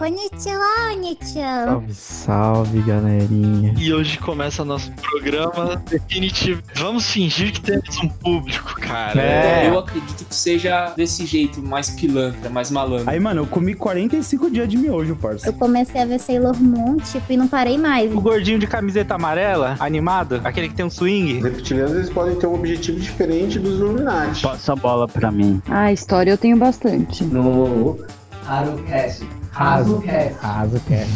[0.00, 1.66] Konnichiwa, Nichan.
[1.66, 3.74] Salve, salve, galerinha.
[3.78, 6.62] E hoje começa nosso programa definitivo.
[6.74, 9.20] Vamos fingir que temos um público, cara.
[9.20, 9.68] É.
[9.68, 13.10] Eu acredito que seja desse jeito, mais pilantra, mais malandro.
[13.10, 15.46] Aí, mano, eu comi 45 dias de miojo, parça.
[15.46, 18.10] Eu comecei a ver Sailor Moon, tipo, e não parei mais.
[18.10, 21.36] O gordinho de camiseta amarela, animado, aquele que tem um swing.
[21.36, 24.40] Os reptilianos eles podem ter um objetivo diferente dos Illuminati.
[24.40, 25.60] Passa a bola pra mim.
[25.68, 27.22] Ah, história eu tenho bastante.
[27.22, 27.98] no
[28.46, 29.39] Harucast.
[29.52, 30.38] Hazucast.
[30.40, 31.06] Raso, quer.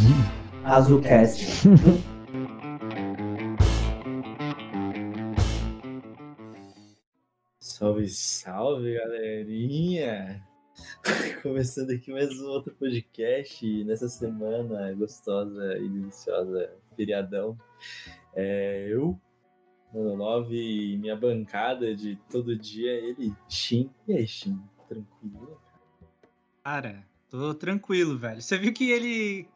[0.63, 1.69] Hazucast.
[7.59, 10.45] Salve, salve, galerinha!
[11.41, 17.57] Começando aqui mais um outro podcast nessa semana gostosa e deliciosa, feriadão.
[18.33, 19.19] É, eu,
[19.93, 23.89] Mano 9 e minha bancada de todo dia, ele, Shin.
[24.07, 24.61] E aí, Shin?
[24.87, 25.59] Tranquilo?
[26.63, 27.05] Cara,
[27.39, 28.41] tô tranquilo, velho.
[28.41, 29.47] Você viu que ele.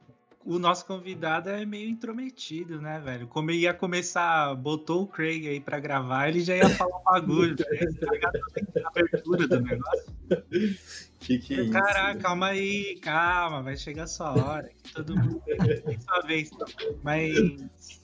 [0.46, 3.28] O nosso convidado é meio intrometido, né, velho?
[3.28, 7.04] Como ele ia começar, botou o Craig aí pra gravar, ele já ia falar um
[7.04, 7.56] bagulho.
[8.84, 10.14] a abertura do negócio.
[11.20, 11.72] Que que é isso?
[11.74, 14.70] Caraca, calma aí, calma, vai chegar a sua hora.
[14.82, 16.50] que Todo mundo tem sua vez.
[17.04, 17.99] Mas.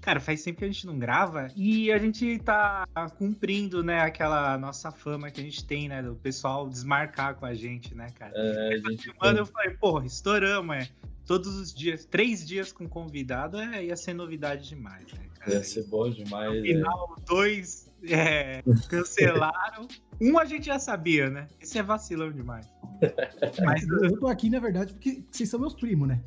[0.00, 2.86] Cara, faz tempo que a gente não grava e a gente tá
[3.18, 7.52] cumprindo, né, aquela nossa fama que a gente tem, né, do pessoal desmarcar com a
[7.52, 8.32] gente, né, cara?
[8.34, 10.88] É, a gente Mano, eu falei, porra, estouramos, é.
[11.26, 15.52] Todos os dias, três dias com convidado, é, ia ser novidade demais, né, cara?
[15.52, 16.50] ia ser bom demais.
[16.50, 16.62] No é.
[16.62, 19.86] final, dois é, cancelaram.
[20.22, 21.48] Um a gente já sabia, né?
[21.58, 22.66] Esse é vacilão demais.
[23.64, 26.20] Mas Eu tô aqui, na verdade, porque vocês são meus primos, né?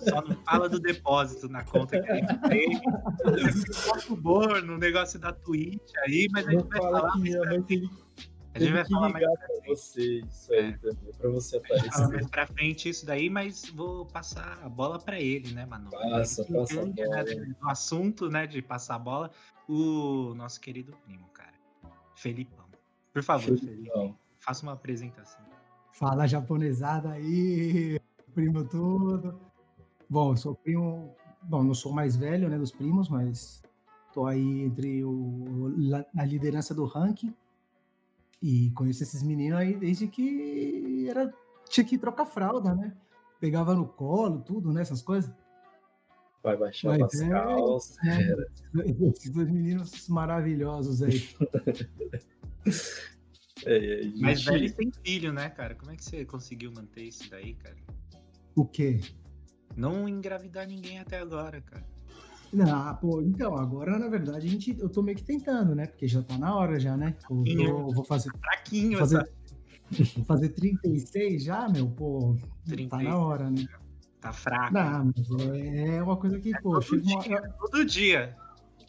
[0.00, 2.80] Só não fala do depósito na conta que a gente tem.
[3.88, 7.18] Posso bor no negócio da Twitch aí, mas a Não gente vai fala falar que
[7.18, 7.90] mais minha pra mãe frente.
[8.54, 9.66] A gente vai falar mais pra frente.
[9.68, 10.72] você isso aí É.
[10.78, 12.08] também, pra você A aparecer.
[12.08, 15.88] mais pra frente isso daí, mas vou passar a bola pra ele, né, mano?
[15.90, 17.22] Passa, Ele passa a entende, bola.
[17.24, 19.30] né, do assunto, né, de passar a bola,
[19.68, 21.52] o nosso querido primo, cara.
[22.14, 22.66] Felipão.
[23.12, 24.14] Por favor, Felipe, Não.
[24.38, 25.40] faça uma apresentação.
[25.92, 27.98] Fala japonesada aí,
[28.34, 29.38] primo tudo.
[30.08, 31.14] Bom, eu sou primo.
[31.42, 33.62] Bom, não sou mais velho, né, dos primos, mas
[34.12, 37.34] tô aí entre o, la- a liderança do ranking.
[38.40, 41.32] E conheço esses meninos aí desde que era,
[41.68, 42.96] tinha que trocar fralda, né?
[43.40, 44.82] Pegava no colo, tudo, né?
[44.82, 45.32] Essas coisas.
[46.42, 47.96] Vai baixar Mas as é, calças.
[48.02, 48.18] né?
[49.16, 51.28] Esses dois meninos maravilhosos aí.
[53.64, 55.74] É, é, Mas gente, velho sem filho, né, cara?
[55.76, 57.76] Como é que você conseguiu manter isso daí, cara?
[58.54, 59.00] O quê?
[59.76, 61.84] Não engravidar ninguém até agora, cara.
[62.52, 65.86] Não, pô, então, agora na verdade a gente, eu tô meio que tentando, né?
[65.86, 67.16] Porque já tá na hora já, né?
[67.30, 69.32] Eu tô- vou fazer, Fraquinho fazer, essa.
[70.16, 73.02] vou fazer 36 já, meu, pô, tá 36.
[73.08, 73.64] na hora, né?
[74.20, 74.74] Tá fraco.
[74.74, 75.30] Não, mas
[75.88, 77.48] é uma coisa que, pô, todo, chega uma dia, hora.
[77.58, 78.36] todo dia.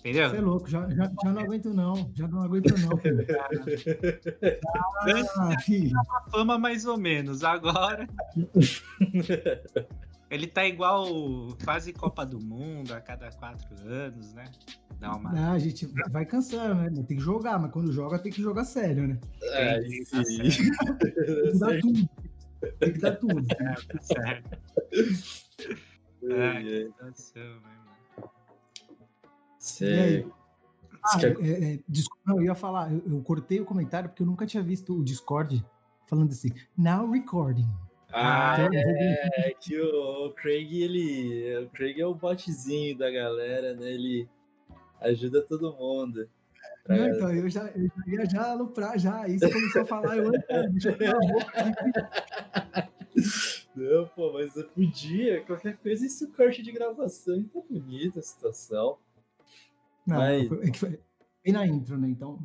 [0.04, 0.30] Entendeu?
[0.30, 3.26] Você é louco, já, já, já não aguento não, já não aguento não, filho.
[5.38, 5.58] Ah,
[6.12, 7.42] uma fama mais ou menos.
[7.42, 8.06] Agora.
[10.30, 11.08] Ele tá igual
[11.64, 14.44] quase Copa do Mundo a cada quatro anos, né?
[15.00, 15.30] Dá uma.
[15.30, 17.04] Ah, a gente vai cansando, né?
[17.08, 19.18] Tem que jogar, mas quando joga tem que jogar sério, né?
[19.54, 20.72] Ai, Entendi, sim.
[21.00, 22.10] Tem que dar tudo.
[22.80, 23.46] Tem que dar tudo.
[23.52, 24.60] É, tá certo.
[26.30, 27.73] Ai, que situação, né, mano?
[29.64, 30.22] Você- E aí?
[30.24, 30.32] você
[31.02, 34.22] Ah, quer- é, é, desculpa, não, eu ia falar, eu, eu cortei o comentário porque
[34.22, 35.66] eu nunca tinha visto o Discord
[36.06, 37.68] falando assim, now recording.
[38.12, 41.58] Ah, Então, vou- é que o, o Craig, ele.
[41.66, 43.90] O Craig é o botzinho da galera, né?
[43.92, 44.30] Ele
[45.00, 46.30] ajuda todo mundo.
[46.88, 50.18] Não, então, eu já, eu já ia já aloprar já, aí você começou a falar,
[50.18, 51.52] eu, "Ah, deixa eu calar a boca".
[53.76, 58.98] Não, pô, mas eu podia, qualquer coisa, isso corte de gravação, tá bonita a situação.
[60.06, 61.00] Não, Mas- foi, é que foi
[61.44, 62.40] bem na intro, né, então,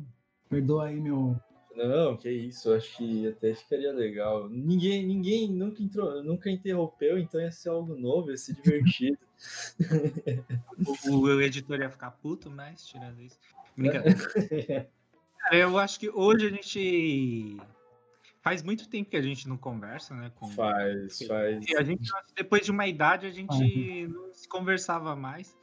[0.49, 1.35] perdoa aí meu...
[1.75, 4.49] Não, que isso, eu acho que até ficaria legal.
[4.49, 9.17] Ninguém, ninguém nunca, entrou, nunca interrompeu, então ia ser algo novo, ia ser divertido.
[11.07, 13.39] O, o editor ia ficar puto, mas tirando isso.
[13.75, 14.17] Brincadeira.
[15.39, 17.57] Cara, eu acho que hoje a gente.
[18.41, 20.31] Faz muito tempo que a gente não conversa, né?
[20.35, 20.47] Com...
[20.49, 21.65] faz, faz.
[21.67, 25.57] E a gente, depois de uma idade, a gente não se conversava mais.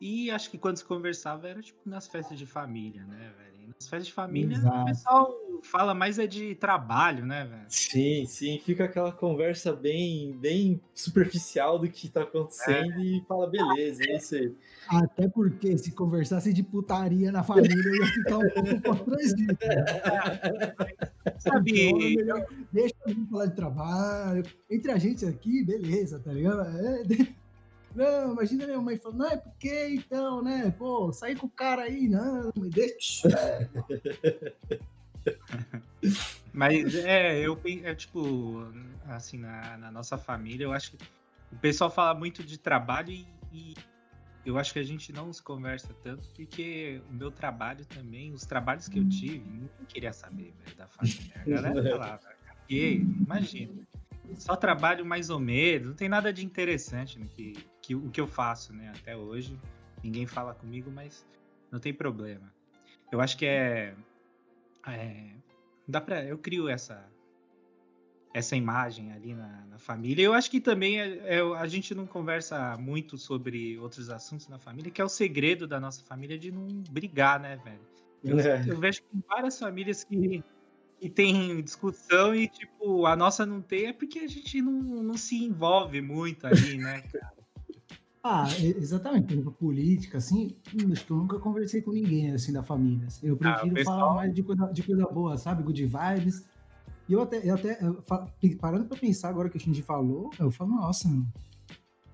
[0.00, 3.68] E acho que quando se conversava era tipo nas festas de família, né, velho?
[3.68, 4.80] E As festas de família, Exato.
[4.80, 7.66] o pessoal fala mais é de trabalho, né, velho?
[7.68, 14.02] Sim, sim, fica aquela conversa bem, bem superficial do que tá acontecendo e fala, beleza,
[14.08, 14.56] é isso aí.
[14.88, 19.58] Até porque se conversasse de putaria na família, eu ia ficar um pouco constrangido.
[21.38, 24.42] Sabe, Melhor, Deixa a gente falar de trabalho.
[24.70, 26.62] Entre a gente aqui, beleza, tá ligado?
[26.78, 27.04] É,
[27.94, 30.70] Não, imagina minha mãe falando, não, é porque então, né?
[30.78, 33.28] Pô, sair com o cara aí, não, me deixa.
[36.52, 38.66] Mas é, eu é tipo,
[39.06, 41.04] assim, na, na nossa família, eu acho que
[41.52, 43.74] o pessoal fala muito de trabalho e, e
[44.44, 48.44] eu acho que a gente não se conversa tanto, porque o meu trabalho também, os
[48.44, 51.32] trabalhos que eu tive, ninguém queria saber velho, da família.
[51.34, 53.82] A galera falava, "Caguei", imagina.
[54.36, 57.52] Só trabalho mais ou menos, não tem nada de interessante no que,
[57.90, 59.58] que o que eu faço, né, até hoje.
[60.02, 61.26] Ninguém fala comigo, mas
[61.72, 62.54] não tem problema.
[63.10, 63.96] Eu acho que é
[64.86, 65.34] é,
[65.88, 67.10] dá pra, eu crio essa
[68.32, 70.22] essa imagem ali na, na família.
[70.22, 74.56] Eu acho que também é- é- a gente não conversa muito sobre outros assuntos na
[74.56, 77.80] família, que é o segredo da nossa família de não brigar, né, velho?
[78.22, 78.64] Eu, É.
[78.68, 80.44] eu vejo que várias famílias que,
[81.00, 85.16] que tem discussão e, tipo, a nossa não tem, é porque a gente não, não
[85.16, 87.39] se envolve muito ali, né, cara?
[88.22, 89.34] Ah, exatamente.
[89.58, 90.54] Política, assim,
[90.92, 93.06] acho que eu nunca conversei com ninguém, assim, da família.
[93.06, 93.26] assim.
[93.26, 95.62] Eu Ah, prefiro pessoal- falar mais de coisa, de coisa boa, sabe?
[95.62, 96.44] Good vibes.
[97.08, 97.78] E eu até, eu até
[98.60, 101.08] parando pra pensar agora que a gente falou, eu falo, nossa,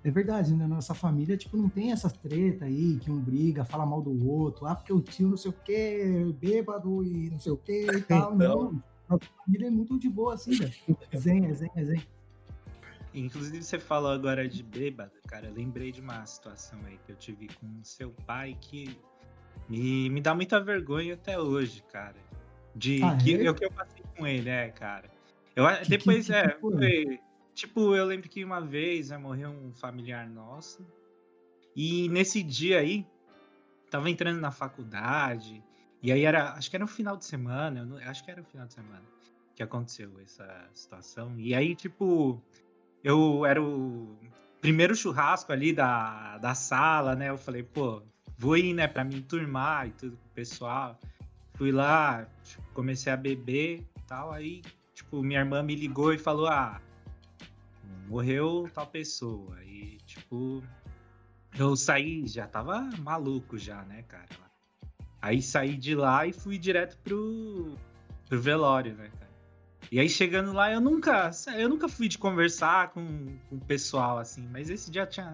[0.04, 0.66] é verdade, né?
[0.66, 4.64] Nossa família, tipo, não tem essa treta aí, que um briga, fala mal do outro,
[4.66, 8.00] ah, porque o tio não sei o quê, bêbado e não sei o quê e
[8.02, 8.32] tal.
[8.34, 8.72] Então.
[8.72, 10.72] Não, nossa família é muito de boa, assim, velho.
[11.16, 12.02] Zen, zen, zen.
[13.20, 15.46] Inclusive, você falou agora de bêbado, cara.
[15.46, 18.98] Eu lembrei de uma situação aí que eu tive com seu pai que
[19.68, 22.16] me, me dá muita vergonha até hoje, cara.
[22.74, 23.50] De Ah, que, é?
[23.50, 25.10] o que eu passei com ele, é, cara.
[25.54, 27.20] Eu, Que- depois, que- é, foi?
[27.54, 30.86] Tipo, eu lembro que uma vez né, morreu um familiar nosso.
[31.74, 33.06] E nesse dia aí,
[33.90, 35.64] tava entrando na faculdade.
[36.02, 38.42] E aí era, acho que era um final de semana, eu não- acho que era
[38.42, 39.02] um final de semana
[39.54, 41.32] que aconteceu essa situação.
[41.38, 42.42] E aí, tipo,
[43.06, 44.18] eu era o
[44.60, 47.30] primeiro churrasco ali da, da sala, né?
[47.30, 48.02] Eu falei, pô,
[48.36, 50.98] vou ir, né, pra me enturmar e tudo com o pessoal.
[51.54, 54.32] Fui lá, tipo, comecei a beber e tal.
[54.32, 54.60] Aí,
[54.92, 56.80] tipo, minha irmã me ligou e falou, ah,
[58.08, 59.62] morreu tal pessoa.
[59.62, 60.60] E, tipo,
[61.56, 64.26] eu saí, já tava maluco já, né, cara?
[65.22, 67.78] Aí saí de lá e fui direto pro,
[68.28, 69.25] pro velório, né, cara?
[69.90, 74.18] E aí chegando lá, eu nunca, eu nunca fui de conversar com, com o pessoal,
[74.18, 75.32] assim, mas esse dia tinha.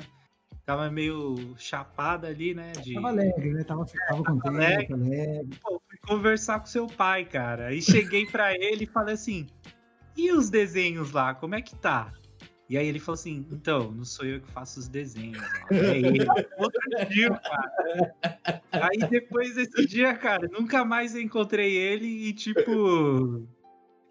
[0.64, 2.70] Tava meio chapado ali, né?
[2.72, 3.64] De, Tava alegre, né?
[3.64, 4.92] Tava, tava contente, alegre.
[4.92, 5.58] alegre.
[5.60, 7.68] Pô, fui conversar com seu pai, cara.
[7.68, 9.48] Aí cheguei pra ele e falei assim:
[10.16, 12.12] e os desenhos lá, como é que tá?
[12.68, 15.42] E aí ele falou assim: então, não sou eu que faço os desenhos.
[15.70, 16.24] É ele.
[16.56, 18.14] Outro tio, cara.
[18.72, 23.46] Aí depois desse dia, cara, nunca mais encontrei ele e, tipo,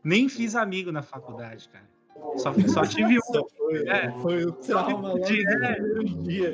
[0.03, 1.89] nem fiz amigo na faculdade, cara.
[2.37, 3.21] Só, só tive um.
[3.57, 4.11] Foi, É.
[4.21, 5.73] foi o trauma De- é.
[5.75, 6.53] primeiro dia.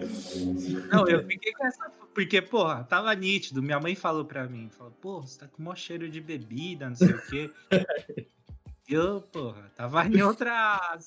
[0.91, 1.89] Não, eu fiquei com essa.
[2.13, 3.61] Porque, porra, tava nítido.
[3.61, 6.87] Minha mãe falou pra mim: falou, pô, você tá com o maior cheiro de bebida,
[6.89, 7.51] não sei o quê.
[8.89, 10.97] E eu, porra, tava em outra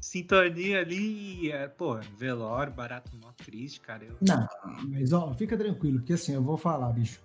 [0.00, 1.46] sintonia ali.
[1.46, 4.04] e, é, Pô, velório, barato, mó triste, cara.
[4.04, 4.16] Eu...
[4.20, 4.46] Não,
[4.88, 7.20] mas ó, fica tranquilo, porque assim, eu vou falar, bicho.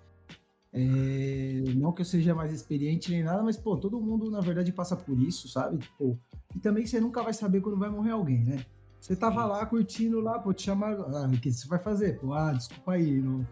[0.78, 4.70] É, não que eu seja mais experiente nem nada, mas, pô, todo mundo, na verdade,
[4.72, 5.78] passa por isso, sabe?
[5.78, 6.18] Tipo,
[6.54, 8.64] e também você nunca vai saber quando vai morrer alguém, né?
[9.00, 11.04] Você tava lá curtindo lá, pô, te chamaram.
[11.16, 12.18] Ah, o que você vai fazer?
[12.20, 13.20] Pô, ah, desculpa aí.
[13.22, 13.46] Não,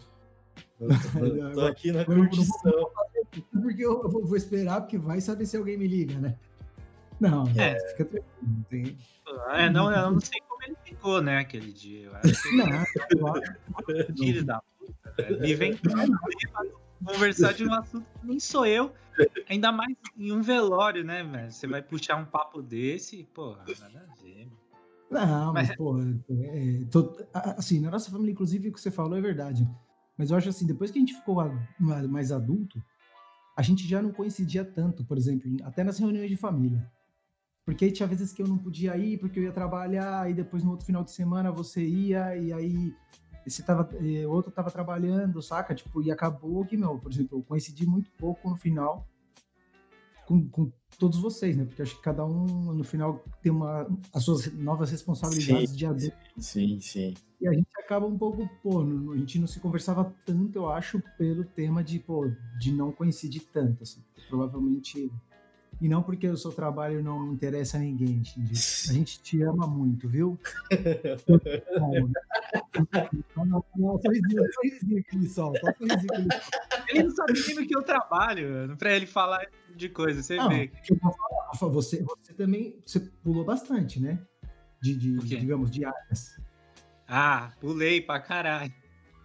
[0.81, 2.91] Eu tô, eu tô aqui na Eu não- não curtição.
[3.63, 6.37] porque eu vou, vou esperar, porque vai saber se alguém me liga, né?
[7.21, 7.79] Não, É.
[7.91, 8.27] fica tranquilo.
[8.43, 8.99] Não tem.
[9.53, 12.07] É, não, eu não sei como ele ficou, né, aquele dia.
[12.07, 12.85] Eu acho que Não,
[13.19, 13.43] claro.
[14.19, 15.41] filho da puta, velho.
[15.41, 15.73] Me vem
[17.05, 18.93] conversar de um assunto que nem sou eu.
[19.49, 21.51] Ainda mais em um velório, né, velho?
[21.53, 24.59] Você vai puxar um papo desse, porra, nada a ver, mano.
[25.11, 28.91] Não, mas, Mas- pô, é, tô- a- assim, na nossa família, inclusive, o que você
[28.91, 29.69] falou é verdade.
[30.19, 31.37] Mas eu acho assim, depois que a gente ficou
[32.09, 32.83] mais adulto,
[33.57, 36.91] a gente já não coincidia tanto, por exemplo, em- até nas reuniões de família.
[37.65, 40.65] Porque aí tinha vezes que eu não podia ir porque eu ia trabalhar, e depois
[40.65, 42.93] no outro final de semana você ia, e aí
[43.47, 45.75] você tava, o outro tava trabalhando, saca?
[45.75, 49.07] Tipo, e acabou que, meu, por exemplo, eu coincidi muito pouco no final
[50.27, 51.65] com, com todos vocês, né?
[51.65, 55.87] Porque acho que cada um, no final, tem uma, as suas novas responsabilidades Sim, de
[55.87, 56.17] adulto.
[56.39, 57.15] Sim, sim.
[57.41, 58.81] E a gente acaba um pouco, pô,
[59.13, 63.43] a gente não se conversava tanto, eu acho, pelo tema de, pô, de não coincidir
[63.53, 64.03] tanto, assim.
[64.29, 65.11] Provavelmente.
[65.85, 68.55] E não porque o seu trabalho não interessa a ninguém, Shinji.
[68.89, 70.39] A gente te ama muito, viu?
[73.37, 74.01] Não, não, não,
[76.89, 80.49] ele não sabe nem no que eu trabalho, pra ele falar de coisa, você Não,
[80.49, 80.69] vê.
[80.69, 84.19] que eu vou falar, Rafa, você, você também você pulou bastante, né?
[84.81, 86.41] De, de digamos, de áreas.
[87.07, 88.73] Ah, pulei pra caralho.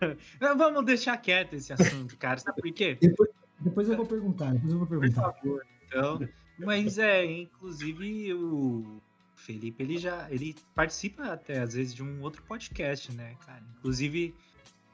[0.42, 2.38] Mas Vamos deixar quieto esse assunto, cara.
[2.38, 2.98] Sabe por quê?
[3.00, 3.30] Depois,
[3.62, 5.22] depois eu vou perguntar, depois eu vou Por perguntar.
[5.34, 6.20] favor, então.
[6.66, 9.02] Mas é, inclusive o
[9.36, 13.64] Felipe, ele já ele participa até às vezes de um outro podcast, né, cara?
[13.78, 14.36] Inclusive,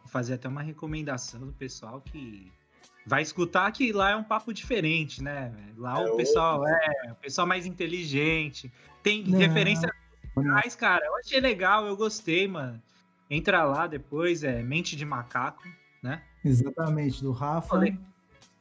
[0.01, 2.51] vou fazer até uma recomendação do pessoal que
[3.05, 5.53] vai escutar que lá é um papo diferente, né?
[5.77, 8.71] Lá É o pessoal é o pessoal mais inteligente,
[9.03, 9.37] tem Não.
[9.37, 9.91] referência
[10.35, 12.81] Mas, cara, eu achei legal, eu gostei, mano.
[13.29, 15.63] Entra lá depois, é Mente de Macaco,
[16.03, 16.21] né?
[16.43, 17.97] Exatamente, do Rafa Falei.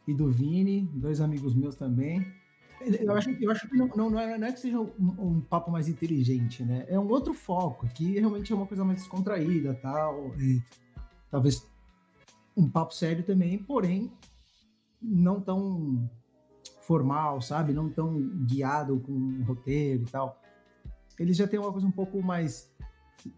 [0.09, 2.33] e do Vini, dois amigos meus também.
[3.01, 5.71] Eu acho, eu acho que não, não, é, não é que seja um, um papo
[5.71, 6.85] mais inteligente, né?
[6.89, 10.35] É um outro foco, que realmente é uma coisa mais descontraída tal.
[10.39, 10.63] e
[11.31, 11.67] talvez
[12.57, 14.13] um papo sério também, porém
[15.01, 16.09] não tão
[16.81, 17.73] formal, sabe?
[17.73, 20.41] Não tão guiado com um roteiro e tal.
[21.19, 22.74] Eles já têm uma coisa um pouco mais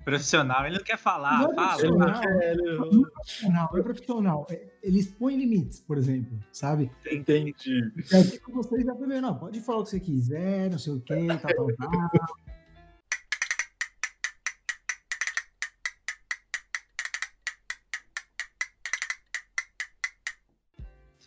[0.04, 1.68] Profissional, ele não quer falar, Não é fala.
[1.76, 2.14] profissional.
[2.23, 2.54] fala.
[2.56, 4.47] Não é profissional, é profissional.
[4.50, 6.90] É, Eles põem limites, por exemplo, sabe?
[7.11, 7.54] Entendi.
[8.12, 10.92] É aqui com vocês já primeiro, não, pode falar o que você quiser, não sei
[10.95, 12.37] o quê, tal, tal, tal.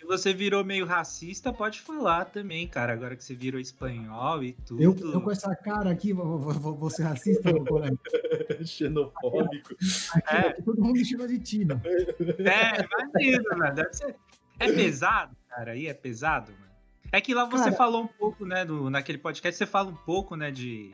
[0.09, 2.91] Você virou meio racista, pode falar também, cara.
[2.93, 4.81] Agora que você virou espanhol e tudo.
[4.81, 7.97] Eu, eu com essa cara aqui, vou, vou- vou- vou ser racista, meu colega.
[8.65, 9.75] Xenofóbico.
[10.13, 10.39] Aqui, É.
[10.49, 11.81] aqui todo mundo me chama de Tina.
[11.85, 13.75] É, imagina, mano.
[13.75, 14.15] Deve ser...
[14.59, 15.71] É pesado, cara.
[15.71, 16.65] Aí é pesado, mano.
[17.11, 18.65] É que lá você Cara- falou um pouco, né?
[18.65, 20.51] Do, naquele podcast, você fala um pouco, né?
[20.51, 20.91] De.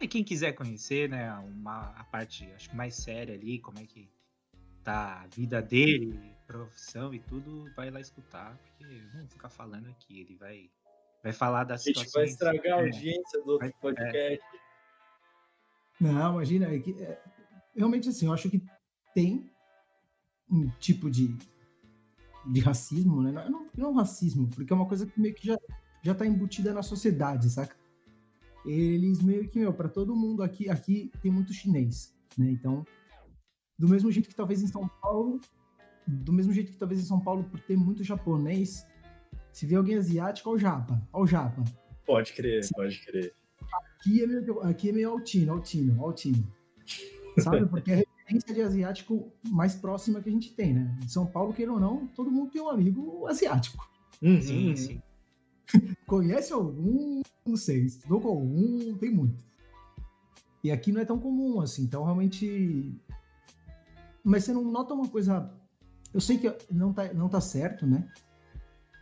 [0.00, 1.30] é, quem quiser conhecer, né?
[1.44, 4.08] Uma, a parte, acho que mais séria ali, como é que
[4.82, 6.18] tá a vida dele,
[6.52, 10.20] profissão e tudo, vai lá escutar, porque vamos ficar falando aqui.
[10.20, 10.70] Ele vai,
[11.22, 14.46] vai falar das A gente vai estragar a é, audiência do outro Vai- podcast.
[16.00, 17.22] Não, imagina, é que, é,
[17.74, 18.62] realmente assim, eu acho que
[19.14, 19.50] tem
[20.50, 21.36] um tipo de,
[22.50, 23.32] de racismo, né?
[23.32, 25.58] Não, não, não racismo, porque é uma coisa que meio que já,
[26.02, 27.76] já tá embutida na sociedade, saca?
[28.66, 32.50] Eles meio que, meu, pra todo mundo aqui, aqui tem muito chinês, né?
[32.50, 32.84] Então,
[33.78, 35.40] do mesmo jeito que talvez em São Paulo,
[36.06, 38.86] do mesmo jeito que talvez em São Paulo, por ter muito japonês,
[39.52, 41.62] se vê alguém asiático, ó o japa, ó o japa.
[42.06, 43.34] Pode crer, pode crer.
[43.98, 46.52] Aqui é meio, aqui é meio altino, altino, altino.
[47.38, 47.66] Sabe?
[47.66, 50.98] Porque é a referência de asiático mais próxima que a gente tem, né?
[51.02, 53.88] Em São Paulo, queira ou não, todo mundo tem um amigo asiático.
[54.20, 54.40] Uhum.
[54.40, 55.02] Sim, sim.
[56.06, 57.22] Conhece algum?
[57.46, 57.84] Não sei.
[57.84, 58.94] Estudou com algum?
[58.98, 59.44] Tem muito.
[60.62, 61.82] E aqui não é tão comum assim.
[61.82, 62.94] Então, realmente.
[64.22, 65.50] Mas você não nota uma coisa.
[66.12, 68.08] Eu sei que não tá, não tá certo, né?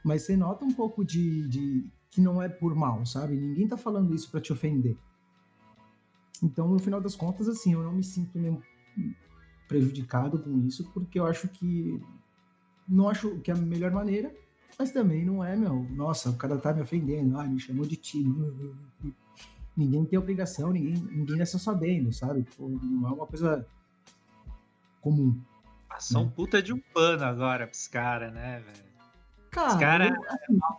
[0.05, 1.91] Mas você nota um pouco de, de.
[2.11, 3.37] que não é por mal, sabe?
[3.37, 4.97] Ninguém tá falando isso pra te ofender.
[6.43, 8.61] Então, no final das contas, assim, eu não me sinto nem
[9.69, 12.01] prejudicado com isso, porque eu acho que.
[12.89, 14.35] Não acho que é a melhor maneira,
[14.77, 17.97] mas também não é, meu, nossa, o cara tá me ofendendo, ah, me chamou de
[17.97, 18.75] tio.
[19.77, 22.43] Ninguém tem obrigação, ninguém, ninguém nasceu sabendo, sabe?
[22.43, 23.65] Tipo, não é uma coisa
[25.01, 25.41] comum.
[25.91, 28.91] Passou um puta de um pano agora pros caras, né, velho?
[29.51, 30.13] Cara, Os caras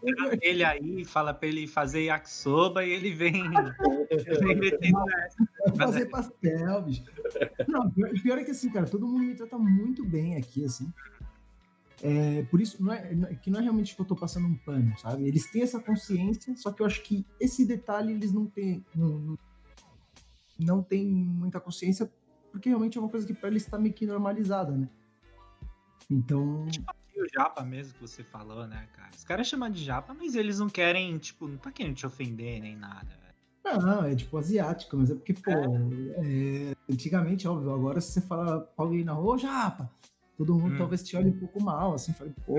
[0.02, 3.34] eu- ele aí fala pra ele fazer yakisoba e ele vem,
[4.82, 4.94] vem
[5.78, 7.04] fazer pastel, bicho.
[7.68, 10.92] Não, pior, pior é que assim, cara, todo mundo me trata muito bem aqui, assim.
[12.02, 14.48] É, por isso, não é, não é- que não é realmente que eu tô passando
[14.48, 15.28] um pano, sabe?
[15.28, 18.84] Eles têm essa consciência, só que eu acho que esse detalhe eles não têm.
[18.96, 19.38] Não, não,
[20.58, 22.10] não têm muita consciência,
[22.52, 24.88] porque realmente é uma coisa que pra eles tá meio que normalizada, né?
[26.10, 26.66] Então.
[27.16, 29.12] E o japa mesmo que você falou, né, cara?
[29.16, 32.62] Os caras chamam de japa, mas eles não querem, tipo, não tá querendo te ofender
[32.62, 33.32] nem nada, velho.
[33.64, 38.22] Não, não, é tipo asiático, mas é porque, pô, é, antigamente, óbvio, agora se você
[38.22, 39.92] fala pra alguém na rua, ô japa,
[40.38, 40.78] todo mundo Hum.
[40.78, 42.56] talvez te olhe um pouco mal, assim, fala, pô,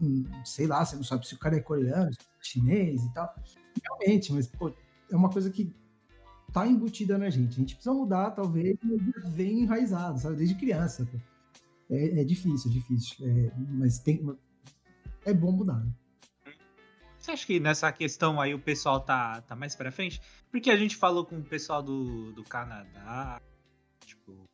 [0.00, 3.12] hum, sei lá, você não sabe se o cara é coreano, se é chinês e
[3.12, 3.32] tal.
[3.82, 4.72] Realmente, mas, pô,
[5.10, 5.72] é uma coisa que
[6.52, 7.52] tá embutida na gente.
[7.52, 11.06] A gente precisa mudar, talvez, mas vem enraizado, sabe, desde criança.
[11.06, 11.18] pô.
[11.90, 14.20] É, é difícil, é difícil, é, mas tem,
[15.24, 15.92] é bom mudar, né?
[17.18, 20.20] Você acha que nessa questão aí o pessoal tá, tá mais pra frente?
[20.50, 23.40] Porque a gente falou com o pessoal do, do Canadá,
[24.04, 24.44] tipo,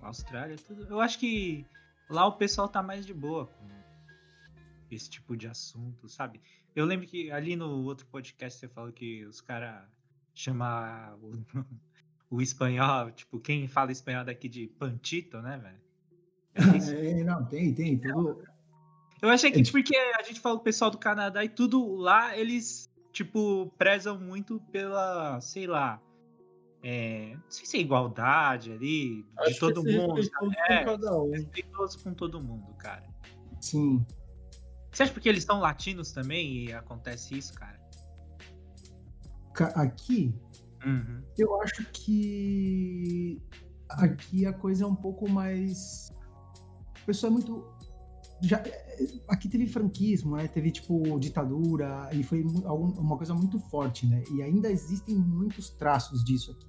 [0.00, 0.86] Austrália, tudo.
[0.88, 1.66] Eu acho que
[2.08, 3.68] lá o pessoal tá mais de boa com
[4.90, 6.40] esse tipo de assunto, sabe?
[6.74, 9.86] Eu lembro que ali no outro podcast você falou que os caras
[10.34, 11.44] chamam o,
[12.36, 15.83] o espanhol, tipo, quem fala espanhol daqui de pantito, né, velho?
[16.54, 17.98] É, não, tem, tem.
[17.98, 18.42] Tudo...
[19.20, 22.90] Eu achei que porque a gente fala o pessoal do Canadá e tudo lá, eles,
[23.12, 26.00] tipo, prezam muito pela, sei lá,
[26.82, 30.14] é, não sei se é igualdade ali, de Acho todo que esse mundo.
[30.16, 30.68] respeitoso sabe?
[30.68, 31.30] com É, um.
[31.30, 33.04] respeitoso com todo mundo, cara.
[33.60, 34.04] Sim.
[34.92, 37.80] Você acha porque eles estão latinos também e acontece isso, cara?
[39.54, 40.34] Ca- Aqui,
[40.84, 41.22] Uhum.
[41.38, 43.40] eu acho que
[43.88, 46.12] aqui a coisa é um pouco mais.
[47.04, 47.62] O pessoal é muito.
[48.40, 48.62] Já,
[49.28, 50.48] aqui teve franquismo, né?
[50.48, 54.24] Teve tipo ditadura e foi uma coisa muito forte, né?
[54.32, 56.66] E ainda existem muitos traços disso aqui.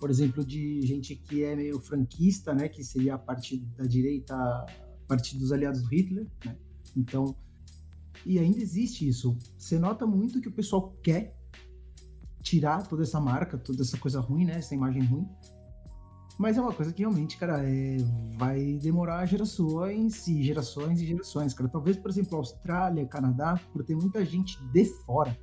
[0.00, 2.68] Por exemplo, de gente que é meio franquista, né?
[2.68, 4.34] Que seria a parte da direita,
[5.06, 6.56] parte dos aliados do Hitler, né?
[6.96, 7.36] Então,
[8.24, 9.36] e ainda existe isso.
[9.58, 11.36] Você nota muito que o pessoal quer
[12.42, 14.54] tirar toda essa marca, toda essa coisa ruim, né?
[14.54, 15.28] Essa imagem ruim.
[16.38, 17.96] Mas é uma coisa que realmente, cara, é,
[18.36, 21.68] vai demorar gerações e gerações e gerações, cara.
[21.68, 25.36] Talvez, por exemplo, Austrália, Canadá, por ter muita gente de fora,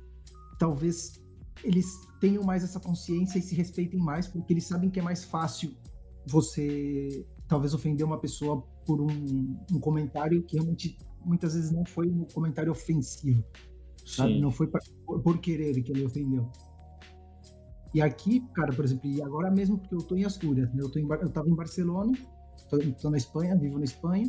[0.58, 1.20] talvez
[1.64, 1.86] eles
[2.20, 5.74] tenham mais essa consciência e se respeitem mais, porque eles sabem que é mais fácil
[6.26, 12.08] você talvez ofender uma pessoa por um, um comentário que realmente muitas vezes não foi
[12.08, 13.42] um comentário ofensivo,
[14.06, 14.34] sabe?
[14.34, 14.40] Sim.
[14.40, 16.50] Não foi pra- por, por querer que ele ofendeu.
[17.94, 20.82] E aqui, cara, por exemplo, e agora mesmo porque eu tô em Astúrias, né?
[20.82, 22.12] Eu, tô em, eu tava em Barcelona,
[22.68, 24.28] tô, tô na Espanha, vivo na Espanha.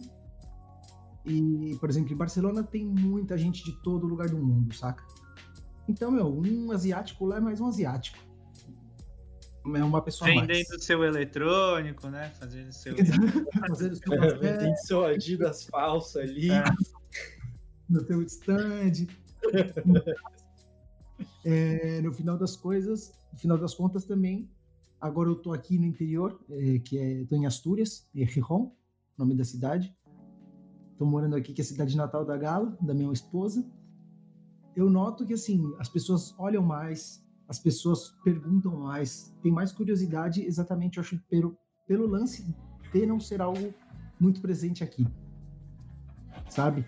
[1.26, 5.04] E, por exemplo, em Barcelona tem muita gente de todo lugar do mundo, saca?
[5.90, 8.20] Então, meu, um asiático lá é mais um asiático.
[9.74, 10.48] É uma pessoa a mais.
[10.48, 12.30] Vendendo seu eletrônico, né?
[12.40, 12.94] Fazendo seu.
[13.68, 16.52] Fazendo seu É, café Tem seu Adidas falso ali.
[16.52, 16.64] É.
[17.90, 19.08] no teu stand.
[21.48, 24.50] É, no final das coisas, no final das contas também,
[25.00, 28.72] agora eu tô aqui no interior, é, que é, tô em Astúrias, é Gijón,
[29.18, 29.94] nome da cidade.
[30.98, 33.70] Tô morando aqui, que é a cidade natal da Gala, da minha esposa.
[34.74, 40.42] Eu noto que, assim, as pessoas olham mais, as pessoas perguntam mais, tem mais curiosidade,
[40.42, 42.46] exatamente, eu acho, pelo, pelo lance
[42.94, 43.74] de não ser algo
[44.18, 45.06] muito presente aqui,
[46.50, 46.86] sabe?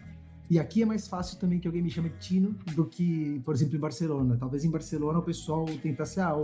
[0.50, 3.76] E aqui é mais fácil também que alguém me chame Tino do que, por exemplo,
[3.76, 4.38] em Barcelona.
[4.40, 6.42] Talvez em Barcelona o pessoal tentasse, ah, o,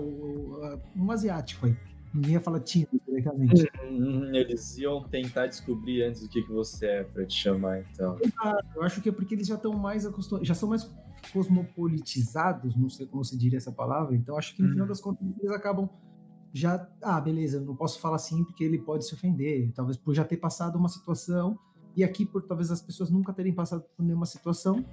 [0.59, 1.75] o- um asiático aí.
[2.13, 3.65] Ninguém ia falar Tino diretamente.
[3.89, 8.17] Hum, Eles iam tentar descobrir antes o que, que você é pra te chamar, então.
[8.43, 10.89] Ah, eu acho que é porque eles já estão mais acostumados, já são mais
[11.31, 14.71] cosmopolitizados, não sei como se diria essa palavra, então acho que no Hum.
[14.73, 15.89] final das contas eles acabam
[16.53, 20.23] já, ah, beleza, não posso falar assim porque ele pode se ofender, talvez por já
[20.23, 21.57] ter passado uma situação,
[21.95, 24.83] e aqui por talvez as pessoas nunca terem passado por nenhuma situação,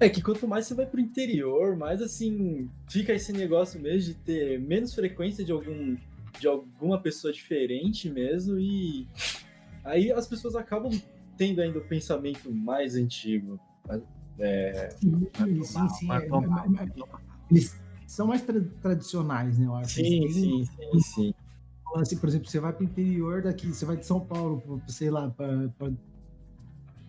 [0.00, 4.18] É que quanto mais você vai pro interior, mais assim, fica esse negócio mesmo de
[4.20, 5.96] ter menos frequência de algum
[6.38, 9.06] de alguma pessoa diferente mesmo e
[9.84, 10.90] aí as pessoas acabam
[11.38, 13.58] tendo ainda o pensamento mais antigo.
[14.38, 16.26] É, sim, sim, sim, é- é-
[16.82, 16.88] é-
[17.50, 19.94] eles são mais tra- tradicionais, né, eu acho.
[19.94, 21.34] sim, sim, sim, sim.
[22.00, 24.88] Assim, por exemplo, você vai para o interior daqui, você vai de São Paulo, pra,
[24.88, 25.70] sei lá, para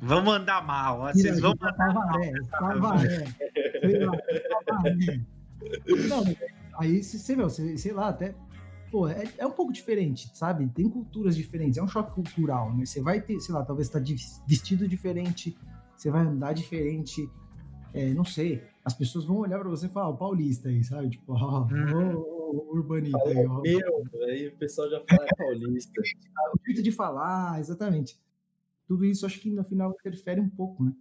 [0.02, 1.00] Vamos andar mal.
[1.02, 2.08] ó, Vocês vão mandar mal.
[2.10, 3.26] Tavaré, Tavaré.
[6.10, 6.24] Não,
[6.80, 8.36] aí você, meu, você- sei lá, até,
[8.92, 10.68] pô, é, é um pouco diferente, sabe?
[10.68, 12.86] Tem culturas diferentes, é um choque cultural, né?
[12.86, 14.00] Você vai ter, sei lá, talvez tá
[14.48, 15.58] vestido diferente,
[15.96, 17.28] você vai andar diferente,
[17.94, 21.10] é, não sei, as pessoas vão olhar pra você e falar, o paulista aí, sabe?
[21.10, 22.16] Tipo, ó, Uhum.
[22.16, 23.62] o, o urbanita aí, ó.
[23.62, 25.92] Meu, aí o pessoal já fala "É paulista.
[26.02, 28.20] o jeito de falar, exatamente.
[28.88, 30.94] Tudo isso acho que no final interfere um pouco, né?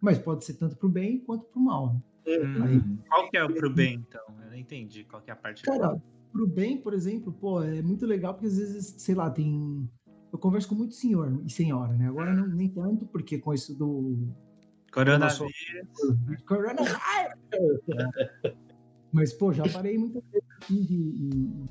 [0.00, 1.94] Mas pode ser tanto pro bem quanto pro mal.
[1.94, 2.02] Né?
[2.26, 4.22] Hum, Qual que é o pro bem, então?
[4.42, 5.62] Eu não entendi qual que é a parte.
[5.62, 6.00] Cara,
[6.32, 9.88] pro bem, por exemplo, pô, é muito legal porque às vezes, sei lá, tem.
[10.32, 12.08] Eu converso com muito senhor e senhora, né?
[12.08, 14.28] Agora não, nem tanto, porque com isso do.
[14.92, 15.50] Coronavírus.
[16.46, 16.98] Coronavírus!
[19.12, 21.64] Mas, pô, já parei muitas vezes e, e-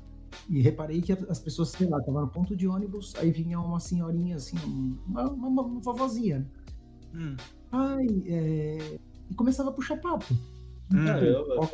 [0.48, 3.78] e reparei que as pessoas, sei lá, estavam no ponto de ônibus, aí vinha uma
[3.78, 4.56] senhorinha, assim,
[5.06, 6.46] uma, uma, uma vovozinha?
[7.14, 7.36] Hum.
[7.70, 8.98] Ai, é...
[9.30, 10.34] E começava a puxar papo.
[10.90, 11.70] Caramba.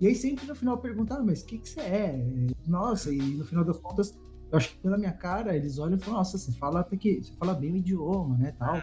[0.00, 2.26] E aí sempre no final perguntavam, mas o que, que você é?
[2.66, 4.16] Nossa, e no final das contas,
[4.50, 7.22] eu acho que pela minha cara, eles olham e falam, nossa, você fala até que
[7.22, 8.52] você fala bem o idioma, né?
[8.58, 8.80] Tal.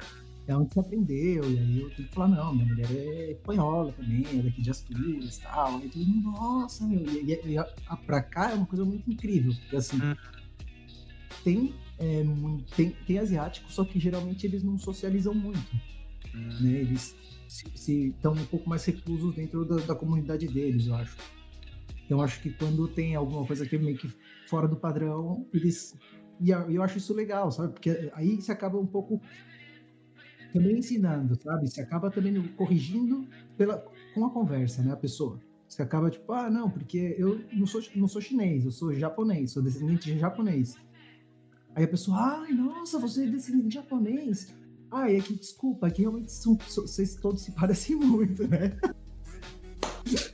[0.48, 1.44] É onde você aprendeu.
[1.52, 4.70] E aí eu tenho que falar, não, minha mulher é espanhola também, é daqui de
[4.72, 5.78] Astúrias e tal.
[5.78, 7.00] Aí todo mundo, nossa, meu.
[7.06, 10.16] E, e, e a, a, pra cá é uma coisa muito incrível, porque assim, Hum.
[11.44, 12.24] tem, é,
[12.76, 15.74] tem, tem asiáticos, só que geralmente eles não socializam muito,
[16.34, 16.58] Hum.
[16.62, 16.72] né?
[16.82, 17.16] Eles
[17.48, 21.16] se estão um pouco mais reclusos dentro da, da comunidade deles, eu acho.
[22.06, 24.12] Então, acho que quando tem alguma coisa que é meio que
[24.48, 25.96] fora do padrão, eles.
[26.40, 27.74] E eu eu acho isso legal, sabe?
[27.74, 29.22] Porque aí você acaba um pouco
[30.56, 31.68] também ensinando, sabe?
[31.68, 34.94] Você acaba também corrigindo pela, com a conversa, né?
[34.94, 35.40] A pessoa.
[35.68, 39.52] Você acaba tipo, ah, não, porque eu não sou, não sou chinês, eu sou japonês,
[39.52, 40.78] sou descendente de japonês.
[41.76, 44.56] Aí a pessoa, ai, nossa, você é descendente de japonês.
[44.90, 48.78] Ai, é que desculpa, é que realmente são, vocês todos se parecem muito, né?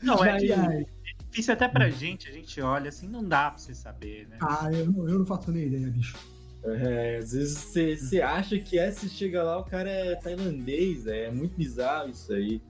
[0.04, 0.86] Não, é, Ai, ai.
[1.30, 4.38] difícil até pra gente, a gente olha assim, não dá pra você saber, né?
[4.42, 6.18] Ah, eu não, eu não faço nem ideia, bicho.
[6.64, 11.08] É, às vezes você, você acha que é, você chega lá, o cara é tailandês,
[11.08, 12.62] é, é muito bizarro isso aí.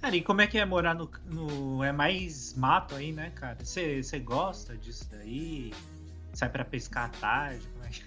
[0.00, 1.10] Cara, e como é que é morar no.
[1.26, 3.58] no- é mais mato aí, né, cara?
[3.62, 5.72] Você você gosta disso daí?
[6.32, 7.66] Sai pra pescar à tarde?
[7.68, 8.04] Como é que...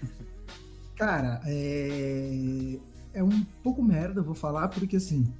[0.96, 2.78] Cara, é...
[3.12, 5.32] é um pouco merda, eu vou falar, porque assim,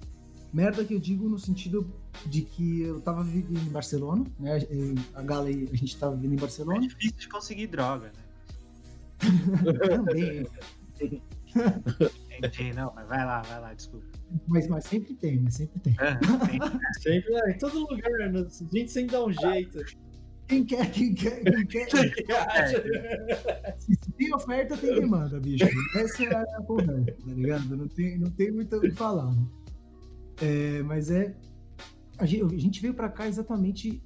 [0.55, 1.85] merda que eu digo no sentido
[2.27, 4.59] de que eu tava vivendo em Barcelona, né?
[4.71, 6.81] eu- A Gala e a gente tava vivendo em É Barcelona.
[6.81, 8.25] difícil de conseguir droga, né?
[9.89, 10.47] Também,
[12.39, 14.07] Entendi, não, mas vai lá, vai lá, desculpa.
[14.49, 15.95] mas, mas sempre tem, mas sempre tem.
[16.01, 16.59] Aham, tem.
[17.01, 18.41] Sempre, ah, em todo lugar, né?
[18.41, 19.79] a gente sempre dá um jeito.
[20.49, 23.77] Quem quer, quem quer, quem quer.
[23.79, 25.65] Se tem oferta, tem demanda, bicho.
[25.97, 27.77] Essa é a conversa, tá ligado?
[27.77, 29.31] Não tem, não tem muito o que falar.
[29.33, 29.47] Né?
[30.41, 31.37] É, mas é.
[32.19, 34.01] A gente, veio pra cá exatamente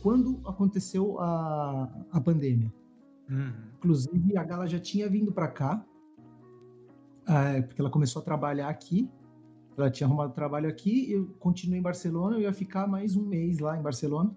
[0.00, 2.72] quando aconteceu a, a pandemia.
[3.28, 3.52] Uhum.
[3.76, 5.84] Inclusive, a Gala já tinha vindo pra cá,
[7.26, 9.10] é, porque ela começou a trabalhar aqui.
[9.76, 13.58] Ela tinha arrumado trabalho aqui, eu continuei em Barcelona, eu ia ficar mais um mês
[13.58, 14.36] lá em Barcelona.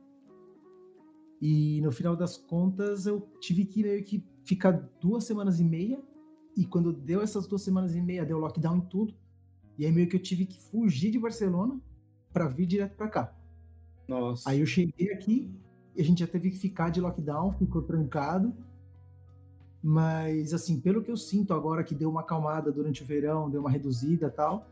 [1.39, 6.01] E no final das contas, eu tive que meio que ficar duas semanas e meia.
[6.55, 9.13] E quando deu essas duas semanas e meia, deu lockdown em tudo.
[9.77, 11.79] E aí meio que eu tive que fugir de Barcelona
[12.33, 13.35] pra vir direto pra cá.
[14.07, 14.49] Nossa.
[14.49, 15.51] Aí eu cheguei aqui
[15.95, 18.53] e a gente já teve que ficar de lockdown, ficou trancado.
[19.83, 23.61] Mas, assim, pelo que eu sinto agora que deu uma acalmada durante o verão, deu
[23.61, 24.67] uma reduzida e tal,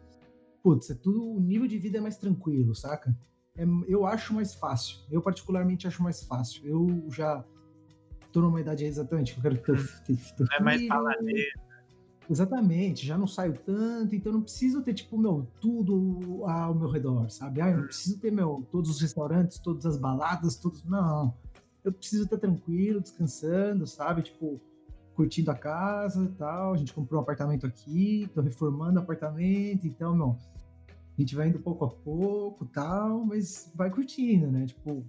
[0.63, 3.15] putz, é tudo, o nível de vida é mais tranquilo, saca?
[3.55, 4.99] É- eu acho mais fácil.
[5.09, 6.65] Eu, particularmente, acho mais fácil.
[6.65, 7.45] Eu já
[8.31, 11.59] tô numa idade exatamente que eu quero ter, ter, ter Não é mais faladeiro.
[12.29, 17.29] Exatamente, já não saio tanto, então não preciso ter, tipo, meu, tudo ao meu redor,
[17.29, 17.61] sabe?
[17.61, 20.83] Ah, eu não preciso ter, meu, todos os restaurantes, todas as baladas, todos.
[20.85, 21.33] Não.
[21.83, 24.23] Eu preciso estar tranquilo, descansando, sabe?
[24.23, 24.59] Tipo,
[25.13, 26.73] curtindo a casa e tal.
[26.73, 30.35] A gente comprou um apartamento aqui, tô reformando o apartamento, então, meu,
[30.89, 34.65] a gente vai indo pouco a pouco tal, mas vai curtindo, né?
[34.65, 35.05] Tipo.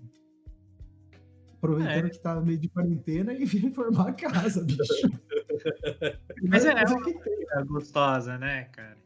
[1.56, 2.10] Aproveitando É.
[2.10, 4.84] que tá meio de quarentena e reformar a casa, bicho.
[6.42, 8.96] Mas é, é uma coisa gostosa, né, cara?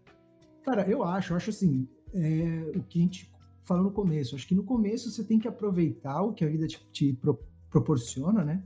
[0.64, 3.32] Cara, eu acho, eu acho assim, é, o que a gente
[3.62, 4.34] falou no começo.
[4.34, 7.40] Acho que no começo você tem que aproveitar o que a vida te, te pro-
[7.70, 8.62] proporciona, né?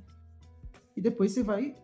[0.96, 1.74] E depois você vai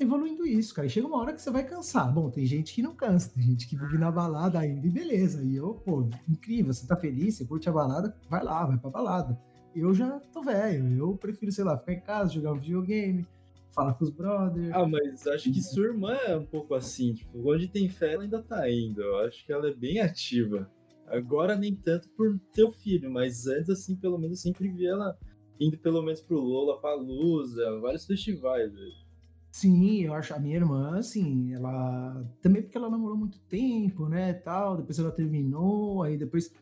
[0.00, 0.86] evoluindo isso, cara.
[0.86, 2.12] E chega uma hora que você vai cansar.
[2.12, 5.42] Bom, tem gente que não cansa, tem gente que vive na balada ainda e beleza.
[5.42, 8.90] E eu, pô, incrível, você tá feliz, você curte a balada, vai lá, vai pra
[8.90, 9.38] balada.
[9.74, 13.26] Eu já tô velho, eu prefiro, sei lá, ficar em casa, jogar um videogame,
[13.74, 14.70] falar com os brothers.
[14.72, 18.22] Ah, mas acho que sua irmã é um pouco assim, tipo, onde tem fé ela
[18.22, 19.00] ainda tá indo.
[19.00, 20.70] Eu acho que ela é bem ativa.
[21.06, 25.16] Agora nem tanto por teu filho, mas antes, assim, pelo menos sempre vi ela
[25.60, 29.08] indo pelo menos pro Lola, Palusa, vários festivais, velho.
[29.50, 34.34] Sim, eu acho a minha irmã, assim, ela também porque ela namorou muito tempo, né,
[34.34, 36.52] tal, depois ela terminou, aí depois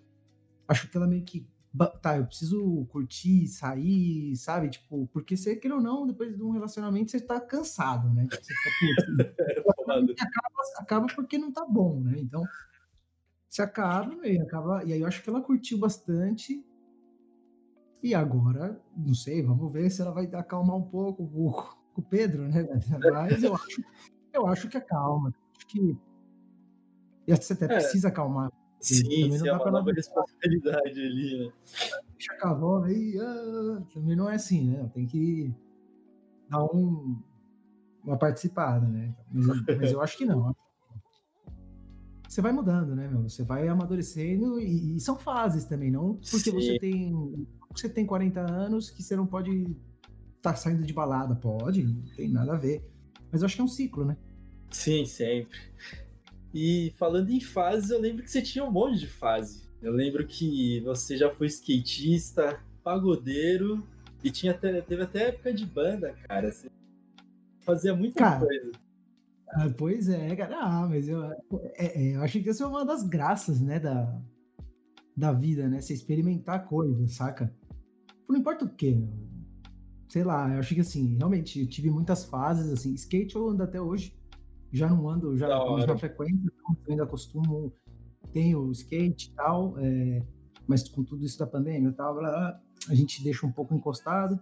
[0.68, 1.46] acho que ela meio que
[2.00, 4.70] tá, eu preciso curtir, sair, sabe?
[4.70, 8.26] Tipo, porque você queira ou não, depois de um relacionamento você tá cansado, né?
[8.26, 10.12] Tipo, você fica, Foda.
[10.18, 12.18] acaba, acaba porque não tá bom, né?
[12.18, 12.42] Então,
[13.48, 16.64] se acaba e acaba, e aí eu acho que ela curtiu bastante.
[18.02, 21.50] E agora, não sei, vamos ver se ela vai acalmar um pouco o,
[21.94, 22.66] o Pedro, né?
[23.12, 23.82] Mas eu acho,
[24.32, 25.34] eu acho que acalma.
[25.56, 25.96] Acho que
[27.26, 27.68] e você até É.
[27.68, 28.52] precisa acalmar.
[28.94, 31.52] Sim, também não dá é uma nova responsabilidade ali, né?
[32.12, 34.88] Deixa a avó aí, ah, também não é assim, né?
[34.94, 35.52] Tem que
[36.48, 37.20] dar um,
[38.04, 39.14] uma participada, né?
[39.32, 40.54] Mas, mas eu acho que não.
[42.28, 43.22] você vai mudando, né, meu?
[43.24, 46.52] Você vai amadurecendo e, e são fases também, não porque Sim.
[46.52, 49.76] você tem você tem 40 anos que você não pode
[50.36, 52.88] estar saindo de balada, pode, não tem nada a ver.
[53.32, 54.16] Mas eu acho que é um ciclo, né?
[54.70, 55.58] Sim, sempre.
[56.58, 59.68] E falando em fases, eu lembro que você tinha um monte de fase.
[59.82, 63.86] Eu lembro que você já foi skatista, pagodeiro
[64.24, 66.50] e tinha até, teve até época de banda, cara.
[66.50, 66.70] Você
[67.60, 68.72] fazia muita Cara, coisa.
[69.50, 70.56] Ah, pois é, cara.
[70.58, 71.40] Ah, mas eu, é,
[71.76, 74.18] é, eu acho que essa é uma das graças, né, da,
[75.14, 75.82] da vida, né?
[75.82, 77.54] Você experimentar coisas, saca?
[78.26, 79.12] Não importa o quê, meu.
[80.08, 83.62] sei lá, eu acho que assim, realmente, eu tive muitas fases, assim, skate eu ando
[83.62, 84.15] até hoje,
[84.76, 85.76] já não ando, já Da com a hora.
[85.78, 87.72] mesma frequência, então eu ainda costumo,
[88.32, 90.22] tenho skate e tal, é,
[90.66, 94.38] mas com tudo isso da pandemia tal, blá, blá, a gente deixa um pouco encostado.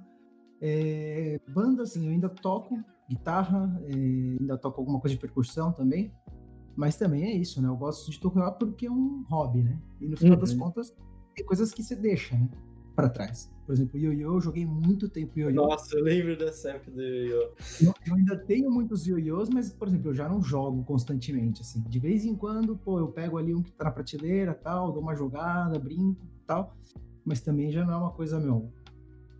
[0.60, 3.92] É, banda, assim, eu ainda toco guitarra, é,
[4.40, 6.12] ainda toco alguma coisa de percussão também,
[6.76, 7.68] mas também é isso, né?
[7.68, 9.78] Eu gosto de tocar porque é um hobby, né?
[10.00, 10.58] E no final das Uhum.
[10.58, 10.94] contas,
[11.34, 12.48] tem coisas que você deixa, né?
[12.94, 13.52] Pra trás.
[13.66, 15.54] Por exemplo, ioiô, eu joguei muito tempo ioiô.
[15.54, 19.88] Nossa, eu lembro dessa época do yo Eu, eu ainda tenho muitos ioiôs, mas, por
[19.88, 21.82] exemplo, eu já não jogo constantemente, assim.
[21.82, 25.02] De vez em quando, pô, eu pego ali um que tá na prateleira, tal, dou
[25.02, 26.76] uma jogada, brinco, tal.
[27.24, 28.70] Mas também já não é uma coisa, meu...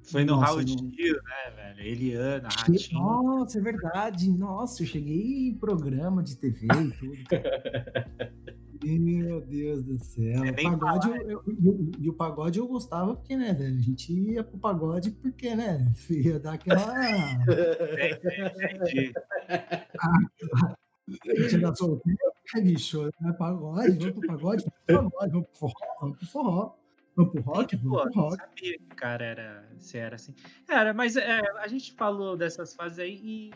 [0.05, 1.81] Foi no Raul Gil, né, velho?
[1.89, 3.01] Eliana, Ratinho.
[3.01, 4.31] Nossa, é verdade.
[4.31, 7.19] Nossa, eu cheguei em programa de TV e tudo.
[8.85, 10.43] Meu Deus do céu.
[10.43, 13.79] Nem pagode, eu- eu- e o- e o pagode eu gostava porque, né, velho?
[13.79, 15.91] A gente ia pro pagode porque, né?
[16.11, 17.09] Ia dar aquela.
[17.09, 19.13] Entendi.
[21.09, 22.19] A gente anda solteiro,
[22.57, 23.33] é bicho, né?
[23.39, 26.73] Pagode, vamos pro pagode, vamos pro pagode, vamos pro forró, vamos pro forró.
[27.17, 28.37] Vamos pro rock, Pô, rock.
[28.37, 30.35] sabia que o cara era, se era assim.
[30.67, 33.51] Cara, mas é, a gente falou dessas fases aí e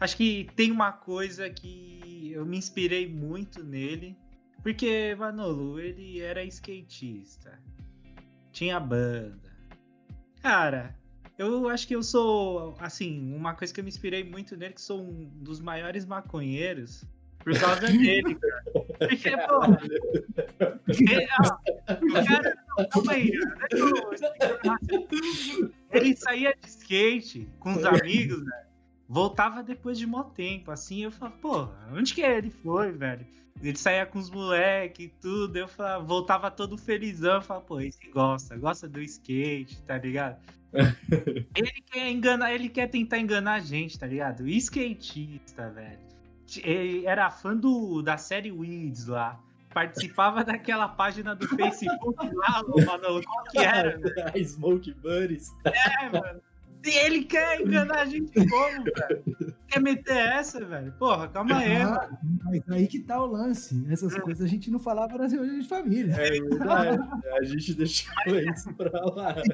[0.00, 4.16] acho que tem uma coisa que eu me inspirei muito nele,
[4.62, 7.60] porque Manolo, ele era skatista,
[8.52, 9.54] tinha banda.
[10.40, 10.96] Cara,
[11.38, 14.80] eu acho que eu sou, assim, uma coisa que eu me inspirei muito nele, que
[14.80, 17.04] sou um dos maiores maconheiros
[17.46, 18.64] por causa dele, cara.
[18.98, 19.62] Porque, pô,
[20.88, 21.60] ele, ah,
[22.02, 23.30] o cara, não, calma aí,
[25.92, 28.66] ele saía de skate com os amigos, velho,
[29.08, 33.24] voltava depois de mó tempo, assim, eu falava, pô, onde que ele foi, velho?
[33.62, 37.80] Ele saía com os moleques e tudo, eu falava, voltava todo felizão, eu falava, pô,
[37.80, 40.42] esse gosta, gosta do skate, tá ligado?
[41.54, 44.48] ele quer enganar, ele quer tentar enganar a gente, tá ligado?
[44.48, 46.15] Skatista, velho.
[46.62, 49.40] Ele era fã do, da série Weeds lá.
[49.74, 53.98] Participava daquela página do Facebook lá, ô, Manolo, qual que era,
[54.42, 55.50] Smoke Buddies.
[55.64, 56.40] É, mano.
[56.86, 59.54] E ele quer enganar a gente como, velho?
[59.66, 60.92] Quer meter essa, velho?
[60.92, 61.98] Porra, calma aí, mano.
[61.98, 63.84] Ah, mas aí que tá o lance.
[63.90, 66.14] Essas coisas a gente não falava nas reuniões de família.
[66.14, 66.98] É verdade.
[67.32, 69.34] A gente deixou isso pra lá.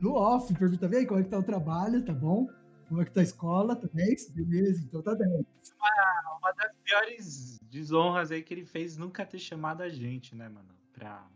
[0.00, 2.48] No off, pergunta, vem aí, como é que tá o trabalho, tá bom?
[2.88, 4.30] Como é que tá a escola, tá 10?
[4.30, 5.30] Beleza, então tá 10.
[6.38, 10.68] Uma das piores desonras aí que ele fez nunca ter chamado a gente, né, mano?
[10.92, 11.26] Pra.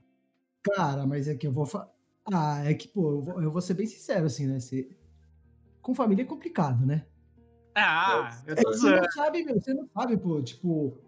[0.62, 1.90] Cara, mas é que eu vou falar.
[2.32, 4.60] Ah, é que, pô, eu vou, eu vou ser bem sincero, assim, né?
[4.60, 4.88] Você...
[5.82, 7.06] Com família é complicado, né?
[7.74, 9.02] Ah, eu É que tô você zoando.
[9.02, 10.98] não sabe, meu, você não sabe, pô, tipo.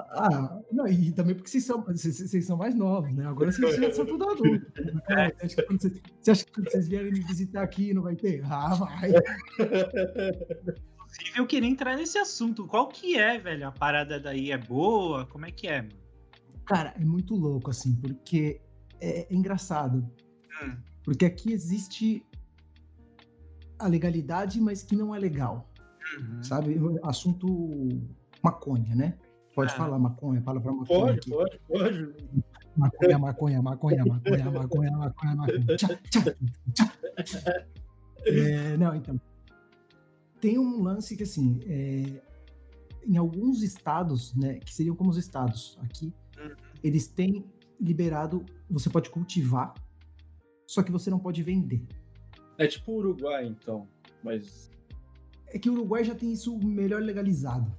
[0.00, 3.26] Ah, não, e também porque vocês são, vocês, vocês são mais novos, né?
[3.26, 4.68] Agora vocês já são tudo adultos.
[5.08, 5.30] né?
[5.38, 8.02] Você acha que quando vocês- você acha que quando vocês vierem me visitar aqui não
[8.02, 8.42] vai ter?
[8.44, 9.10] Ah, vai.
[9.10, 12.66] Inclusive, eu queria entrar nesse assunto.
[12.66, 13.66] Qual que é, velho?
[13.66, 15.26] A parada daí é boa?
[15.26, 15.94] Como é que é, mano?
[16.66, 18.60] Cara, é muito louco, assim, porque
[19.00, 20.08] é, é engraçado.
[20.62, 20.76] Hum.
[21.02, 22.24] Porque aqui existe
[23.78, 25.68] a legalidade, mas que não é legal.
[26.20, 26.42] Uhum.
[26.42, 26.78] Sabe?
[26.78, 27.48] O Assunto
[28.42, 29.18] maconha, né?
[29.58, 29.76] Pode Ah.
[29.76, 31.30] falar maconha, palavra maconha Pode, aqui.
[31.30, 32.14] pode, pode.
[32.76, 35.76] Maconha, maconha, maconha, maconha, maconha, maconha, maconha.
[35.76, 36.36] Tchá, tchá,
[37.24, 37.66] tchá.
[38.24, 39.20] É, não, então.
[40.40, 42.22] Tem um lance que, assim, é,
[43.04, 46.54] em alguns estados, né, que seriam como os estados aqui, Uhum.
[46.84, 47.44] eles têm
[47.80, 49.74] liberado, você pode cultivar,
[50.68, 51.84] só que você não pode vender.
[52.56, 53.88] É tipo o Uruguai, então.
[54.22, 54.70] Mas.
[55.48, 57.76] É que o Uruguai já tem isso melhor legalizado.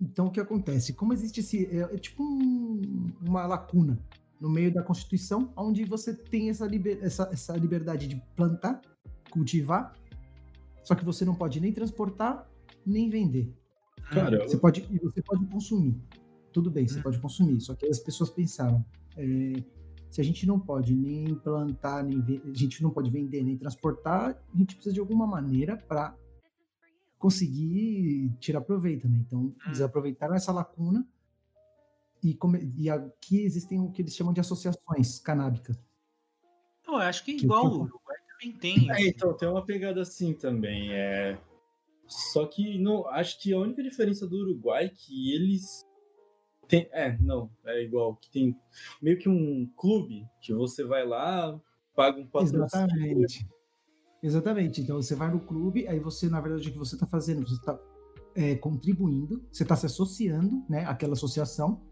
[0.00, 0.92] Então, o que acontece?
[0.92, 1.66] Como existe esse.
[1.66, 3.98] É, é tipo um- uma lacuna
[4.40, 8.80] no meio da Constituição, onde você tem essa, liber- essa, essa liberdade de plantar,
[9.30, 9.94] cultivar,
[10.84, 12.48] só que você não pode nem transportar,
[12.86, 13.52] nem vender.
[14.46, 16.00] Você pode, você pode consumir.
[16.52, 17.02] Tudo bem, você Hum.
[17.02, 17.60] pode consumir.
[17.60, 18.84] Só que as pessoas pensaram:
[19.16, 19.62] é,
[20.10, 24.40] se a gente não pode nem plantar, nem a gente não pode vender nem transportar,
[24.52, 26.16] a gente precisa de alguma maneira para
[27.18, 29.18] conseguir tirar proveito, né?
[29.26, 31.06] Então, eles aproveitaram essa lacuna
[32.22, 35.76] e, come- e aqui existem o que eles chamam de associações canábicas.
[36.84, 38.90] Pô, eu acho que Que- igual que- o Uruguai também tem.
[38.90, 40.92] É, então, tem uma pegada assim também.
[40.92, 41.38] É...
[42.06, 45.84] Só que não, acho que a única diferença do Uruguai é que eles.
[46.66, 48.16] Tem, é, não, é igual.
[48.16, 48.56] Que tem
[49.02, 51.58] meio que um clube que você vai lá,
[51.94, 52.64] paga um patrocínio.
[52.64, 53.46] Exatamente.
[54.22, 54.80] Exatamente.
[54.80, 57.46] Então você vai no clube, aí você, na verdade, o que você está fazendo?
[57.46, 57.78] Você está
[58.60, 60.84] contribuindo, você está se associando, né?
[60.86, 61.82] Àquela associação.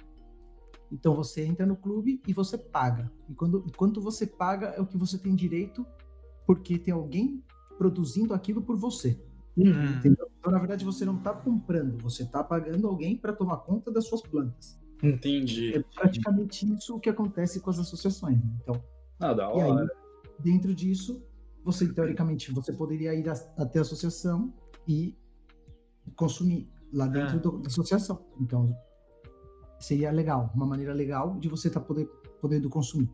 [0.93, 3.11] Então você entra no clube e você paga.
[3.29, 5.85] E quando, quanto você paga é o que você tem direito,
[6.47, 7.43] porque tem alguém
[7.77, 9.21] produzindo aquilo por você.
[9.57, 9.71] Hum.
[9.97, 10.29] Entendeu?
[10.39, 14.07] Então, na verdade, você não está comprando, você está pagando alguém para tomar conta das
[14.07, 14.79] suas plantas.
[15.03, 15.75] Entendi.
[15.77, 18.37] É praticamente isso que acontece com as associações.
[18.39, 18.51] né?
[18.63, 18.81] Então,
[19.19, 19.91] Ah, da e aí, hora.
[20.39, 21.21] dentro disso,
[21.67, 24.55] você teoricamente você poderia ir até a associação
[24.87, 25.17] e
[26.15, 27.41] consumir lá dentro Ah.
[27.41, 28.25] do- da associação.
[28.41, 28.73] Então,
[29.81, 32.07] seria legal, uma maneira legal de você estar poder,
[32.41, 33.11] podendo consumir.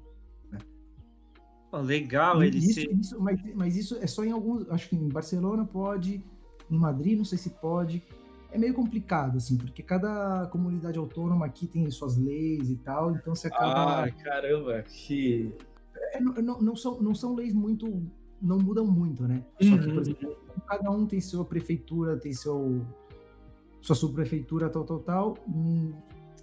[1.70, 2.92] Pô, legal E ele isso, ser.
[2.92, 4.68] isso- mas, mas isso é só em alguns.
[4.70, 6.22] Acho que em Barcelona pode,
[6.70, 8.02] em Madrid não sei se pode.
[8.50, 13.34] É meio complicado, assim, porque cada comunidade autônoma aqui tem suas leis e tal, então
[13.34, 14.04] você acaba.
[14.04, 15.50] Ah, caramba, que.
[16.12, 18.02] É, não- não são, não são leis muito.
[18.42, 19.44] Não mudam muito, né?
[19.60, 19.94] Só que, Uhum.
[19.94, 22.84] por exemplo, cada um tem sua prefeitura, tem seu.
[23.80, 25.38] sua subprefeitura, tal, tal, tal.
[25.48, 25.92] Hum,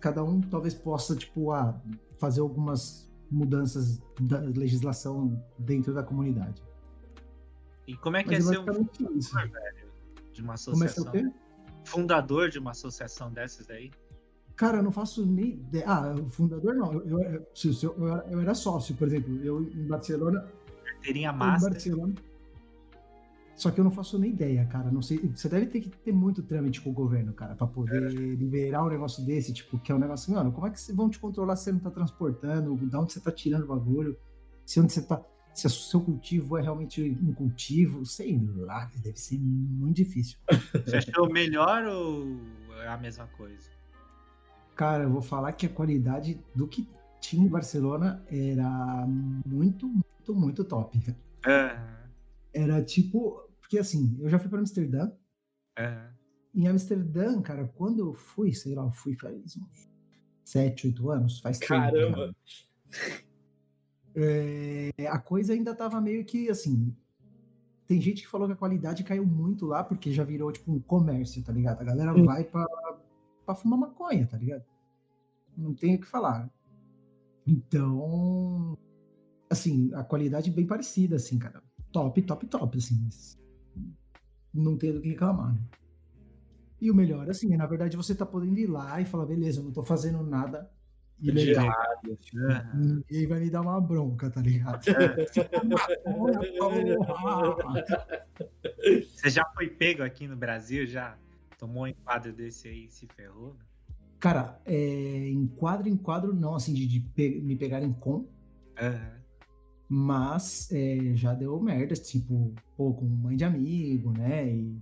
[0.01, 1.79] cada um talvez possa, tipo, ah,
[2.17, 6.61] fazer algumas mudanças da legislação dentro da comunidade.
[7.87, 9.89] E como é que Mas é é ser um fundador, velho,
[10.33, 11.11] de uma Começa o associação?
[11.11, 11.31] quê?
[11.85, 13.89] Fundador de uma associação dessas aí?
[14.55, 15.85] Cara, eu não faço nem ideia.
[15.87, 16.91] Ah, o fundador não.
[16.91, 17.45] Eu, eu,
[17.81, 19.33] eu- eu era sócio, por exemplo.
[19.43, 20.45] Eu em Barcelona.
[20.99, 21.71] Carteirinha master.
[21.71, 22.13] Barcelona.
[23.55, 24.89] Só que eu não faço nem ideia, cara.
[24.89, 25.17] Não sei.
[25.17, 28.89] Você deve ter que ter muito trâmite com o governo, cara, pra poder liberar um
[28.89, 30.33] negócio desse, tipo, que é um negócio.
[30.33, 32.75] Mano, como é que vão te controlar se você não tá transportando?
[32.87, 34.17] Da onde você tá tirando o bagulho?
[34.65, 35.21] Se onde você tá.
[35.53, 40.37] Se o seu cultivo é realmente um cultivo, sei lá, deve ser muito difícil.
[40.85, 42.37] Você achou melhor ou
[42.81, 43.69] é a mesma coisa?
[44.73, 46.87] Cara, eu vou falar que a qualidade do que
[47.19, 49.05] tinha em Barcelona era
[49.45, 50.99] muito, muito, muito top.
[52.53, 53.47] Era tipo.
[53.61, 55.11] Porque assim, eu já fui para Amsterdã.
[56.53, 59.89] Em Amsterdã, cara, quando eu fui, sei lá, eu fui faz uns
[60.43, 61.69] 7, 8 anos, faz tempo.
[61.69, 62.35] Caramba.
[62.43, 63.29] já.
[64.15, 66.95] É, a coisa ainda tava meio que assim.
[67.85, 70.79] Tem gente que falou que a qualidade caiu muito lá, porque já virou tipo um
[70.79, 71.81] comércio, tá ligado?
[71.81, 72.65] A galera vai pra,
[73.45, 74.63] pra fumar maconha, tá ligado?
[75.55, 76.51] Não tem o que falar.
[77.47, 78.77] Então,
[79.49, 81.61] assim, a qualidade bem parecida, assim, cara.
[81.91, 82.99] Top, top, top, assim.
[83.03, 83.37] mas
[84.53, 85.61] Não tem do que reclamar, né?
[86.81, 89.59] E o melhor, assim, é, na verdade, você tá podendo ir lá e falar, beleza,
[89.59, 90.71] eu não tô fazendo nada
[91.19, 91.67] ilegal.
[92.35, 92.71] Aham.
[92.73, 94.79] Ninguém vai me dar uma bronca, tá ligado?
[96.03, 96.39] Porra!
[99.13, 100.85] Você já foi pego aqui no Brasil?
[100.85, 101.17] Já
[101.57, 103.57] tomou um enquadro desse aí e se ferrou?
[104.19, 104.73] Cara, é,
[105.29, 108.27] em quadro em quadro, não, assim, de, de pe- me pegarem com,
[108.79, 109.18] Aham.
[109.89, 114.47] Mas é, já deu merda, tipo, pô, com mãe de amigo, né?
[114.53, 114.77] E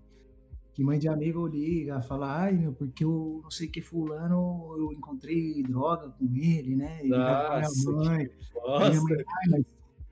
[0.73, 4.91] que mãe de amigo liga, fala, ai meu, porque eu não sei que fulano, eu
[4.91, 6.99] encontrei droga com ele, né?
[7.03, 8.29] E Nossa, minha mãe.
[8.89, 9.65] minha mãe, "Ai, mas,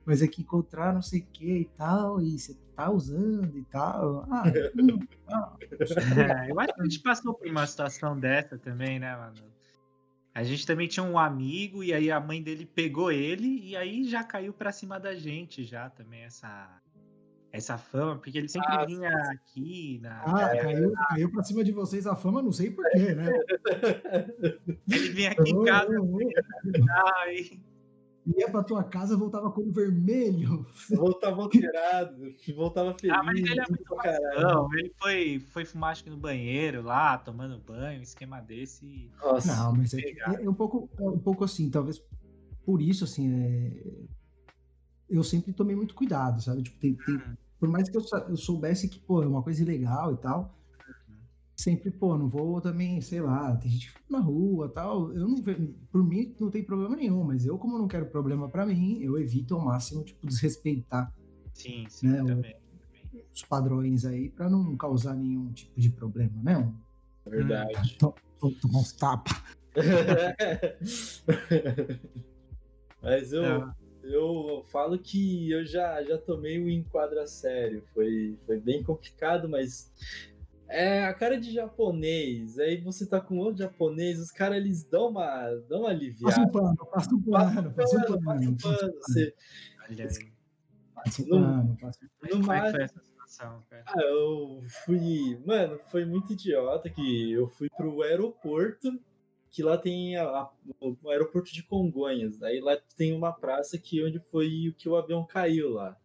[0.04, 3.64] mas é que encontrar não sei o que e tal, e você tá usando e
[3.64, 4.26] tal.
[4.30, 4.42] Ah,
[4.76, 5.56] hum, ah.
[6.46, 9.55] É, eu acho que a gente passou por uma situação dessa também, né, mano?
[10.36, 14.04] A gente também tinha um amigo e aí a mãe dele pegou ele e aí
[14.04, 16.78] já caiu pra cima da gente já também essa
[17.50, 21.72] essa fama, porque ele sempre Ah, vinha aqui na Ah, caiu, caiu pra cima de
[21.72, 23.30] vocês a fama, não sei porquê, né?
[24.92, 27.60] ele vinha aqui em casa e
[28.36, 30.66] Ia pra tua casa, voltava com o vermelho.
[30.90, 33.16] Voltava alterado, voltava feliz.
[33.16, 34.40] Ah, mas ele é lindo muito caralho.
[34.40, 38.84] Não, ele foi, foi fumar acho que no banheiro lá, tomando banho, um esquema desse.
[38.84, 40.00] e- Nossa, Não, mas é,
[40.42, 42.02] é um pouco, é um pouco assim, talvez
[42.64, 43.82] por isso, assim, é,
[45.08, 46.62] eu sempre tomei muito cuidado, sabe?
[46.64, 47.22] Tipo, tem- tem-
[47.60, 50.52] por mais que eu, eu soubesse que, pô, é uma coisa ilegal e tal,
[51.56, 55.26] sempre, pô, não vou também, sei lá, tem gente que fica na rua tal, eu
[55.26, 55.42] não,
[55.90, 59.18] por mim não tem problema nenhum, mas eu, como não quero problema pra mim, eu
[59.18, 61.12] evito ao máximo, tipo, desrespeitar
[61.54, 62.54] Sim, sim, Né, o- também.
[63.34, 66.58] os padrões aí pra não causar nenhum tipo de problema, né?
[66.58, 66.74] Um,
[67.26, 67.96] é verdade.
[67.96, 68.14] to-
[68.60, 69.32] tomar uns tapas.
[73.02, 73.74] Mas eu, É.
[74.02, 77.82] eu falo que eu já, já tomei o enquadro a sério.
[77.94, 79.90] Foi, foi bem complicado, mas
[80.68, 82.58] É, a cara de japonês.
[82.58, 86.40] Aí você tá com outro japonês, os caras eles dão uma, dão uma Passa aliviada.
[86.42, 88.50] um pano, passa um pano, passa um Passa pano.
[88.50, 89.34] um pano, você-
[89.88, 90.32] Olha aí.
[90.94, 91.98] Passa um No- pano, passa
[92.34, 92.52] um no
[92.82, 93.84] essa situação, cara?
[93.86, 95.40] Ah, eu fui.
[95.46, 98.98] Mano, foi muito idiota que eu fui pro aeroporto,
[99.50, 100.50] que lá tem a- a-
[100.80, 102.42] o, aeroporto de Congonhas.
[102.42, 105.96] Aí lá tem uma praça que onde foi o que o avião caiu lá.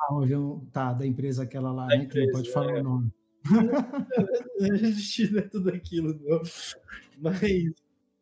[0.00, 2.06] Ah, o avião, tá, da empresa aquela lá, Da né?
[2.06, 2.80] Que não empresa, pode falar é.
[2.80, 3.12] o nome.
[4.60, 6.40] A gente não é tudo aquilo, não.
[7.20, 7.72] Mas,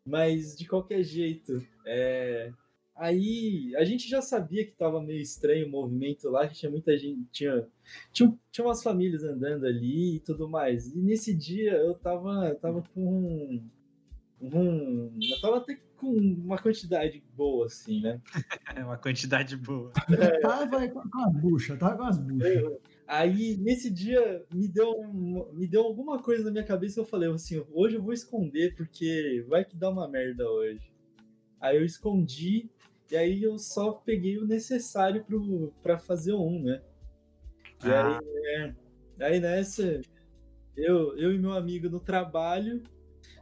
[0.06, 2.52] mas de qualquer jeito, é,
[2.94, 6.96] aí a gente já sabia que tava meio estranho o movimento lá, que tinha muita
[6.96, 7.66] gente, tinha,
[8.12, 10.88] tinha, tinha umas famílias andando ali e tudo mais.
[10.94, 13.70] E nesse dia eu tava, eu tava com um,
[14.40, 18.20] um- Eu tava até com uma quantidade boa, assim, né?
[18.76, 19.90] É uma quantidade boa.
[20.42, 22.78] Tava com com as buchas, tava com as buchas.
[23.06, 24.92] Aí, nesse dia, me deu,
[25.52, 28.74] me deu alguma coisa na minha cabeça e eu falei assim, hoje eu vou esconder,
[28.74, 30.92] porque vai que dá uma merda hoje.
[31.60, 32.68] Aí eu escondi,
[33.10, 36.82] e aí eu só peguei o necessário pro, pra fazer um, né?
[37.84, 38.18] E Ah.
[38.18, 38.74] aí,
[39.18, 40.00] é, aí nessa,
[40.76, 42.82] eu, eu e meu amigo no trabalho,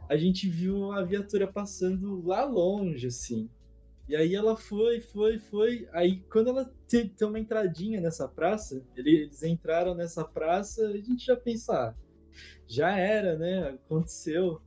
[0.07, 3.49] a gente viu a viatura passando lá longe, assim.
[4.07, 5.87] E aí ela foi, foi, foi.
[5.91, 10.97] Aí quando ela te- tem uma entradinha nessa praça, ele- eles entraram nessa praça, a
[10.97, 11.95] gente já pensa, ah,
[12.67, 13.69] já era, né?
[13.69, 14.61] Aconteceu.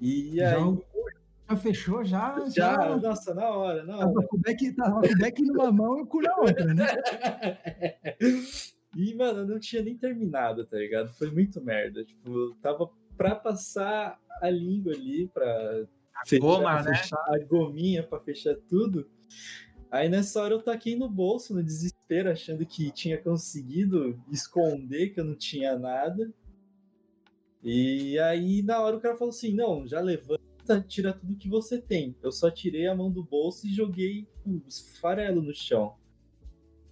[0.00, 0.84] E Já, aí, o-
[1.50, 2.38] já fechou, já.
[2.48, 4.26] já, já nossa, na hora, na tava hora.
[4.28, 6.86] com o beck, tava com o beck numa mão e o cu na outra, né?
[8.96, 11.12] E, mano, eu não tinha nem terminado, tá ligado?
[11.14, 12.04] Foi muito merda.
[12.04, 15.84] Tipo, tava pra passar a língua ali, pra
[16.26, 16.94] fechar, goma, né?
[16.94, 19.08] fechar a gominha pra fechar tudo.
[19.90, 25.20] Aí nessa hora eu taquei no bolso, no desespero, achando que tinha conseguido esconder que
[25.20, 26.32] eu não tinha nada.
[27.62, 31.80] E aí na hora o cara falou assim: não, já levanta, tira tudo que você
[31.80, 32.16] tem.
[32.22, 34.60] Eu só tirei a mão do bolso e joguei um
[35.00, 35.94] farelo no chão.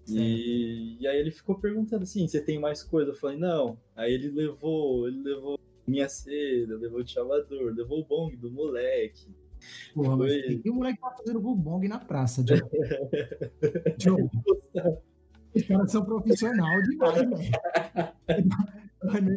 [0.09, 3.11] E, e aí ele ficou perguntando assim: você tem mais coisa?
[3.11, 3.78] Eu falei, não.
[3.95, 5.59] Aí ele levou, ele levou
[5.93, 9.34] minha seda, levou o chavador, levou o bong do moleque.
[9.95, 10.43] Porra, mas Foi.
[10.43, 12.70] tem que o moleque tá fazendo bubong na praça, Diogo.
[13.99, 14.30] Diogo,
[15.55, 17.53] os caras são profissional demais, velho.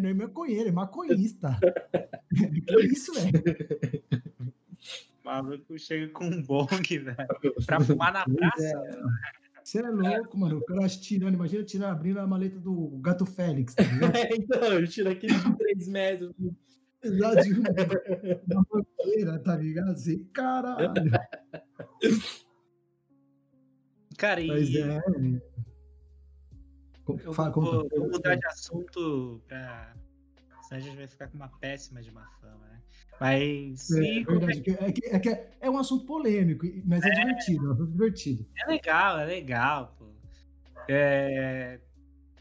[0.01, 1.59] Não é maconheiro, é maconhista.
[2.65, 3.43] Que isso, velho?
[5.21, 7.17] O maluco chega com um bong, velho.
[7.65, 9.11] Pra fumar na praça.
[9.65, 10.59] Você é louco, mano.
[10.59, 14.13] O cara tirando, imagina tirando, abrindo a maleta do Gato Félix, tá ligado?
[14.37, 16.35] então, eu tiro aquele de 3 metros.
[17.03, 17.51] Lá de
[18.47, 19.89] uma bandeira, tá ligado?
[19.89, 20.93] Assim, caralho.
[24.19, 25.01] Cara, e Mas é.
[27.23, 29.95] eu Fala, vou, vou mudar de assunto pra.
[30.67, 32.74] Senão a gente vai ficar com uma péssima de má fama, né?
[33.19, 33.89] Mas.
[33.91, 35.29] É, e é verdade, é, que, é, que
[35.61, 38.45] é um assunto polêmico, mas é, divertido, é um divertido.
[38.63, 40.05] É legal, é legal, pô.
[40.89, 41.79] É,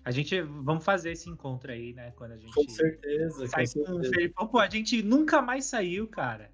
[0.05, 0.41] A gente.
[0.43, 2.13] Vamos fazer esse encontro aí, né?
[2.17, 2.53] Quando a gente.
[2.53, 4.11] Com certeza, Sai com certeza.
[4.15, 4.47] Felipão.
[4.49, 6.51] Pô, a gente nunca mais saiu, cara.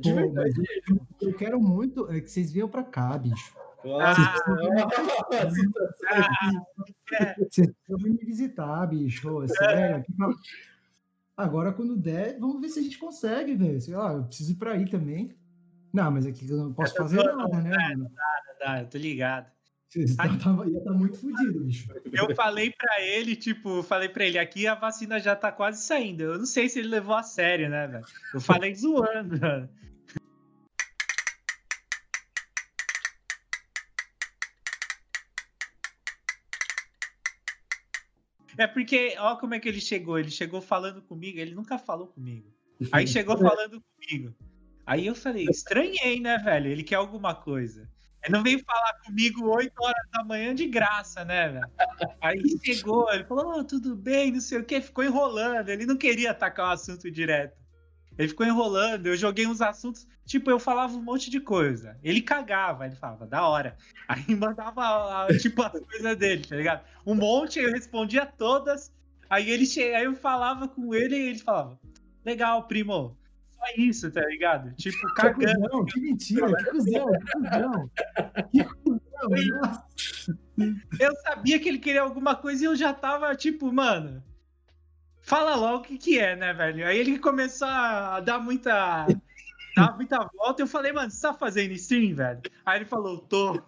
[0.00, 0.52] De Pô, verdade.
[0.56, 0.88] mas
[1.20, 3.54] eu, eu quero muito é que vocês venham pra cá, bicho.
[3.84, 5.44] Nossa, Ah.
[7.38, 9.42] Vocês precisam vir me visitar, bicho.
[9.42, 10.04] É sério.
[11.36, 13.80] Aqui Agora, quando der, vamos ver se a gente consegue, velho.
[13.80, 15.34] Sei lá, eu preciso ir pra aí também.
[15.92, 18.10] Não, mas aqui eu não posso fazer nada, né, mano?
[18.58, 19.52] Tá, eu tô ligado.
[20.16, 21.88] Tá, tá, ia tá muito fodido, bicho.
[22.12, 26.24] Eu falei pra ele, tipo, falei pra ele, aqui a vacina já tá quase saindo.
[26.24, 28.04] Eu não sei se ele levou a sério, né, velho?
[28.32, 29.68] Eu falei zoando, velho.
[38.56, 40.18] É porque, ó como é que ele chegou.
[40.18, 42.52] Ele chegou falando comigo, ele nunca falou comigo.
[42.92, 44.34] Aí chegou falando comigo.
[44.86, 46.70] Aí eu falei, estranhei, né, velho?
[46.70, 47.88] Ele quer alguma coisa.
[48.22, 51.70] Ele não veio falar comigo 8 horas da manhã de graça, né, velho?
[52.20, 55.68] Aí chegou, ele falou, oh, tudo bem, não sei o que, ficou enrolando.
[55.68, 57.63] Ele não queria atacar o assunto direto.
[58.16, 61.98] Ele ficou enrolando, eu joguei uns assuntos, tipo, eu falava um monte de coisa.
[62.02, 63.76] Ele cagava, ele falava, da hora.
[64.08, 66.84] Aí mandava, tipo, as coisas dele, tá ligado?
[67.04, 68.92] Um monte, eu respondia todas.
[69.28, 69.80] Aí ele che...
[69.80, 71.78] aí eu falava com ele e ele falava,
[72.24, 73.16] legal, primo.
[73.50, 74.74] Só isso, tá ligado?
[74.74, 75.60] Tipo, Que cagando.
[75.68, 77.90] cuzão, que mentira, que cuzão, que cuzão.
[78.52, 79.84] Que cuzão, nossa.
[81.00, 84.22] Eu sabia que ele queria alguma coisa e eu já tava, tipo, mano.
[85.24, 86.86] Fala logo o que, que é, né, velho?
[86.86, 89.06] Aí ele começou a dar muita.
[89.74, 90.62] dar muita volta.
[90.62, 92.42] Eu falei, mano, você tá fazendo stream, velho?
[92.64, 93.60] Aí ele falou, tô.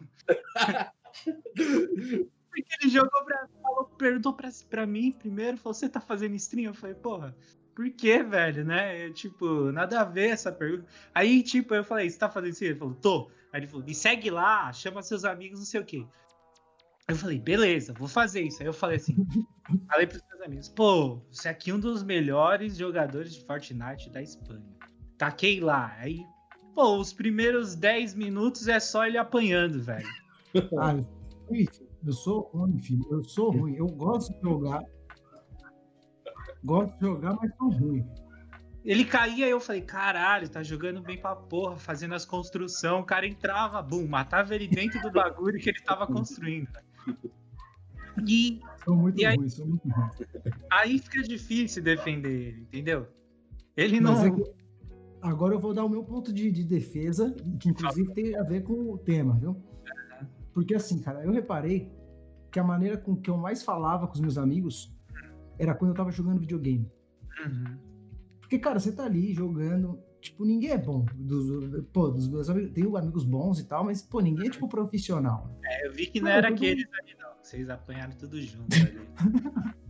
[2.57, 3.49] Porque ele jogou pra.
[3.63, 6.67] Falou, perguntou pra, pra mim primeiro, falou: Você tá fazendo stream?
[6.67, 7.35] Eu falei, porra,
[7.75, 9.07] por que, velho, né?
[9.07, 10.87] Eu, tipo, nada a ver essa pergunta.
[11.15, 12.71] Aí, tipo, eu falei: Você tá fazendo stream?
[12.71, 13.31] Ele falou: Tô.
[13.53, 16.07] Aí ele falou: Me segue lá, chama seus amigos, não sei o quê.
[17.09, 18.61] Eu falei, beleza, vou fazer isso.
[18.61, 19.15] Aí eu falei assim,
[19.89, 24.21] falei pros meus amigos, pô, você aqui é um dos melhores jogadores de Fortnite da
[24.21, 24.67] Espanha.
[25.17, 25.95] Taquei lá.
[25.99, 26.25] Aí,
[26.75, 30.07] pô, os primeiros 10 minutos é só ele apanhando, velho.
[30.81, 30.97] Ah,
[32.05, 33.07] eu sou ruim, filho.
[33.11, 33.77] Eu sou ruim.
[33.77, 34.83] Eu gosto de jogar.
[36.65, 38.09] Gosto de jogar, mas sou ruim.
[38.83, 43.03] Ele caía e eu falei, caralho, tá jogando bem pra porra, fazendo as construções.
[43.03, 46.71] O cara entrava, bum, matava ele dentro do bagulho que ele tava construindo.
[48.27, 50.09] E, Sou muito E aí- ruim, sou muito ruim.
[50.71, 53.07] aí fica difícil defender ele, entendeu?
[53.77, 54.25] Ele não.
[54.25, 54.31] É
[55.21, 58.63] agora eu vou dar o meu ponto de, de defesa, que inclusive tem a ver
[58.63, 59.57] com o tema, viu?
[60.55, 61.93] Porque assim, cara, eu reparei
[62.51, 64.95] que a maneira com que eu mais falava com os meus amigos
[65.59, 66.91] era quando eu tava jogando videogame.
[67.45, 67.77] Uhum.
[68.41, 69.99] Porque, cara, você tá ali jogando.
[70.27, 71.05] Tipo, ninguém é bom.
[71.15, 72.73] Dos, pô, dos meus amigos.
[72.73, 75.51] Tenho amigos bons e tal, mas, pô, ninguém é, tipo, profissional.
[75.65, 77.31] É, eu vi que não era aqueles ali, não.
[77.43, 79.07] Vocês apanharam tudo junto ali.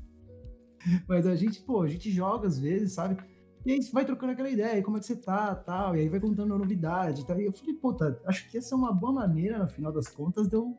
[1.09, 3.17] Mas a gente, pô, a gente joga às vezes, sabe?
[3.65, 6.09] E aí você vai trocando aquela ideia, como é que você tá, tal, e aí
[6.09, 7.41] vai contando a novidade, tal.
[7.41, 10.07] E eu falei, pô, tá, acho que essa é uma boa maneira, no final das
[10.07, 10.79] contas, de eu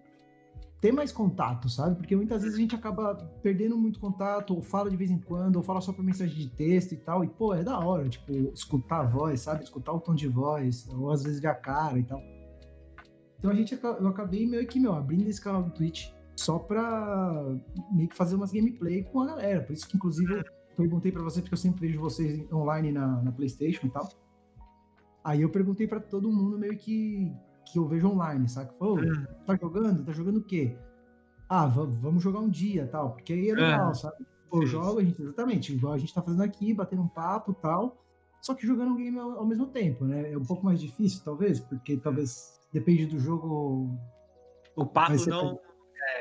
[0.79, 1.95] ter mais contato, sabe?
[1.95, 5.55] Porque muitas vezes a gente acaba perdendo muito contato, ou fala de vez em quando,
[5.55, 8.31] ou fala só por mensagem de texto e tal, e, pô, é da hora, tipo,
[8.53, 9.63] escutar a voz, sabe?
[9.63, 12.21] Escutar o tom de voz, ou às vezes ver a cara e tal.
[13.39, 17.43] Então a gente, eu acabei meio que, meu, abrindo esse canal do Twitch só pra
[17.91, 19.63] meio que fazer umas gameplay com a galera.
[19.63, 20.43] Por isso que, inclusive, eu
[20.75, 24.07] perguntei pra você, porque eu sempre vejo vocês online na, na PlayStation e tal.
[25.23, 27.35] Aí eu perguntei pra todo mundo meio que
[27.71, 28.73] que eu vejo online, saca?
[28.73, 28.97] Falou,
[29.45, 30.03] tá jogando?
[30.05, 30.77] Tá jogando o quê?
[31.49, 34.25] Ah, va- vamos jogar um dia tal, porque aí é legal, Ah, sabe?
[34.49, 37.53] Pô, eu jogo, a gente, exatamente, igual a gente tá fazendo aqui, batendo um papo
[37.53, 37.97] tal,
[38.41, 40.31] só que jogando um game ao, ao mesmo tempo, né?
[40.31, 43.89] É um pouco mais difícil, talvez, porque talvez depende do jogo.
[44.75, 45.59] O papo não.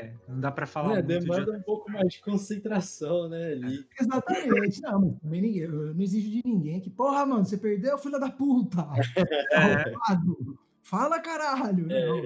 [0.01, 3.53] É, não dá pra falar É, muito de demanda um pouco mais de concentração, né,
[3.53, 3.87] ali.
[4.01, 7.97] Exatamente, não, mas também ninguém, eu não exijo de ninguém que, porra, mano, você perdeu,
[7.99, 8.83] filha da puta!
[9.53, 10.59] Arrombado!
[10.87, 11.85] Fala, caralho!
[11.85, 12.25] Não,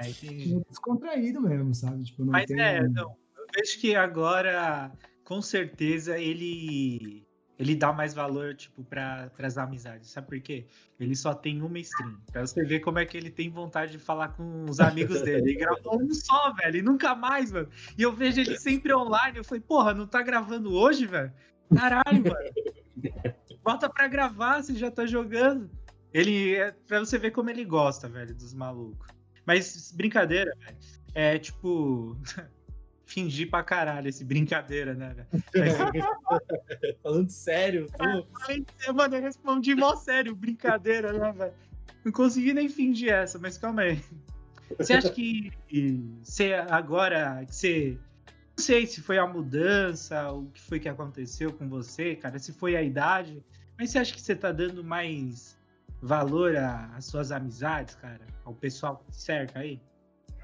[0.00, 0.54] É, entendi.
[0.54, 2.04] é descontraído mesmo, sabe?
[2.04, 2.60] Tipo, não Mas tem...
[2.60, 3.16] é, não.
[3.36, 4.92] Eu vejo que agora,
[5.24, 7.26] com certeza, ele.
[7.58, 10.10] Ele dá mais valor, tipo, para as amizades.
[10.10, 10.68] Sabe por quê?
[11.00, 12.16] Ele só tem uma stream.
[12.30, 15.50] Pra você ver como é que ele tem vontade de falar com os amigos dele.
[15.50, 17.68] Ele gravou um só, velho, e nunca mais, mano.
[17.98, 19.38] E eu vejo ele sempre online.
[19.38, 21.32] Eu falei, porra, não tá gravando hoje, velho?
[21.74, 23.18] Caralho, mano.
[23.64, 25.68] Bota pra gravar, você já tá jogando.
[26.12, 29.08] Ele, é, pra você ver como ele gosta, velho, dos malucos.
[29.46, 30.76] Mas, brincadeira, velho.
[31.14, 32.16] É tipo.
[33.08, 35.28] fingir pra caralho esse brincadeira, né, velho?
[37.02, 37.86] Falando sério.
[38.38, 41.54] Falei, Mano, eu respondi mó sério, brincadeira, né, velho?
[42.04, 44.02] Não consegui nem fingir essa, mas calma aí.
[44.76, 45.50] Você acha que
[46.22, 47.98] você agora que você.
[48.56, 52.52] Não sei se foi a mudança, o que foi que aconteceu com você, cara, se
[52.52, 53.42] foi a idade,
[53.78, 55.56] mas você acha que você tá dando mais
[56.00, 58.20] valor às suas amizades, cara?
[58.44, 59.80] Ao pessoal que te cerca aí?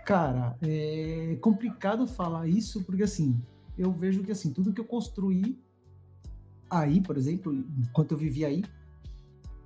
[0.05, 3.40] Cara, é complicado falar isso, porque assim,
[3.78, 5.59] eu vejo que assim, tudo que eu construí
[6.68, 8.64] aí, por exemplo, enquanto eu vivi aí,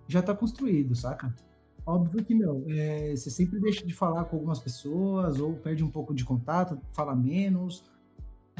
[0.06, 1.34] já tá construído, saca?
[1.84, 5.90] Óbvio que, meu, é, você sempre deixa de falar com algumas pessoas, ou perde um
[5.90, 7.82] pouco de contato, fala menos,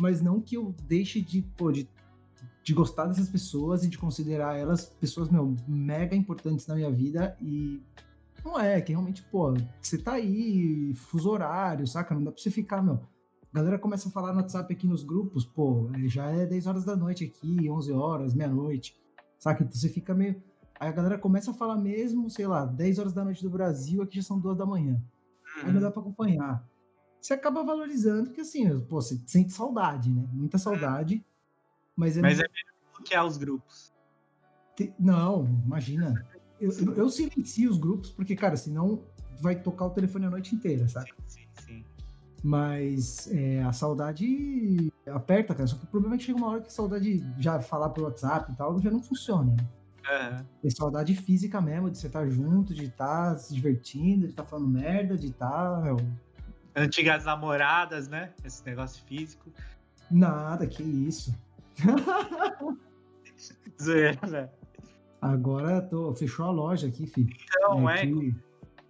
[0.01, 1.89] mas não que eu deixe de, pô, de,
[2.69, 7.35] de gostar dessas pessoas e de considerar elas pessoas, meu, mega importantes na minha vida
[7.41, 7.83] e
[8.45, 12.15] não é, que realmente, pô, você tá aí, fuso horário, saca?
[12.15, 13.01] Não dá pra você ficar, meu.
[13.55, 16.67] A galera começa a falar no WhatsApp aqui nos grupos, pô, é, já é 10
[16.67, 19.01] horas da noite aqui, 11 horas, meia-noite,
[19.39, 19.65] saca?
[19.65, 20.37] Então você fica meio.
[20.79, 24.03] Aí a galera começa a falar mesmo, sei lá, 10 horas da noite do Brasil,
[24.03, 25.03] aqui já são 2 da manhã.
[25.65, 26.69] Aí não dá pra acompanhar.
[27.19, 30.29] Você acaba valorizando, porque assim, pô, você sente saudade, né?
[30.35, 31.25] Muita saudade.
[31.99, 33.93] Mas é Mas é mesmo bloquear os grupos.
[34.77, 36.25] te- Não, imagina.
[36.61, 39.03] Eu, eu, eu silencio os grupos, porque, cara, senão
[39.41, 41.11] vai tocar o telefone a noite inteira, sabe?
[41.27, 41.85] Sim, sim.
[42.43, 45.67] Mas é, a saudade aperta, cara.
[45.67, 48.05] Só que o problema é que chega uma hora que a saudade já falar por
[48.05, 49.53] WhatsApp e tal já não funciona.
[49.57, 49.69] Né?
[50.09, 50.47] Aham.
[50.63, 54.69] Tem saudade física mesmo, de você estar junto, de estar se divertindo, de estar falando
[54.69, 55.83] merda, de estar.
[55.83, 55.97] meu,
[56.77, 58.33] Antigas namoradas, né?
[58.45, 59.51] Esse negócio físico.
[60.09, 61.35] Nada, que isso.
[63.81, 64.51] Zoeira, velho.
[65.21, 67.35] Agora tô, fechou a loja aqui, filho.
[67.49, 68.07] Então, é.
[68.07, 68.35] que-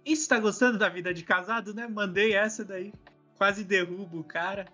[0.05, 1.87] E você tá gostando da vida de casado, né?
[1.87, 2.93] Mandei essa daí.
[3.37, 4.65] Quase derrubo o cara.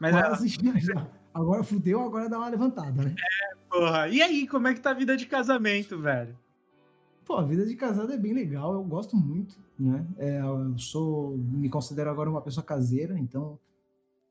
[0.00, 0.48] Mas Quase
[0.80, 1.06] já.
[1.34, 3.14] Agora fudeu, agora dá uma levantada, né?
[3.70, 4.08] porra.
[4.08, 6.36] E aí, como é que tá a vida de casamento, velho?
[7.24, 10.04] Pô, a vida de casado é bem legal, eu gosto muito, né?
[10.16, 13.56] É, eu sou, me considero agora uma pessoa caseira, então,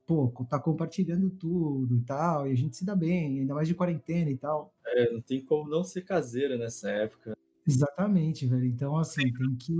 [0.07, 3.75] pô, tá compartilhando tudo e tal, e a gente se dá bem, ainda mais de
[3.75, 4.73] quarentena e tal.
[4.85, 7.37] É, não tem como não ser caseira nessa época.
[7.67, 8.65] Exatamente, velho.
[8.65, 9.73] Então, assim, tem que.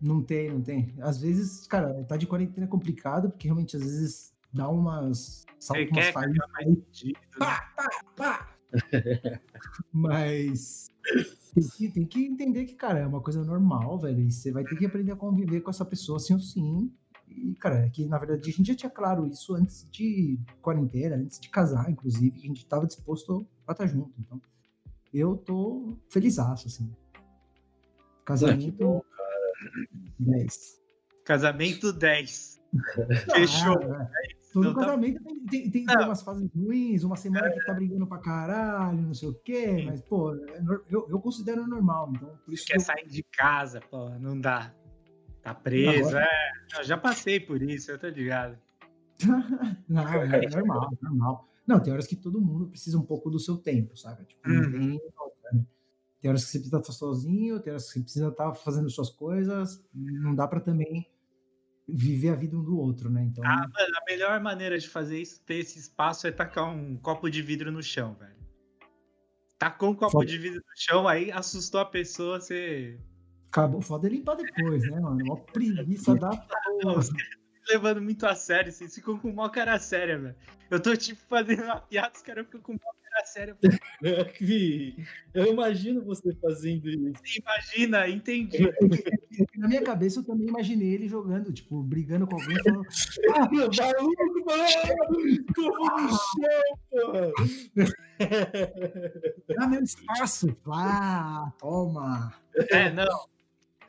[0.00, 0.94] Não tem, não tem.
[1.00, 5.44] Às vezes, cara, tá de quarentena é complicado, porque realmente às vezes dá umas.
[5.58, 7.38] Salta umas pedido, né?
[7.38, 8.56] pá, pá, pá.
[9.92, 10.90] Mas
[11.54, 14.20] tem que, tem que entender que, cara, é uma coisa normal, velho.
[14.20, 16.92] E você vai ter que aprender a conviver com essa pessoa sim ou sim.
[17.36, 21.16] E, cara, é que na verdade a gente já tinha claro isso antes de quarentena,
[21.16, 24.12] antes de casar, inclusive, que a gente tava disposto a estar junto.
[24.18, 24.40] Então,
[25.12, 26.90] eu tô felizaço, assim.
[28.24, 29.04] Casamento.
[30.18, 30.80] 10.
[31.24, 32.60] Casamento 10.
[33.34, 33.78] Fechou.
[33.92, 34.42] Ah, é.
[34.52, 37.72] Todo Não tá- casamento tem, tem, tem, tem umas fases ruins, uma semana que tá
[37.72, 40.34] brigando pra caralho, não sei o quê, mas, pô,
[40.90, 44.38] eu, eu considero normal, então por isso que Quer eu, sair de casa, pô, não
[44.38, 44.70] dá.
[45.42, 46.52] Tá preso, é.
[46.78, 48.58] Eu já passei por isso, eu tô ligado.
[49.88, 51.48] Não, é normal, é normal.
[51.66, 54.24] Não, tem horas que todo mundo precisa um pouco do seu tempo, saca?
[54.24, 54.98] Tipo, Uhum.
[54.98, 55.00] tem
[55.52, 55.64] né?
[56.20, 59.10] Tem horas que você precisa estar sozinho, tem horas que você precisa estar fazendo suas
[59.10, 61.10] coisas, não dá pra também
[61.88, 63.24] viver a vida um do outro, né?
[63.24, 66.96] Então, Ah, mano, a melhor maneira de fazer isso, ter esse espaço, é tacar um
[66.96, 68.36] copo de vidro no chão, velho.
[69.58, 72.98] Tacou um copo de vidro no chão, aí assustou a pessoa, você.
[73.52, 75.22] Acabou, foda é limpar depois, né, mano?
[75.24, 76.38] Uma preguiça da Não,
[76.80, 76.98] porra.
[76.98, 77.42] os caras tão
[77.74, 80.34] levando muito a sério, vocês ficam com mó cara séria, velho.
[80.70, 83.56] Eu tô, tipo, fazendo uma piada, os caras ficam com mó cara séria.
[85.34, 87.22] Eu imagino você fazendo isso.
[87.40, 88.58] Imagina, entendi.
[89.56, 92.86] Na minha cabeça eu também imaginei ele jogando, tipo, brigando com alguém, falando,
[93.34, 95.44] Ah, maluco, mano!
[95.54, 97.32] Como no chão, porra!
[99.56, 100.56] dá meu espaço.
[100.66, 102.32] Ah, toma.
[102.70, 103.31] É, não.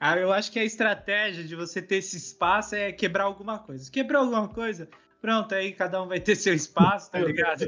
[0.06, 3.89] Ah, eu acho que a estratégia de você ter esse espaço é quebrar alguma coisa.
[3.89, 4.89] Quebrou alguma coisa,
[5.22, 7.66] pronto, aí cada um vai ter seu espaço, tá ligado?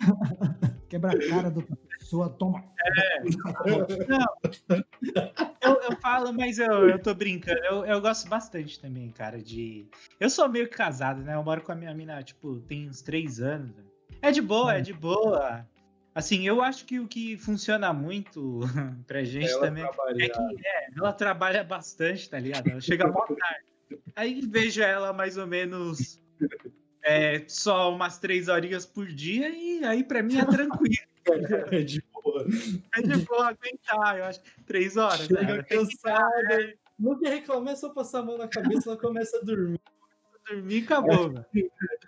[0.90, 2.64] Quebra a cara outra pessoa, toma.
[5.62, 7.60] Eu, eu falo, mas eu, eu tô brincando.
[7.60, 9.86] Eu, eu gosto bastante também, cara, de.
[10.18, 11.36] Eu sou meio que casado, né?
[11.36, 13.76] Eu moro com a minha mina, tipo, tem uns três anos.
[13.76, 13.84] né?
[14.20, 15.64] É de boa, é de boa.
[16.14, 18.60] Assim, eu acho que o que funciona muito
[19.06, 20.24] pra gente Ela também trabalhar.
[20.24, 22.68] é que é, ela trabalha bastante, tá ligado?
[22.68, 24.02] Ela chega mó tarde.
[24.16, 26.20] Aí vejo ela mais ou menos
[27.04, 30.94] é, só umas três horinhas por dia e aí pra mim é tranquilo.
[31.70, 32.46] É de boa.
[32.96, 34.40] É de boa aguentar, eu acho.
[34.66, 35.38] Três horas, né?
[35.40, 36.74] Chega que cansada.
[37.22, 39.80] Quer reclamar, é só passar a mão na cabeça, ela começa a dormir.
[40.48, 41.46] dormir e acabou, velho.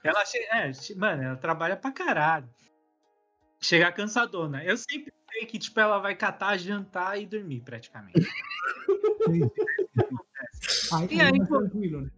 [0.03, 0.39] Ela che...
[0.39, 2.49] é, mano, ela trabalha pra caralho.
[3.63, 4.63] Chegar cansadona.
[4.65, 8.19] Eu sempre sei que, tipo, ela vai catar, jantar e dormir, praticamente.
[10.93, 12.11] Aí, E aí, pô- tranquilo, né?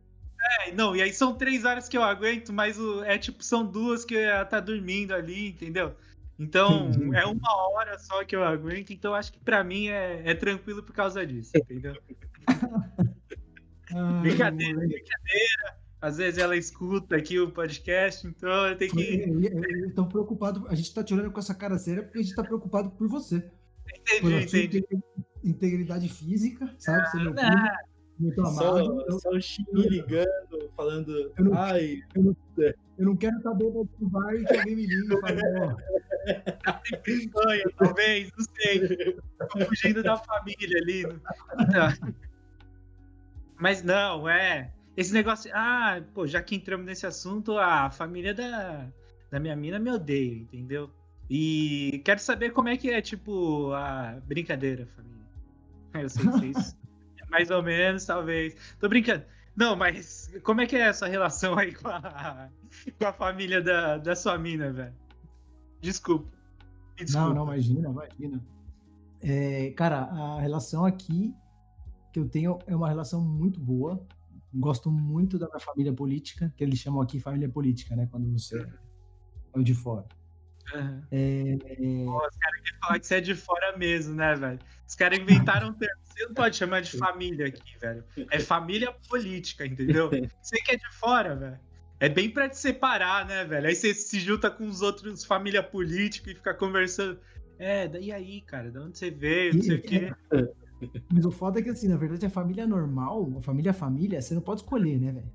[0.60, 3.64] É, não, e aí são três horas que eu aguento, mas o, é tipo, são
[3.64, 5.96] duas que ela tá dormindo ali, entendeu?
[6.38, 10.34] Então, é uma hora só que eu aguento, então acho que pra mim é, é
[10.34, 11.94] tranquilo por causa disso, entendeu?
[13.94, 15.83] Ai, Brincadeira, brincadeira.
[16.04, 19.22] Às vezes ela escuta aqui o podcast, então eu tenho que.
[19.26, 20.66] Eu, eu, eu tô preocupado.
[20.68, 23.08] A gente tá te olhando com essa cara séria porque a gente tá preocupado por
[23.08, 23.40] você.
[23.40, 24.78] Por Entendi, sua entendi.
[24.78, 25.02] inte-
[25.42, 27.08] integridade física, sabe?
[27.10, 27.42] Você é meu Não,
[28.18, 29.04] muito Só, amado.
[29.08, 31.32] Eu, só o Xing ligando, falando.
[31.38, 32.00] Eu não- Ai,
[32.98, 35.14] eu não quero estar bêbado no bar e que alguém me ligue
[37.06, 39.16] e Sonho, talvez, não sei.
[39.48, 41.00] Tô fugindo da família ali.
[41.60, 42.12] Então.
[43.58, 44.70] Mas não, é.
[44.96, 45.50] Esse negócio.
[45.54, 48.86] Ah, pô, já que entramos nesse assunto, a família da,
[49.30, 50.90] da minha mina me odeia, entendeu?
[51.28, 55.24] E quero saber como é que é, tipo, a brincadeira, família.
[55.94, 56.76] Eu sei que vocês.
[57.28, 58.54] Mais ou menos, talvez.
[58.78, 59.24] Tô brincando.
[59.56, 62.48] Não, mas como é que é essa relação aí com a,
[62.98, 64.94] com a família da, da sua mina, velho?
[65.80, 66.28] Desculpa.
[66.96, 67.28] Desculpa.
[67.28, 68.40] Não, não, imagina, imagina.
[69.22, 71.34] É, cara, a relação aqui
[72.12, 74.00] que eu tenho é uma relação muito boa.
[74.54, 78.06] Gosto muito da minha família política, que eles chamam aqui família política, né?
[78.10, 80.06] Quando você é o de fora.
[80.72, 81.06] Aham.
[81.10, 81.56] É,
[82.04, 84.58] Pô, os caras querem falar que você é de fora mesmo, né, velho?
[84.86, 85.94] Os caras inventaram um termo.
[86.04, 88.04] Você não pode chamar de família aqui, velho.
[88.30, 90.10] É família política, entendeu?
[90.40, 91.60] Você que é de fora, velho.
[91.98, 93.66] É bem pra te separar, né, velho?
[93.66, 97.18] Aí você se junta com os outros família política e fica conversando.
[97.58, 100.12] É, daí aí, cara, de onde você veio, não sei o quê.
[101.12, 104.34] Mas o foda é que, assim, na verdade, a família normal, a família família, você
[104.34, 105.30] não pode escolher, né, velho?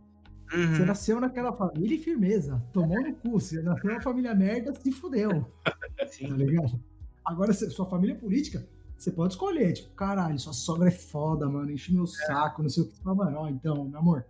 [0.49, 0.85] Você Uhum.
[0.87, 2.59] nasceu naquela família e firmeza.
[2.73, 3.39] Tomou no cu.
[3.39, 5.45] Você nasceu numa família merda, se fudeu.
[5.63, 6.27] Tá Sim.
[6.33, 6.79] ligado?
[7.23, 9.73] Agora, sua família é política, você pode escolher.
[9.73, 11.71] Tipo, caralho, sua sogra é foda, mano.
[11.71, 12.95] Enche meu saco, não sei o que.
[12.95, 14.25] Você fala, mano, ó, então, meu amor.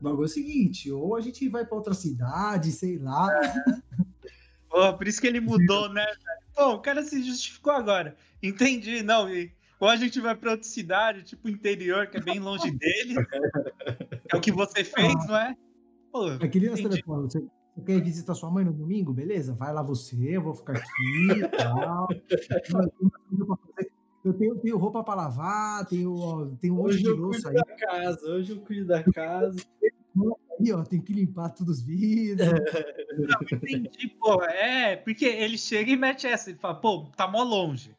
[0.00, 3.28] O bagulho é o seguinte, ou a gente vai pra outra cidade, sei lá.
[4.68, 6.06] Pô, por isso que ele mudou, né?
[6.54, 8.16] Pô, o cara se justificou agora.
[8.42, 9.28] Entendi, não.
[9.28, 9.52] E,
[9.86, 13.14] ou a gente vai pra outra cidade, tipo interior, que é bem longe dele.
[14.32, 15.54] É o que você fez, não é?
[16.10, 16.68] Pô, entendi.
[16.88, 17.40] da pô, você,
[17.84, 19.12] quer ir visitar sua mãe no domingo?
[19.12, 22.08] Beleza, vai lá você, eu vou ficar aqui e tal.
[23.76, 23.90] Tem.
[24.24, 27.86] Eu tenho, tenho roupa pra lavar, tenho, tenho Hoje de eu louça cuido aí, da
[27.86, 29.56] casa, hoje eu cuido da casa.
[30.58, 32.48] aí, ó, tenho que limpar todos os vidros.
[33.16, 34.42] Não, entendi, pô.
[34.42, 36.50] É, porque ele chega e mete essa.
[36.50, 37.94] Ele fala, pô, tá mó longe.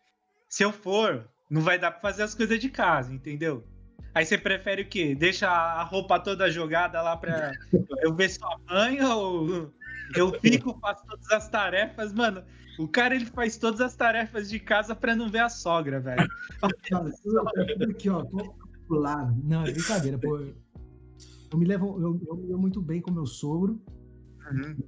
[0.49, 3.65] Se eu for, não vai dar pra fazer as coisas de casa, entendeu?
[4.13, 5.13] Aí você prefere o quê?
[5.13, 7.51] Deixa a roupa toda jogada lá pra
[8.01, 9.71] eu ver sua mãe ou
[10.15, 12.13] eu fico, faço todas as tarefas?
[12.13, 12.43] Mano,
[12.79, 16.27] o cara ele faz todas as tarefas de casa pra não ver a sogra, velho.
[17.89, 18.55] Aqui, ó, tô
[18.87, 19.35] pro lado.
[19.43, 20.39] Não, é brincadeira, pô.
[20.39, 23.81] Eu me levo, eu, eu me dou muito bem com meu sogro.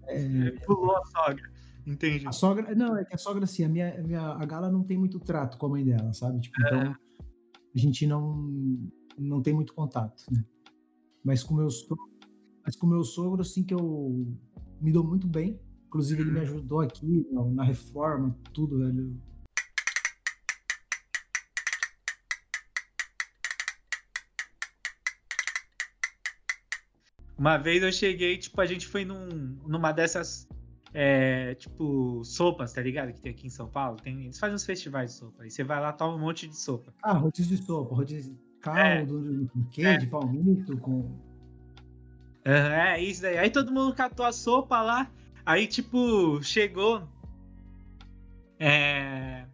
[0.08, 1.50] É, Pulou a sogra.
[1.90, 2.28] Entendi.
[2.28, 4.84] a sogra, não, é que a sogra, assim, a minha, a minha a Gala não
[4.84, 6.40] tem muito trato com a mãe dela, sabe?
[6.40, 6.96] Tipo, então,
[7.76, 8.38] a gente não,
[9.18, 10.46] não tem muito contato, né?
[11.24, 12.08] Mas com meu sogro,
[12.64, 14.38] mas com meu sogro, assim, que eu
[14.80, 15.60] me dou muito bem.
[15.88, 19.20] Inclusive, ele me ajudou aqui na, na reforma, tudo, velho.
[27.36, 30.48] Uma vez eu cheguei, tipo, a gente foi num, numa dessas,
[30.94, 33.14] é, tipo, sopas, tá ligado?
[33.14, 33.98] Que tem aqui em São Paulo.
[33.98, 35.44] Tem, eles fazem uns festivais de sopa.
[35.44, 36.94] Aí você vai lá, toma um monte de sopa.
[37.04, 41.18] Ah, rodízio de sopa, rodízio de caldo, com queijo, palmito, com...
[42.44, 43.38] É isso daí.
[43.38, 45.12] Aí todo mundo catou a sopa lá.
[45.46, 47.04] Aí, tipo, chegou.
[48.60, 49.46] É.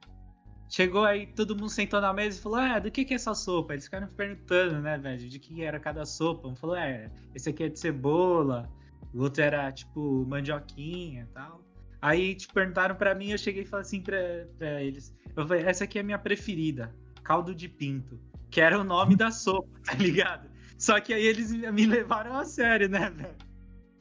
[0.70, 3.34] Chegou aí, todo mundo sentou na mesa e falou: Ah, do que, que é essa
[3.34, 3.74] sopa?
[3.74, 6.48] Eles ficaram perguntando, né, velho, de que era cada sopa.
[6.48, 8.70] Um falou: É, esse aqui é de cebola,
[9.16, 11.64] o outro era tipo mandioquinha e tal.
[12.02, 14.18] Aí, tipo, perguntaram pra mim, eu cheguei e falei assim pra,
[14.58, 16.94] pra eles: eu falei, Essa aqui é a minha preferida,
[17.24, 18.20] caldo de pinto,
[18.52, 20.50] que era o nome da sopa, tá ligado?
[20.78, 23.36] Só que aí eles me levaram a sério, né, velho?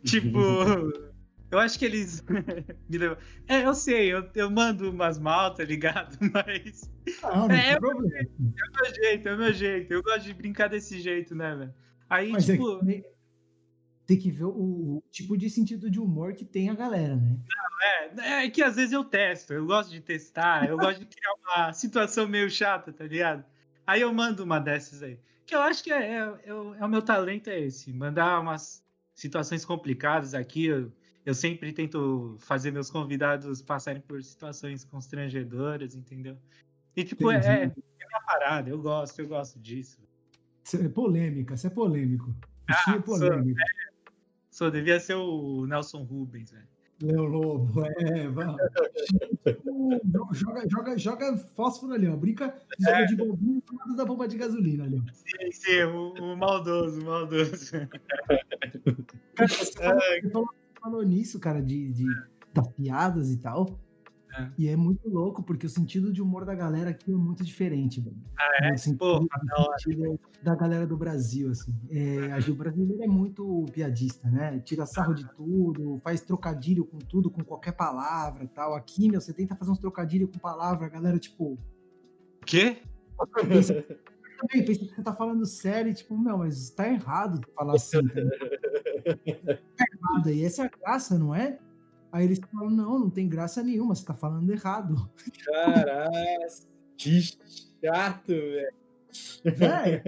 [0.02, 0.38] Tipo,
[1.48, 2.24] eu acho que eles
[2.90, 3.22] me levaram.
[3.46, 6.18] É, eu sei, eu, eu mando umas mal, tá ligado?
[6.32, 6.90] Mas
[7.22, 8.10] não É, é o meu
[8.94, 9.92] jeito, é o meu jeito.
[9.92, 11.74] Eu gosto de brincar desse jeito, né, velho?
[12.10, 13.13] Aí, Mas é tipo, que
[14.06, 14.50] tem- que ver o,
[14.98, 17.36] o tipo de sentido de humor que tem a galera, né?
[18.18, 21.32] é, é que às vezes eu testo, eu gosto de testar, eu gosto de criar
[21.44, 23.44] uma situação meio chata, tá ligado?
[23.86, 25.18] Aí eu mando uma dessas aí.
[25.46, 28.40] Que eu acho que é, é, é o é o meu talento é esse, mandar
[28.40, 28.82] umas
[29.14, 30.66] situações complicadas aqui.
[30.66, 30.90] Eu,
[31.26, 36.36] eu sempre tento fazer meus convidados passarem por situações constrangedoras, entendeu?
[36.96, 39.98] E tipo, é, é, é minha parada, eu gosto, eu gosto disso.
[40.62, 42.34] Você é polêmica, você é polêmico.
[42.70, 43.60] Ah, Bichinho sou- polêmico.
[44.54, 46.64] Só devia ser o Nelson Rubens, velho.
[47.02, 48.56] Leo Lobo, é, vamos.
[50.32, 52.16] joga, joga, joga fósforo ali, ó.
[52.16, 53.60] Brinca, joga de bombinha
[53.96, 55.12] da bomba de gasolina ali, ó.
[55.12, 57.72] Sim, sim, o, o maldoso, o maldoso.
[59.34, 60.48] Cara, você falou, você falou-
[60.80, 62.06] falou nisso, cara, de, de,
[62.52, 63.76] das piadas e tal.
[64.36, 64.50] É.
[64.58, 68.00] E é muito louco, porque o sentido de humor da galera aqui é muito diferente,
[68.00, 68.16] velho.
[68.36, 68.76] Ah, é?
[68.76, 69.78] Sentido, Pô, o da hora.
[69.78, 71.72] sentido da galera do Brasil, assim.
[71.88, 74.58] É, a Gil brasileira é muito piadista, né?
[74.60, 78.74] Tira sarro de tudo, faz trocadilho com tudo, com qualquer palavra e tal.
[78.74, 81.52] Aqui, meu, você tenta fazer uns trocadilhos com palavra, a galera, tipo,
[82.42, 82.78] O quê?
[83.48, 83.74] pensa,
[84.40, 88.02] também pensa que você tá falando sério, e, tipo, meu, mas tá errado falar assim,
[88.08, 88.14] tá?
[89.76, 91.58] Tá errado, e essa é a graça, não é?
[92.14, 95.10] Aí eles falam, não, não tem graça nenhuma, você tá falando errado.
[95.44, 96.10] Caraca,
[96.96, 98.72] que chato, velho.
[99.44, 100.00] Véi,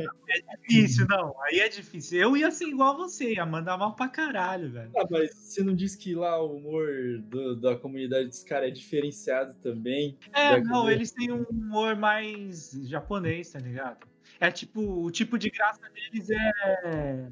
[0.63, 1.35] Difícil, não.
[1.43, 2.21] Aí é difícil.
[2.21, 4.91] Eu ia ser igual a você, ia mandar mal pra caralho, velho.
[4.97, 6.87] Ah, mas você não disse que lá o humor
[7.25, 10.17] do- da comunidade dos caras é diferenciado também?
[10.33, 14.07] É, não, eles têm um humor mais japonês, tá ligado?
[14.41, 17.29] É tipo, o tipo de graça deles é.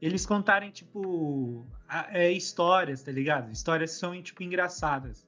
[0.00, 1.66] Eles contarem, tipo,
[2.10, 3.50] é, histórias, tá ligado?
[3.50, 5.26] Histórias que são, tipo, engraçadas.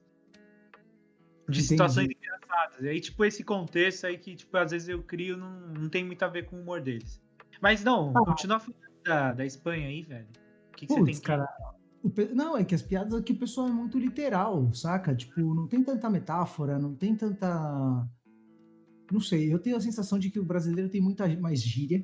[1.49, 1.63] De Entendi.
[1.63, 2.81] situações engraçadas.
[2.81, 6.03] E aí, tipo, esse contexto aí que, tipo, às vezes eu crio não, não tem
[6.05, 7.21] muito a ver com o humor deles.
[7.61, 8.25] Mas não, Ah.
[8.25, 10.27] continua falando da, da Espanha aí, velho.
[10.71, 11.21] O que, que você tem que.
[11.21, 11.47] cara.
[12.33, 15.13] Não, é que as piadas aqui o pessoal é muito literal, saca?
[15.15, 17.47] Tipo, não tem tanta metáfora, não tem tanta.
[19.11, 22.03] Não sei, eu tenho a sensação de que o brasileiro tem muita mais gíria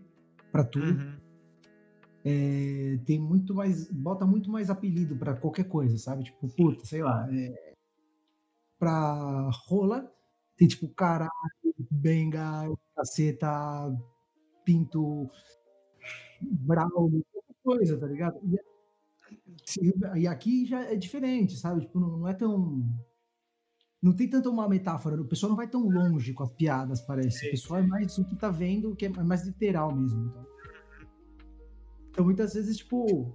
[0.51, 0.91] pra tudo.
[0.91, 1.17] Uhum.
[2.29, 3.89] É, tem muito mais.
[3.89, 6.25] bota muito mais apelido pra qualquer coisa, sabe?
[6.25, 7.25] Tipo, puta, sei lá.
[7.31, 7.73] É,
[8.77, 10.11] pra rola,
[10.57, 11.31] tem tipo caralho,
[11.89, 13.49] benga, caceta,
[14.65, 15.29] pinto,
[16.41, 18.37] brau, qualquer coisa, tá ligado?
[19.81, 21.81] E, e aqui já é diferente, sabe?
[21.81, 22.83] Tipo, não, não é tão.
[24.01, 27.47] Não tem tanto uma metáfora, o pessoal não vai tão longe com as piadas, parece.
[27.47, 30.27] O pessoal é mais o que tá vendo, que é mais literal mesmo.
[30.27, 30.56] Então,
[32.17, 33.31] então muitas vezes, tipo.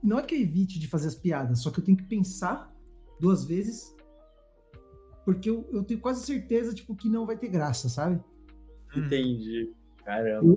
[0.00, 2.72] Não é que eu evite de fazer as piadas, só que eu tenho que pensar
[3.20, 3.92] duas vezes,
[5.24, 8.22] porque eu, eu tenho quase certeza, tipo, que não vai ter graça, sabe?
[8.94, 9.74] Entendi.
[10.04, 10.56] Caramba.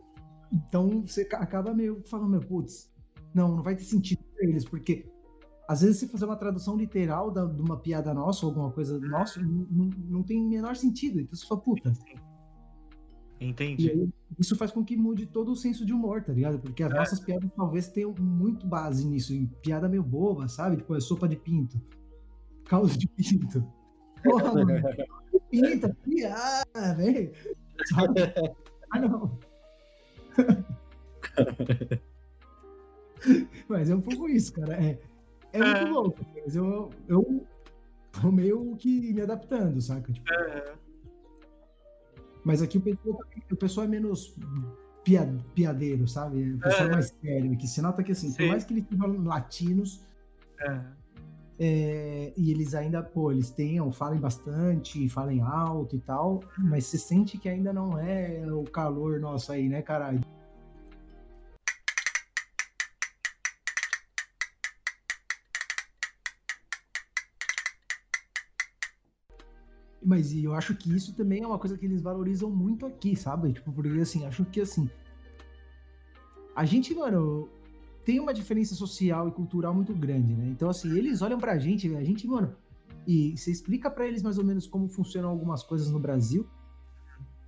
[0.54, 2.94] Então você ca- acaba meio falando, meu, putz,
[3.34, 5.10] não, não vai ter sentido pra eles, porque
[5.68, 9.00] às vezes você fazer uma tradução literal da- de uma piada nossa ou alguma coisa
[9.00, 11.20] nossa, não, não- não tem menor sentido.
[11.20, 11.92] Então você fala, puta.
[13.40, 13.90] E Entendi.
[13.90, 16.60] aí, isso faz com que mude todo o senso de humor, tá ligado?
[16.60, 20.78] Porque as nossas piadas talvez tenham muito base nisso, em piada meio boba, sabe?
[20.78, 21.80] Tipo, é sopa de pinto.
[22.66, 23.66] Caldo de pinto.
[24.24, 24.74] Porra, mano.
[25.50, 27.32] Pinta, piada, velho.
[27.86, 28.20] Sabe?
[28.92, 29.40] Ah, não.
[33.68, 34.74] Mas é um pouco isso, cara.
[34.76, 35.00] É,
[35.54, 35.86] é muito É.
[35.90, 36.26] louco.
[36.44, 37.46] Mas eu, eu
[38.12, 40.12] tô meio que me adaptando, saca?
[40.12, 40.28] Tipo,
[42.50, 43.20] mas aqui o pessoal,
[43.52, 44.36] o pessoal é menos
[45.04, 46.54] pia- piadeiro, sabe?
[46.54, 46.94] O pessoal é, É.
[46.94, 47.58] mais sério.
[47.58, 48.48] Que se nota que, assim, por Sim.
[48.50, 50.02] mais que eles sejam latinos,
[50.60, 50.82] É.
[51.60, 56.98] é, e eles ainda, pô, eles tenham, falem bastante, falem alto e tal, mas você
[56.98, 60.22] sente que ainda não é o calor nosso aí, né, caralho?
[70.10, 73.54] Mas eu acho que isso também é uma coisa que eles valorizam muito aqui, sabe?
[73.54, 74.90] Tipo, porque assim, acho que assim.
[76.56, 77.48] A gente, mano,
[78.04, 80.48] tem uma diferença social e cultural muito grande, né?
[80.48, 82.56] Então, assim, eles olham pra gente, a gente, mano,
[83.06, 86.50] e você explica pra eles mais ou menos como funcionam algumas coisas no Brasil,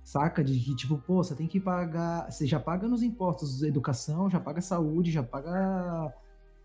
[0.04, 0.44] saca?
[0.44, 4.38] De que, tipo, pô, você tem que pagar, você já paga nos impostos educação, já
[4.38, 6.14] paga saúde, já paga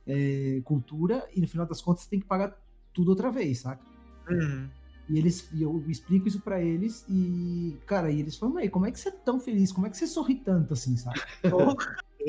[0.05, 2.55] é, cultura, e no final das contas você tem que pagar
[2.93, 3.83] tudo outra vez, saca?
[4.29, 4.69] Uhum.
[5.09, 8.85] E eles, e eu explico isso pra eles e, cara, e eles falam, aí, como
[8.85, 9.71] é que você é tão feliz?
[9.71, 11.19] Como é que você sorri tanto assim, sabe?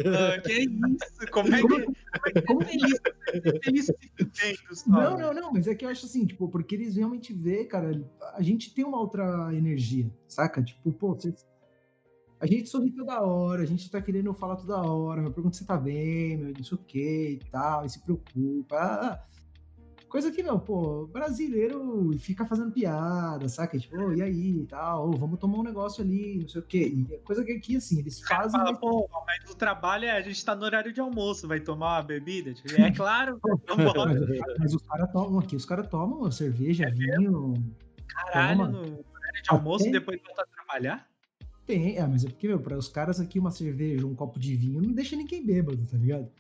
[0.07, 1.31] Ah, que isso?
[1.33, 3.01] Como é que, como é que é feliz?
[3.27, 3.91] É feliz.
[4.87, 8.01] Não, não, não, mas é que eu acho assim, tipo, porque eles realmente vê, cara,
[8.35, 10.63] a gente tem uma outra energia, saca?
[10.63, 11.45] Tipo, pô, vocês-
[12.41, 15.63] a gente sorri toda hora, a gente tá querendo falar toda hora, eu pergunto se
[15.63, 18.77] você tá bem, meu, não sei o que e tal, e se preocupa.
[18.77, 19.27] ah,
[20.09, 23.79] Coisa que, meu, pô, brasileiro fica fazendo piada, saca?
[23.79, 26.65] Tipo, "Ô, e aí e tal, ô, vamos tomar um negócio ali, não sei o
[26.65, 26.93] quê.
[27.09, 28.59] E é coisa que aqui, assim, eles fazem.
[28.59, 31.97] Fala, pô, mas o trabalho é a gente tá no horário de almoço, vai tomar
[31.99, 32.55] uma bebida?
[32.55, 33.39] Tipo, É claro,
[33.69, 34.15] vambora.
[34.15, 37.55] Mas, mas os caras tomam aqui, os caras tomam cerveja, vinho.
[38.09, 38.69] Caralho, toma.
[38.69, 41.07] no horário de almoço Até- e depois volta a trabalhar?
[41.67, 44.57] Tem, é, mas é porque, meu, para os caras aqui, uma cerveja, um copo de
[44.57, 46.31] vinho, não deixa ninguém bêbado, tá ligado?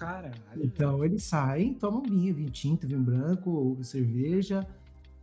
[0.00, 0.34] Caralho.
[0.56, 4.66] Então eles saem, tomam vinho, vinho tinto, vinho branco, cerveja.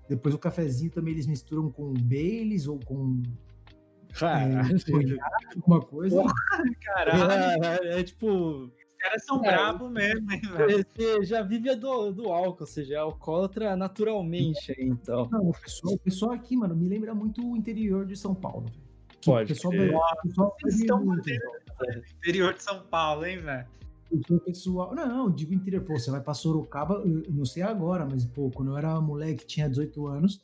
[0.07, 3.21] Depois o cafezinho também eles misturam com Baileys ou com
[4.13, 4.59] Caralho.
[4.75, 6.23] é, conhaque, alguma coisa.
[6.84, 8.28] Caralho, É, tipo,
[8.65, 10.86] os caras são Cara, brabos mesmo, hein, velho?
[10.95, 15.28] você já vive do, do álcool, ou seja, é alcoólatra naturalmente, aí, então.
[15.32, 18.65] Não, o pessoal, o pessoal aqui, mano, me lembra muito o interior de São Paulo.
[18.67, 18.88] velho.
[19.25, 21.30] Pode O pessoal, bebe- o pessoal Eles bebe estão muito,
[22.17, 23.67] Interior de São Paulo, hein, velho?
[24.12, 24.95] O pessoal.
[24.95, 28.72] Não, digo interior, pô, você vai pra Sorocaba, eu não sei agora, mas, pô, quando
[28.72, 30.41] eu era moleque, tinha 18 anos,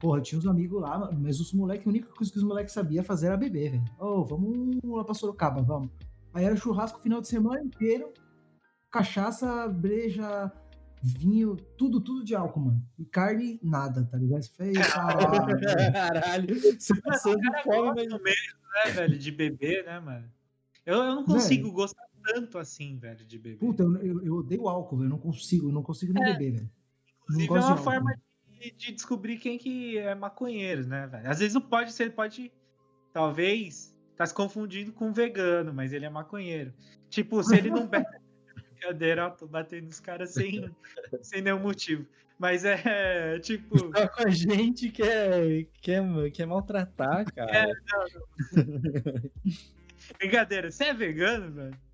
[0.00, 3.04] porra, tinha uns amigos lá, mas os moleques, a única coisa que os moleques sabiam
[3.04, 3.84] fazer era beber, velho.
[3.98, 5.90] Ô, vamos lá pra Sorocaba, vamos.
[6.34, 8.12] Aí era churrasco o final de semana inteiro,
[8.90, 10.52] cachaça, breja,
[11.02, 12.82] vinho, tudo, tudo de álcool, mano.
[12.98, 14.42] E carne, nada, tá ligado?
[14.42, 15.60] Você fez, caralho.
[15.92, 20.28] Caralho, você passando cara fome, mesmo, né, velho, de beber, né, mano?
[20.84, 23.58] Eu, eu não consigo gostar tanto assim, velho, de beber.
[23.58, 25.06] Puta, eu, eu, eu odeio álcool, velho.
[25.06, 26.32] Eu não consigo, eu não consigo nem É.
[26.32, 26.70] beber, velho.
[27.28, 28.14] Não Inclusive, é uma de forma
[28.48, 31.30] de, de descobrir quem que é maconheiro, né, velho?
[31.30, 32.52] Às vezes não pode ser, ele pode,
[33.12, 36.72] talvez, tá se confundindo com vegano, mas ele é maconheiro.
[37.08, 38.06] Tipo, se ele não bebe.
[38.78, 40.70] Brincadeira, ó, tô batendo nos caras sem,
[41.22, 42.06] sem nenhum motivo.
[42.38, 43.90] Mas é, tipo.
[43.90, 47.50] tá com a gente quer, quer, quer maltratar, cara.
[47.52, 47.72] É,
[50.18, 51.87] Brincadeira, você é vegano, velho?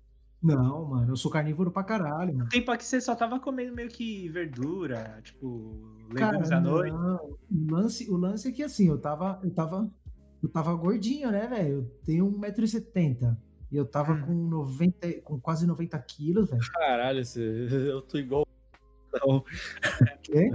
[0.45, 2.49] Não, mano, eu sou carnívoro pra caralho, mano.
[2.49, 5.81] Tempo que você só tava comendo meio que verdura, tipo,
[6.13, 6.93] legumes Cara, à noite.
[6.93, 7.15] não.
[7.51, 9.89] O lance, o lance é que assim, eu tava, eu tava,
[10.43, 11.69] eu tava gordinho, né, velho?
[11.77, 13.35] Eu tenho 1,70m.
[13.71, 16.61] E eu tava com 90, com quase 90 quilos, velho.
[16.73, 18.45] Caralho, você- eu tô igual.
[19.21, 19.43] Não.
[20.23, 20.49] Quê?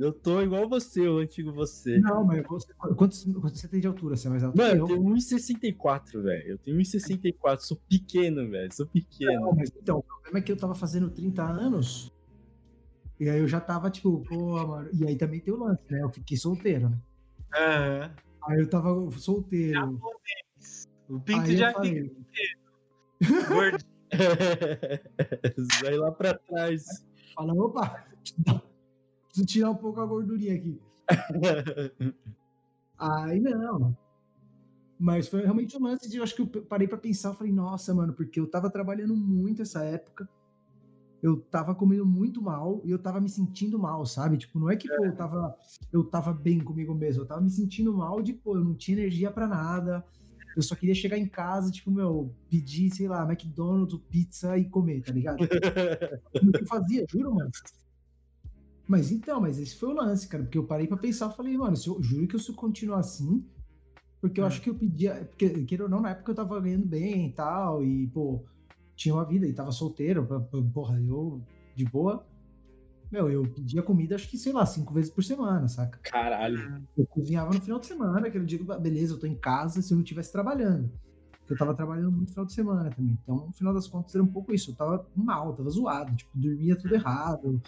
[0.00, 1.98] Eu, tô igual você, o antigo você.
[1.98, 4.16] Não, mas você, quantos, quantos você tem de altura?
[4.16, 6.48] Você é mais alto Mano, que eu tenho 1,64, velho.
[6.48, 8.72] Eu tenho 1,64, sou pequeno, velho.
[8.72, 9.40] Sou pequeno.
[9.40, 12.12] Não, mas então, o problema é que eu tava fazendo 30 anos.
[13.18, 14.90] E aí eu já tava, tipo, pô, mano.
[14.92, 16.02] E aí também tem o lance, né?
[16.02, 16.98] Eu fiquei solteiro, né?
[17.54, 18.14] Aham.
[18.48, 20.00] Aí eu tava solteiro.
[21.08, 22.16] O pinto Aí já fica
[23.48, 23.84] gordo.
[25.82, 26.84] Vai lá pra trás.
[27.36, 28.06] Fala, opa,
[29.28, 30.80] preciso tirar um pouco a gordurinha aqui.
[32.98, 33.94] Aí não.
[34.98, 37.52] Mas foi realmente um lance de, eu acho que eu parei pra pensar, eu falei,
[37.52, 40.26] nossa, mano, porque eu tava trabalhando muito essa época.
[41.22, 44.38] Eu tava comendo muito mal e eu tava me sentindo mal, sabe?
[44.38, 45.56] Tipo, não é que pô, eu tava
[45.92, 48.96] eu tava bem comigo mesmo, eu tava me sentindo mal de, pô, eu não tinha
[48.96, 50.04] energia pra nada.
[50.56, 55.02] Eu só queria chegar em casa, tipo, meu, pedir, sei lá, McDonald's, pizza e comer,
[55.02, 55.42] tá ligado?
[55.44, 55.46] o
[56.52, 57.50] que eu fazia, juro, mano.
[58.88, 61.56] Mas então, mas esse foi o lance, cara, porque eu parei pra pensar, eu falei,
[61.58, 63.44] mano, eu juro que eu se eu continuar assim,
[64.20, 66.86] porque eu acho que eu pedia, porque, queira ou não, na época eu tava ganhando
[66.86, 68.42] bem e tal, e, pô,
[68.94, 71.42] tinha uma vida e tava solteiro, pra- pra- porra, eu,
[71.74, 72.24] de boa,
[73.10, 75.98] meu, eu pedia comida, acho que, sei lá, cinco vezes por semana, saca?
[76.02, 76.82] Caralho.
[76.96, 79.92] Eu cozinhava no final de semana, que eu digo, beleza, eu tô em casa se
[79.92, 80.90] eu não estivesse trabalhando.
[81.38, 83.16] Porque eu tava trabalhando muito no final de semana também.
[83.22, 84.72] Então, no final das contas, era um pouco isso.
[84.72, 87.62] Eu tava mal, tava zoado, tipo, dormia tudo errado.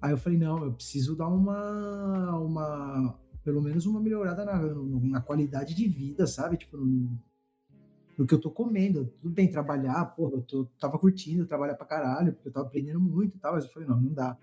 [0.00, 2.36] Aí eu falei, não, eu preciso dar uma.
[2.38, 6.56] uma pelo menos uma melhorada na, na qualidade de vida, sabe?
[6.56, 7.18] Tipo, no,
[8.20, 9.06] no que eu tô comendo.
[9.22, 13.00] Tudo bem trabalhar, porra, eu tô, tava curtindo trabalhar pra caralho, porque eu tava aprendendo
[13.00, 14.36] muito e tal, mas eu falei, não, não dá.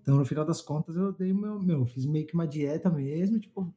[0.00, 3.40] Então, no final das contas, eu dei meu, meu, fiz meio que uma dieta mesmo,
[3.40, 3.74] tipo,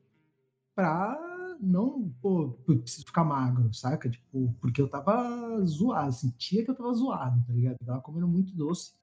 [0.75, 1.17] pra
[1.59, 4.07] não, pô, eu preciso ficar magro, saca?
[4.07, 7.77] Tipo, porque eu tava zoado, sentia que eu tava zoado, tá ligado?
[7.81, 8.93] Eu tava comendo muito doce.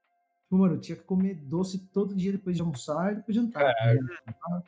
[0.45, 3.43] Tipo, mano, eu tinha que comer doce todo dia depois de almoçar e depois de
[3.43, 3.75] jantar.
[3.75, 3.95] Tá?
[3.95, 4.07] Eu
[4.41, 4.65] tava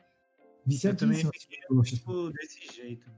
[0.83, 1.99] Eu também fiquei coxas.
[1.99, 3.09] tipo, desse jeito.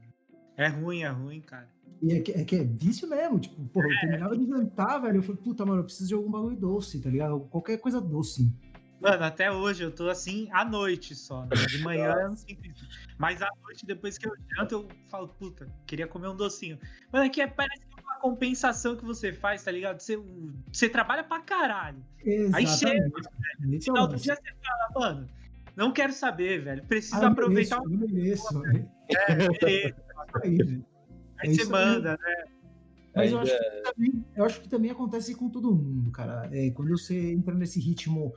[0.56, 1.68] É ruim, é ruim, cara.
[2.02, 5.16] E é que, é que é vício mesmo, tipo, porra, eu terminava de jantar, velho,
[5.18, 7.40] eu falei, puta, mano, eu preciso de algum bagulho doce, tá ligado?
[7.50, 8.50] Qualquer coisa doce.
[9.00, 11.42] Mano, até hoje eu tô assim à noite só.
[11.46, 11.50] né?
[11.68, 12.86] De manhã eu não sinto isso.
[13.18, 16.78] Mas à noite, depois que eu janto, eu falo, puta, queria comer um docinho.
[17.10, 20.00] Mano, aqui é, parece que é uma compensação que você faz, tá ligado?
[20.00, 20.18] Você,
[20.70, 22.04] você trabalha pra caralho.
[22.52, 23.08] Aí chega,
[23.60, 25.28] no Esse é o final do dia você fala, mano,
[25.76, 26.84] não quero saber, velho.
[26.84, 28.90] Preciso Ah, aproveitar mereço, eu mereço, velho.
[29.08, 29.96] É, beleza.
[30.44, 30.89] É
[31.48, 31.68] aí.
[31.68, 32.44] manda, né?
[33.14, 36.48] Mas eu Ainda- acho, que também, eu acho que também acontece com todo mundo, cara.
[36.52, 38.32] É, quando você entra nesse ritmo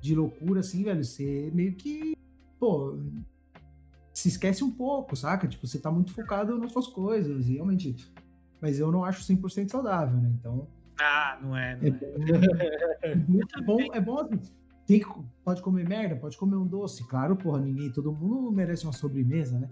[0.00, 2.14] de loucura, assim, velho, você meio que,
[2.60, 2.96] pô,
[4.14, 5.48] se esquece um pouco, saca?
[5.48, 7.96] Tipo, você tá muito focado nas suas coisas, e realmente.
[8.62, 10.30] Mas eu não acho 100% saudável, né?
[10.38, 10.66] Então,
[10.98, 13.14] Ah, não é, não é é.
[13.16, 14.40] bom, é bom, é bom assim.
[14.86, 15.06] Tem que,
[15.44, 17.04] pode comer merda, pode comer um doce.
[17.08, 19.68] Claro, porra, ninguém, todo mundo merece uma sobremesa, né?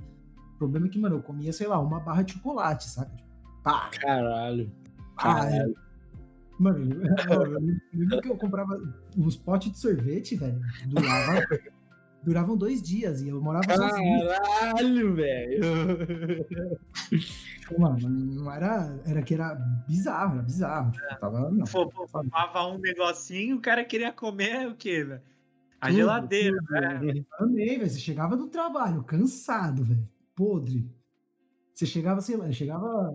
[0.55, 3.11] O problema é que, mano, eu comia, sei lá, uma barra de chocolate, saca?
[3.15, 3.29] Tipo,
[3.63, 4.71] pá, Caralho.
[5.19, 5.67] ah, é.
[6.59, 6.79] Mano,
[7.31, 7.61] eu, eu
[7.93, 8.81] lembro que eu comprava
[9.17, 10.61] uns potes de sorvete, velho.
[10.87, 11.47] Durava,
[12.23, 14.29] duravam dois dias e eu morava sozinho.
[14.29, 15.61] Caralho, velho.
[17.61, 19.01] Tipo, Mano, não era.
[19.05, 19.55] Era que era
[19.89, 20.93] bizarro, era bizarro.
[20.93, 21.67] Tipo, tava, não.
[21.67, 25.23] Fumava um negocinho, o cara queria comer o quê, velho?
[25.81, 26.99] A Tudo, geladeira, tudo, né?
[26.99, 27.27] velho.
[27.39, 27.91] Também, velho.
[27.91, 30.09] Você chegava do trabalho, cansado, velho.
[30.35, 30.91] Podre.
[31.73, 33.13] Você chegava, sei lá, chegava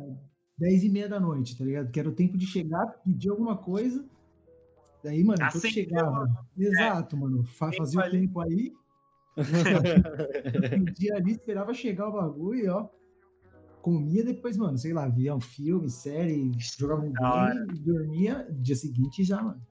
[0.58, 1.92] 10 e meia da noite, tá ligado?
[1.92, 4.06] Que era o tempo de chegar, pedir alguma coisa.
[5.04, 6.26] Daí, mano, que Acendeu, chegava.
[6.58, 7.44] Exato, mano.
[7.46, 8.20] fa- Tempo Fazia o ali.
[8.20, 8.74] tempo aí.
[10.86, 12.90] pedia ali, esperava chegar o bagulho e, ó.
[13.82, 19.24] Comia depois, mano, sei lá, via um filme, série, jogava um game, dormia, dia seguinte
[19.24, 19.62] já, mano.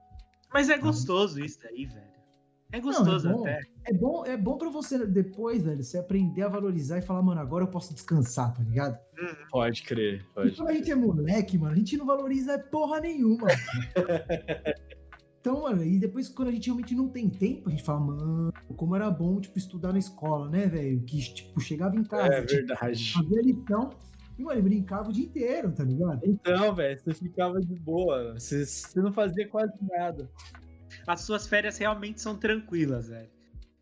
[0.51, 2.18] Mas é gostoso isso aí, velho.
[2.71, 3.41] É Não, gostoso é bom.
[3.43, 3.61] até.
[3.87, 7.41] É bom, é bom pra você depois, velho, você aprender a valorizar e falar, mano,
[7.41, 8.99] agora eu posso descansar, tá ligado?
[9.51, 13.01] Pode crer, E pode quando a gente é moleque, mano, a gente não valoriza porra
[13.01, 13.47] nenhuma.
[15.41, 18.53] então, mano, e depois quando a gente realmente não tem tempo, a gente fala, mano,
[18.77, 21.01] como era bom, tipo, estudar na escola, né, velho?
[21.05, 23.13] Que, tipo, chegava em casa, É tipo, verdade.
[23.15, 23.91] fazia lição
[24.39, 26.21] e, mano, brincava o dia inteiro, tá ligado?
[26.23, 28.35] Então, velho, você ficava de boa.
[28.35, 30.31] Você, você não fazia quase nada.
[31.09, 33.31] As suas férias realmente são tranquilas, velho.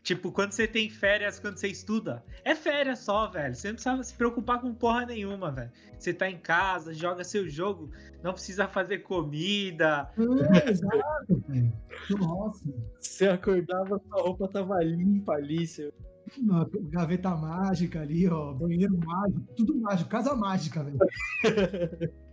[0.01, 3.53] Tipo, quando você tem férias, quando você estuda, é férias só, velho.
[3.53, 5.73] Você não precisa se preocupar com porra nenhuma, velho.
[5.99, 7.91] Você tá em casa, joga seu jogo,
[8.23, 10.09] não precisa fazer comida.
[10.55, 11.73] É, exato, velho.
[12.11, 15.67] Nossa, Você acordava, sua roupa tava limpa ali.
[15.67, 15.93] Você...
[16.39, 20.99] uma gaveta mágica ali, ó, banheiro mágico, tudo mágico, casa mágica, velho.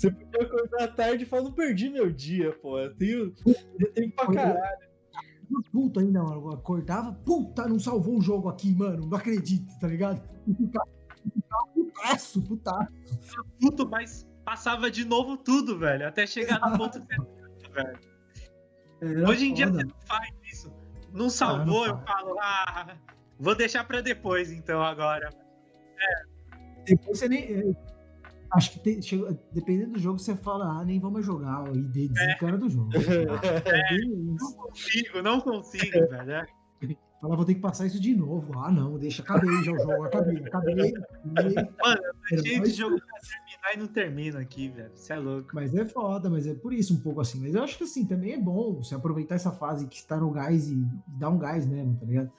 [0.00, 2.78] Você podia acordar à tarde e falar, não perdi meu dia, pô.
[2.78, 3.34] Eu tenho,
[3.78, 4.88] eu tenho pra caralho.
[5.70, 6.48] Puta ainda, mano.
[6.48, 9.06] Eu acordava, puta, não salvou o jogo aqui, mano.
[9.06, 10.22] Não acredito, tá ligado?
[11.74, 12.88] Putaço, putaço.
[13.60, 16.08] Puto, mas passava de novo tudo, velho.
[16.08, 17.98] Até chegar no ponto certo, velho.
[19.02, 19.80] Era Hoje em dia foda.
[19.80, 20.72] você não faz isso.
[21.12, 22.96] Não salvou, não eu falo, ah,
[23.38, 25.28] vou deixar pra depois, então, agora.
[26.86, 27.76] Depois você nem.
[28.52, 31.62] É, Acho que tem- chega- dependendo do jogo, você fala, ah, nem vamos jogar.
[31.62, 32.90] ó, E de- desencana do jogo.
[33.90, 34.16] É isso.
[34.40, 36.30] Não consigo, não consigo, velho.
[36.32, 36.46] é.
[37.20, 38.58] Fala, vou ter que passar isso de novo.
[38.58, 40.72] Ah, não, deixa, acabei já o jogo, acabei, acabei.
[40.72, 41.54] acabei.
[41.54, 44.90] Mano, eu tô Era cheio de jogo pra terminar e não termina aqui, velho.
[44.94, 45.50] Você é louco.
[45.52, 47.38] Mas é foda, mas é por isso um pouco assim.
[47.38, 50.30] Mas eu acho que assim, também é bom você aproveitar essa fase que está no
[50.30, 50.86] gás e, e
[51.18, 52.32] dar um gás mesmo, tá ligado?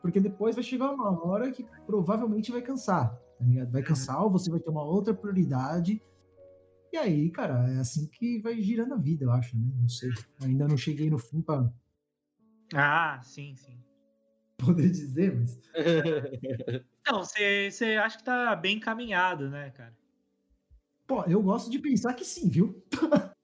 [0.00, 3.72] Porque depois vai chegar uma hora que provavelmente vai cansar, tá ligado?
[3.72, 6.00] Vai cansar ou você vai ter uma outra prioridade.
[6.92, 9.72] E aí, cara, é assim que vai girando a vida, eu acho, né?
[9.80, 10.10] Não sei.
[10.42, 11.68] Ainda não cheguei no fim pra
[12.74, 13.78] Ah, sim, sim.
[14.58, 15.58] poder dizer, mas.
[17.10, 19.92] Você você acha que tá bem encaminhado, né, cara?
[21.04, 22.80] Pô, eu gosto de pensar que sim, viu?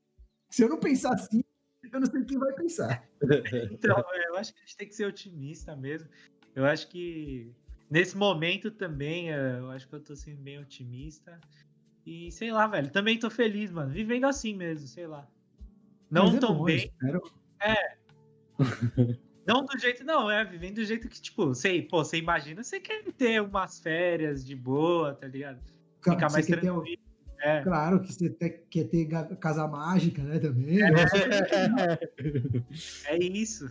[0.49, 1.43] Se eu não pensar assim,
[1.93, 3.07] eu não sei quem vai pensar.
[3.73, 6.09] Então, eu acho que a gente tem que ser otimista mesmo.
[6.55, 7.53] Eu acho que
[7.91, 11.39] nesse momento também, eh, eu acho que eu tô sendo bem otimista.
[12.07, 13.93] E sei lá, velho, também tô feliz, mano.
[13.93, 15.29] Vivendo assim mesmo, sei lá.
[16.11, 17.23] Não é tão bom, bem, espero-
[19.47, 22.81] não do jeito, não, é, vivendo do jeito que, tipo, sei, pô, você imagina, você
[22.81, 25.61] quer ter umas férias de boa, tá ligado?
[26.01, 27.03] Cara, Ficar você mais quer ter- tranquilo.
[27.41, 27.63] É.
[27.63, 29.07] Claro que você até quer ter
[29.39, 30.79] casa mágica, né, também.
[33.07, 33.71] É isso.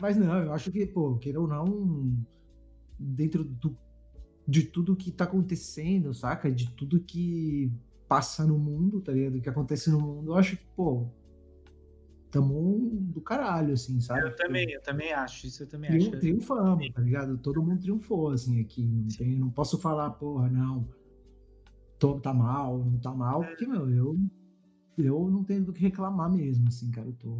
[0.00, 2.16] Mas não, eu acho que, pô, queira ou não,
[2.98, 3.76] dentro do,
[4.46, 6.50] de tudo que tá acontecendo, saca?
[6.50, 7.70] De tudo que
[8.08, 9.40] passa no mundo, tá ligado?
[9.40, 11.06] Que acontece no mundo, eu acho que, pô,
[12.30, 14.22] tamo do caralho, assim, sabe?
[14.28, 15.46] Eu também, eu também acho.
[15.46, 16.18] Isso eu também Triun- acho.
[16.20, 17.38] triunfamos, tá ligado?
[17.38, 18.82] Todo mundo triunfou, assim, aqui.
[18.84, 20.88] Não, tem, não posso falar, porra, não,
[21.98, 24.18] tô, tá mal, não tá mal, porque, meu, eu,
[24.98, 27.08] eu não tenho do que reclamar mesmo, assim, cara.
[27.08, 27.36] Eu tô.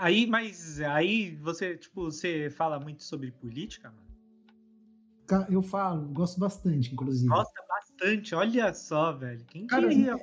[0.00, 5.46] Aí, mas aí você, tipo, você fala muito sobre política, mano?
[5.50, 7.28] Eu falo, gosto bastante, inclusive.
[7.28, 9.44] Gosta bastante, olha só, velho.
[9.44, 10.16] Quem Cara, diria?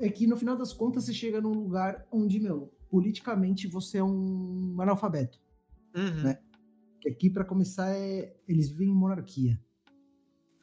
[0.00, 4.04] É que no final das contas você chega num lugar onde, meu, politicamente você é
[4.04, 5.38] um analfabeto.
[5.94, 6.22] Uhum.
[6.22, 6.38] né?
[6.98, 8.34] Que aqui, pra começar, é...
[8.48, 9.60] eles vivem em monarquia.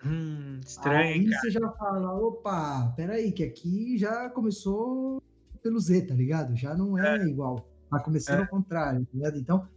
[0.03, 1.41] Hum, estranho, Aí cara.
[1.41, 5.21] você já fala, opa, peraí, que aqui já começou
[5.61, 6.55] pelo Z, tá ligado?
[6.55, 7.68] Já não é, igual.
[7.89, 8.41] Tá começando É.
[8.41, 9.37] ao contrário, ligado?
[9.37, 9.67] Então,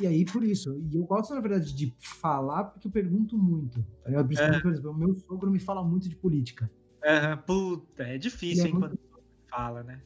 [0.00, 0.78] e aí por isso.
[0.90, 3.82] E eu gosto, na verdade, de falar porque eu pergunto muito.
[4.02, 4.26] Tá ligado?
[4.26, 4.62] Principalmente, É.
[4.62, 6.70] por exemplo, o meu sogro me fala muito de política.
[7.04, 10.02] Aham, puta, é difícil, é hein, muito- quando fala, né?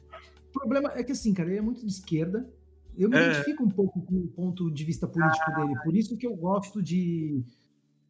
[0.49, 2.49] O problema é que, assim, cara, ele é muito de esquerda.
[2.97, 3.29] Eu me É.
[3.29, 5.75] identifico um pouco com o ponto de vista político dele.
[5.83, 7.43] Por isso que eu gosto de,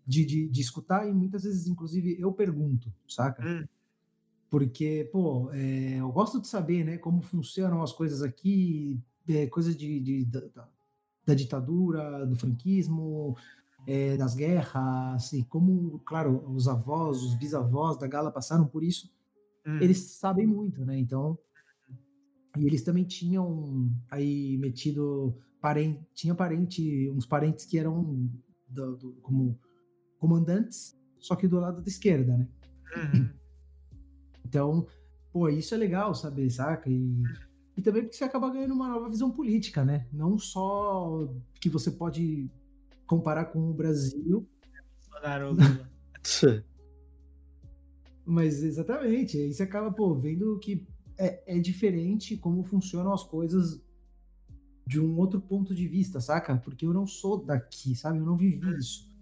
[0.06, 3.44] de, de, de escutar e muitas vezes, inclusive, eu pergunto, saca?
[3.44, 3.66] Hum.
[4.52, 9.76] Porque, pô, é, eu gosto de saber, né, como funcionam as coisas aqui, é, coisas
[9.76, 10.42] de, de- da,
[11.26, 13.36] da- ditadura, do franquismo,
[13.88, 19.14] é, das guerras, e como, claro, os avós, os bisavós da Gala passaram por isso
[19.68, 19.80] Hum.
[19.82, 20.96] eles sabem muito, né?
[21.00, 21.36] Então,
[22.56, 28.30] e eles também tinham aí metido parente, tinha parente, uns parentes que eram
[28.70, 29.60] do- do- como
[30.20, 32.48] comandantes, só que do lado da esquerda, né?
[32.96, 33.30] Uhum.
[34.46, 34.86] Então,
[35.32, 36.88] pô, isso é legal saber, saca?
[36.88, 37.24] E,
[37.78, 40.08] e também porque você acaba ganhando uma nova visão política, né?
[40.12, 41.28] Não só
[41.60, 42.50] que você pode
[43.06, 44.48] comparar com o Brasil,
[45.10, 45.90] Bolsonaro, Lula.
[48.26, 53.84] Mas exatamente, aí você acaba, pô, vendo que é, é diferente como funcionam as coisas
[54.88, 56.58] de um outro ponto de vista, saca?
[56.58, 58.20] Porque eu não sou daqui, sabe?
[58.20, 59.14] Eu não vivi isso.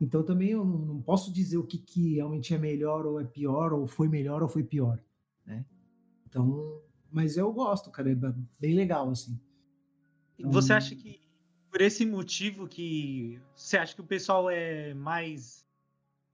[0.00, 3.24] Então também eu não, não posso dizer o que, que realmente é melhor ou é
[3.24, 5.02] pior, ou foi melhor ou foi pior,
[5.46, 5.64] né?
[6.26, 6.80] Então,
[7.10, 8.14] mas eu gosto, cara, é
[8.60, 9.38] bem legal, assim.
[10.38, 11.20] E Você acha que
[11.70, 15.66] por esse motivo que você acha que o pessoal é mais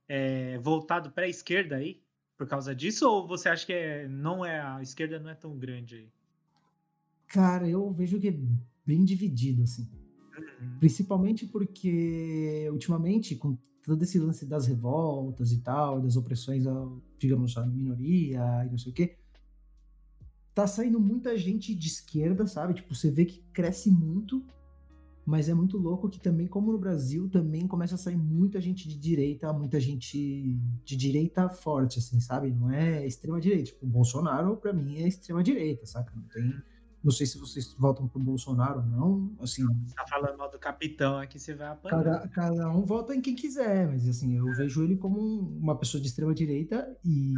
[0.09, 2.03] é, voltado para a esquerda aí
[2.37, 5.57] por causa disso ou você acha que é, não é a esquerda não é tão
[5.57, 6.09] grande aí?
[7.29, 8.39] Cara, eu vejo que é
[8.87, 9.89] bem dividido, assim.
[10.79, 17.57] Principalmente porque, ultimamente, com todo esse lance das revoltas e tal, das opressões, ao, digamos,
[17.57, 19.17] à minoria e não sei o quê,
[20.55, 22.75] tá saindo muita gente de esquerda, sabe?
[22.75, 24.45] Tipo, você vê que cresce muito
[25.27, 28.87] Mas é muito louco que também, como no Brasil, também começa a sair muita gente
[28.87, 30.55] de direita, muita gente
[30.85, 32.53] de direita forte, assim, sabe?
[32.53, 33.65] Não é extrema direita.
[33.71, 36.13] Tipo, o Bolsonaro, pra mim, é extrema direita, saca?
[36.15, 36.55] Não tem.
[37.03, 39.33] Não sei se vocês votam pro Bolsonaro ou não.
[39.41, 39.65] Assim,
[39.97, 42.05] tá falando mal do capitão aqui, você vai apanhar.
[42.05, 45.75] cada, cada um vota em quem quiser, mas assim, eu vejo ele como um- uma
[45.75, 47.33] pessoa de extrema direita e.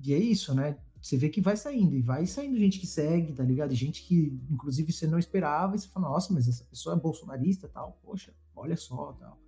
[0.00, 0.76] E é isso, né?
[1.02, 3.72] Você vê que vai saindo, e vai saindo gente que segue, tá ligado?
[3.72, 6.98] E gente que, inclusive, você não esperava, e você fala, nossa, mas essa pessoa é
[6.98, 9.42] bolsonarista tal, poxa, olha só tal.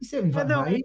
[0.00, 0.44] E você vai.
[0.46, 0.80] não, vai- é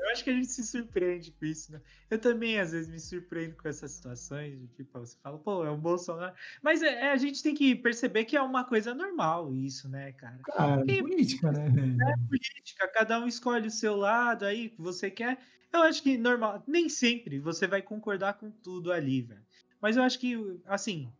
[0.00, 1.80] Eu acho que a gente se surpreende com isso, né?
[2.10, 5.76] Eu também, às vezes, me surpreendo com essas situações, tipo, você fala, pô, é o
[5.76, 6.34] Bolsonaro.
[6.62, 10.12] Mas é, é, a gente tem que perceber que é uma coisa normal isso, né,
[10.12, 10.38] cara?
[10.44, 11.66] Cara, política, né?
[11.66, 15.38] É política, cada um escolhe o seu lado aí que você quer.
[15.72, 19.44] Eu acho que normal, nem sempre você vai concordar com tudo ali, velho.
[19.80, 21.12] Mas eu acho que, assim,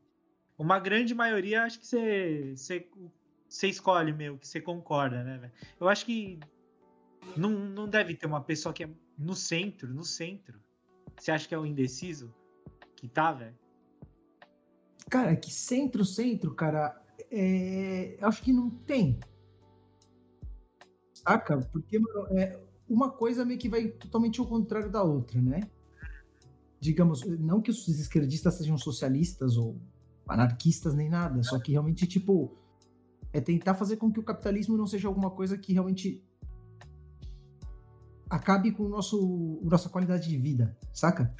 [0.56, 2.88] uma grande maioria, acho que você, você,
[3.48, 5.52] você escolhe, meu, que você concorda, né, velho?
[5.78, 6.40] Eu acho que
[7.36, 10.60] não, não deve ter uma pessoa que é no centro, no centro.
[11.16, 12.34] Você acha que é o indeciso
[12.96, 13.56] que tá, velho?
[15.10, 17.00] Cara, que centro, centro, cara,
[17.30, 19.18] é, eu acho que não tem.
[21.14, 21.58] Saca?
[21.72, 22.58] Porque, mano, é,
[22.88, 25.60] uma coisa meio que vai totalmente ao contrário da outra, né?
[26.80, 29.76] Digamos, não que os esquerdistas sejam socialistas ou
[30.26, 32.56] anarquistas nem nada, só que realmente, tipo,
[33.32, 36.22] é tentar fazer com que o capitalismo não seja alguma coisa que realmente
[38.28, 41.34] acabe com o nosso, a nossa qualidade de vida, saca?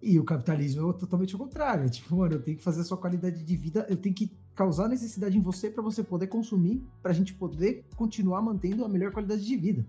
[0.00, 1.84] E o capitalismo é totalmente o contrário.
[1.84, 4.30] É tipo, mano, eu tenho que fazer a sua qualidade de vida, eu tenho que
[4.54, 9.12] causar necessidade em você para você poder consumir, pra gente poder continuar mantendo a melhor
[9.12, 9.86] qualidade de vida.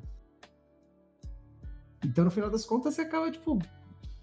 [2.04, 3.60] Então, no final das contas, você acaba, tipo,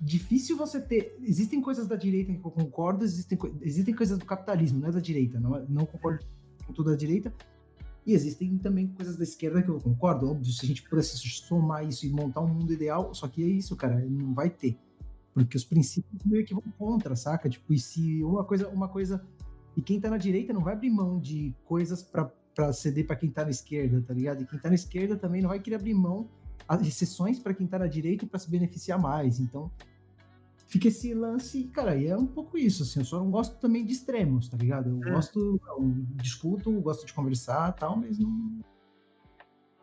[0.00, 1.16] difícil você ter.
[1.22, 5.00] Existem coisas da direita que eu concordo, existem, existem coisas do capitalismo, não é da
[5.00, 6.24] direita, não, é- não concordo
[6.66, 7.32] com tudo da direita.
[8.06, 11.84] E existem também coisas da esquerda que eu concordo, óbvio, se a gente pudesse somar
[11.84, 14.78] isso e montar um mundo ideal, só que é isso, cara, não vai ter.
[15.34, 17.48] Porque os princípios meio que vão contra, saca?
[17.48, 19.22] Tipo, e se uma coisa, uma coisa.
[19.76, 22.32] E quem tá na direita não vai abrir mão de coisas pra
[22.72, 24.42] ceder pra quem tá na esquerda, tá ligado?
[24.42, 26.30] E quem tá na esquerda também não vai querer abrir mão
[26.68, 29.38] as exceções pra quem tá na direita pra se beneficiar mais.
[29.40, 29.70] Então,
[30.66, 33.84] fica esse lance, cara, e é um pouco isso, assim, eu só não gosto também
[33.84, 34.90] de extremos, tá ligado?
[34.90, 38.60] Eu gosto, eu discuto, gosto de conversar tal, mas não.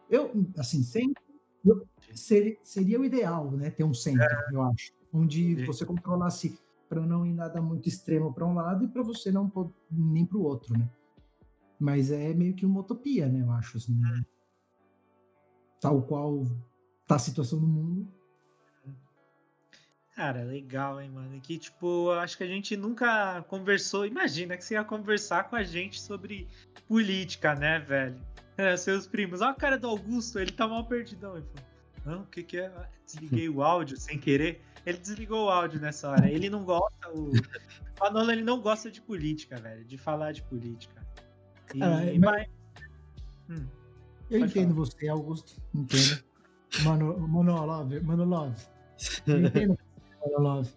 [0.10, 1.23] Eu, assim, sempre.
[1.65, 3.72] eu- seria, seria o ideal, né?
[3.72, 4.91] Ter um centro, eu acho.
[5.11, 5.65] Onde Sim.
[5.65, 9.49] você controlasse para não ir nada muito extremo para um lado e para você não
[9.49, 10.88] pôr nem para o outro, né?
[11.80, 13.41] Mas é meio que uma utopia, né?
[13.41, 13.99] Eu acho, assim.
[15.80, 16.45] Tal qual
[17.07, 18.07] tá a situação do mundo.
[20.15, 21.41] Cara, legal, hein, mano?
[21.41, 24.05] Que, tipo, acho que a gente nunca conversou.
[24.05, 26.47] Imagina que você ia conversar com a gente sobre
[26.88, 28.21] política, né, velho?
[28.55, 29.41] É, seus primos.
[29.41, 31.38] Olha a cara do Augusto, ele tá mal perdidão.
[31.38, 31.45] Ele
[32.03, 32.67] falou, não, o que que é?
[32.67, 34.61] Ah, Desliguei o áudio sem querer.
[34.85, 36.30] Ele desligou o áudio nessa hora.
[36.30, 37.31] Ele não gosta, o
[37.99, 41.01] Manolo, ele não gosta de política, velho, de falar de política.
[41.73, 42.47] E, Cara, mas- mas-
[43.49, 43.67] Hum,
[44.30, 45.59] Eu entendo você, Augusto.
[45.73, 46.23] Entendo.
[46.81, 48.65] Mano, Mano Love, Mano Love.
[49.27, 50.73] Eu entendo você, Mano Love.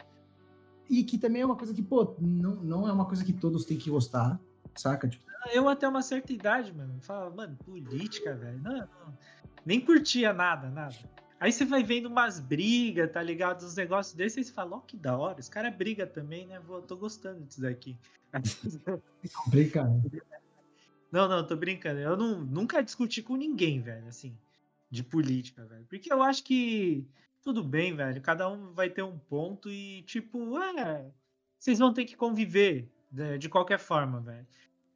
[0.89, 3.65] E que também é uma coisa que, pô, não, não é uma coisa que todos
[3.65, 4.39] têm que gostar,
[4.75, 5.09] saca?
[5.09, 8.59] Tipo, Eu até uma certa idade, mano, falava, mano, política, velho.
[8.61, 9.19] Não, não.
[9.65, 10.95] Nem curtia nada, nada.
[11.39, 13.65] Aí você vai vendo umas brigas, tá ligado?
[13.65, 15.41] Uns negócios desses, aí você fala, ó, que da hora.
[15.41, 16.61] Os caras brigam também, né?
[16.61, 17.99] Vou, tô gostando disso daqui.
[19.45, 20.03] complicado.
[21.11, 22.01] Não, não, tô brincando.
[22.01, 24.37] Eu não, nunca discuti com ninguém, velho, assim,
[24.91, 25.87] de política, velho.
[25.89, 27.07] Porque eu acho que
[27.43, 28.21] tudo bem, velho.
[28.21, 31.11] Cada um vai ter um ponto e, tipo, é.
[31.59, 34.47] Vocês vão ter que conviver né, de qualquer forma, velho.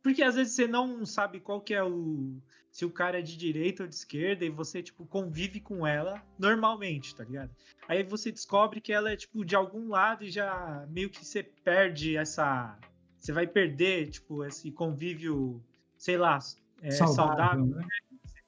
[0.02, 2.40] Porque às vezes você não sabe qual que é o.
[2.70, 6.22] Se o cara é de direita ou de esquerda e você, tipo, convive com ela
[6.38, 7.50] normalmente, tá ligado?
[7.88, 11.42] Aí você descobre que ela é, tipo, de algum lado e já meio que você
[11.42, 12.78] perde essa.
[13.18, 15.62] Você vai perder, tipo, esse convívio,
[15.98, 16.38] sei lá,
[16.80, 17.86] é, Saudável, saudável, né?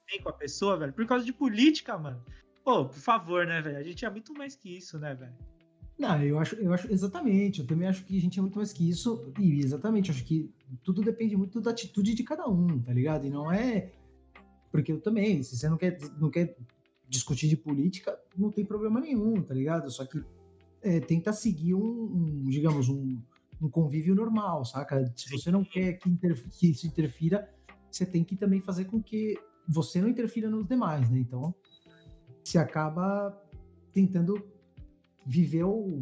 [0.07, 2.21] Tem com a pessoa, velho, por causa de política, mano.
[2.63, 3.77] Pô, por favor, né, velho?
[3.77, 5.33] A gente é muito mais que isso, né, velho?
[5.99, 7.59] Não, eu acho, eu acho exatamente.
[7.59, 9.31] Eu também acho que a gente é muito mais que isso.
[9.39, 10.49] E exatamente, acho que
[10.83, 13.27] tudo depende muito da atitude de cada um, tá ligado?
[13.27, 13.91] E não é.
[14.71, 16.57] Porque eu também, se você não quer, não quer
[17.07, 19.91] discutir de política, não tem problema nenhum, tá ligado?
[19.91, 20.23] Só que
[20.81, 23.21] é, tenta seguir um, um, digamos, um,
[23.61, 25.05] um convívio normal, saca?
[25.15, 27.47] Se você não quer que, interf- que isso interfira,
[27.91, 29.37] você tem que também fazer com que
[29.67, 31.19] você não interfira nos demais, né?
[31.19, 31.53] Então,
[32.43, 33.39] você acaba
[33.91, 34.45] tentando
[35.25, 35.99] viver o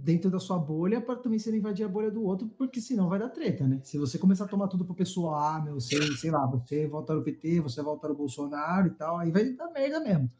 [0.00, 3.08] dentro da sua bolha para também você não invadir a bolha do outro, porque senão
[3.08, 3.80] vai dar treta, né?
[3.82, 7.12] Se você começar a tomar tudo pro pessoal, ah, meu, sei, sei lá, você volta
[7.14, 10.30] no PT, você volta no Bolsonaro e tal, aí vai dar merda mesmo.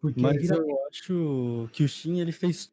[0.00, 2.70] Porque aí Mas vira- eu acho que o Shin ele fez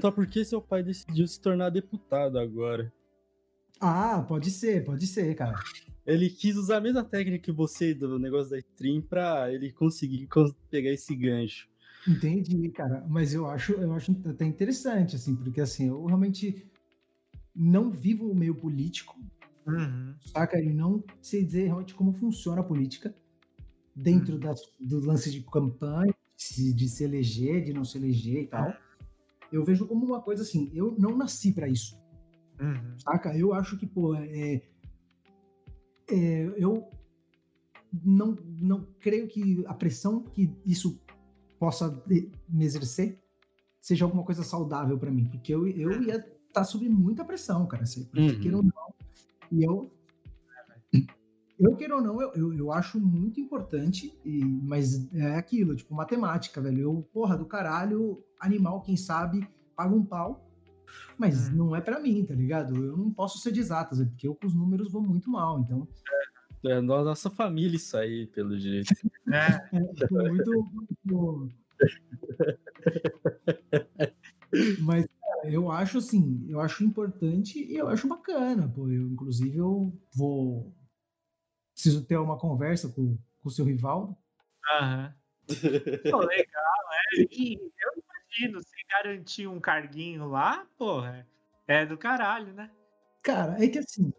[0.00, 2.92] só porque seu pai decidiu se tornar deputado agora.
[3.80, 5.54] Ah, pode ser, pode ser, cara.
[6.06, 10.26] Ele quis usar a mesma técnica que você do negócio da stream pra ele conseguir
[10.28, 11.68] cons- pegar esse gancho.
[12.06, 13.04] Entendi, cara.
[13.08, 16.64] Mas eu acho, eu acho até interessante, assim, porque assim, eu realmente
[17.54, 19.18] não vivo o meio político,
[19.66, 20.14] Uhum.
[20.24, 20.60] saca?
[20.60, 23.12] E não sei dizer realmente como funciona a política
[23.94, 26.14] dentro das, do lance de campanha,
[26.54, 28.72] de, de se eleger, de não se eleger e tal.
[29.50, 31.96] Eu vejo como uma coisa assim, eu não nasci pra isso,
[32.60, 32.98] Uhum.
[32.98, 33.36] saca?
[33.36, 34.62] Eu acho que, pô, é,
[36.08, 36.88] é, eu
[38.04, 41.00] não, não creio que a pressão que isso
[41.58, 42.02] possa
[42.48, 43.18] me exercer
[43.80, 46.16] seja alguma coisa saudável pra mim, porque eu, eu ia
[46.48, 48.40] estar sob muita pressão, cara, assim, porque Uhum.
[48.40, 48.94] queira ou não,
[49.52, 49.90] e eu
[51.58, 55.94] eu queira ou não, eu, eu, eu acho muito importante, e, mas é aquilo, tipo,
[55.94, 56.80] matemática, velho.
[56.80, 60.45] Eu, porra, do caralho, animal, quem sabe, paga um pau,
[61.18, 62.74] mas não é pra mim, tá ligado?
[62.76, 65.60] Eu não posso ser de exatas, é porque eu com os números vou muito mal,
[65.60, 65.88] então
[66.64, 68.88] É da nossa família isso aí, pelo jeito.
[69.28, 69.80] É, é
[70.28, 71.52] muito, muito...
[74.80, 78.88] Mas, cara, eu acho assim, eu acho importante e eu acho bacana, pô.
[78.88, 80.72] Eu, inclusive, eu vou.
[81.74, 84.16] Preciso ter uma conversa com o seu Rivaldo.
[84.80, 85.14] Aham.
[86.10, 87.22] Pô, legal, é.
[87.30, 88.02] E eu
[88.36, 91.26] imagino, se garantir um carguinho lá, porra,
[91.66, 92.70] é do caralho, né?
[93.22, 94.12] Cara, é que assim,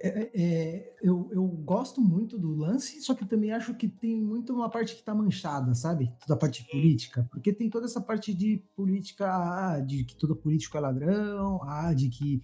[0.00, 4.20] é- é- é, eu, eu gosto muito do lance, só que também acho que tem
[4.20, 6.12] muito uma parte que tá manchada, sabe?
[6.20, 7.28] Toda a parte política.
[7.30, 11.92] Porque tem toda essa parte de política, ah, de que todo político é ladrão, ah,
[11.92, 12.42] de que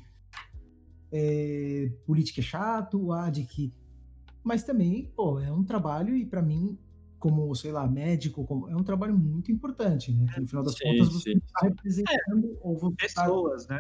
[1.13, 3.73] é, política é chato, ah, de que.
[4.43, 6.79] Mas também, pô, é um trabalho e pra mim,
[7.25, 10.27] como, sei lá, médico, como- é um trabalho muito importante, né?
[10.35, 13.79] Que no final das Sim, contas você está representando ou você tá Pessoas, né?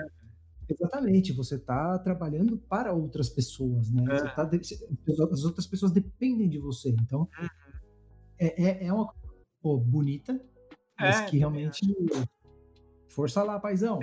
[0.66, 4.02] Exatamente, você está trabalhando para outras pessoas, né?
[4.16, 4.28] É.
[4.30, 4.56] tá de-
[5.30, 6.88] as outras pessoas dependem de você.
[6.88, 7.28] Então,
[8.38, 9.12] é, é, é uma
[9.62, 10.40] coisa bonita,
[10.98, 11.80] mas É, que realmente.
[13.10, 14.00] Força lá, paizão.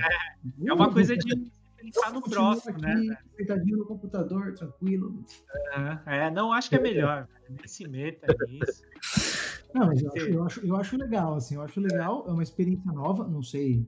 [0.64, 3.18] É uma coisa de pensar no próximo, aqui, né?
[3.36, 5.26] Sentadinho no computador, tranquilo.
[5.74, 6.04] Aham.
[6.06, 8.84] É, não acho que é melhor, nem se meta nisso.
[9.74, 12.44] Não, mas eu acho, eu, acho, eu acho legal, assim, eu acho legal, é uma
[12.44, 13.88] experiência nova, não sei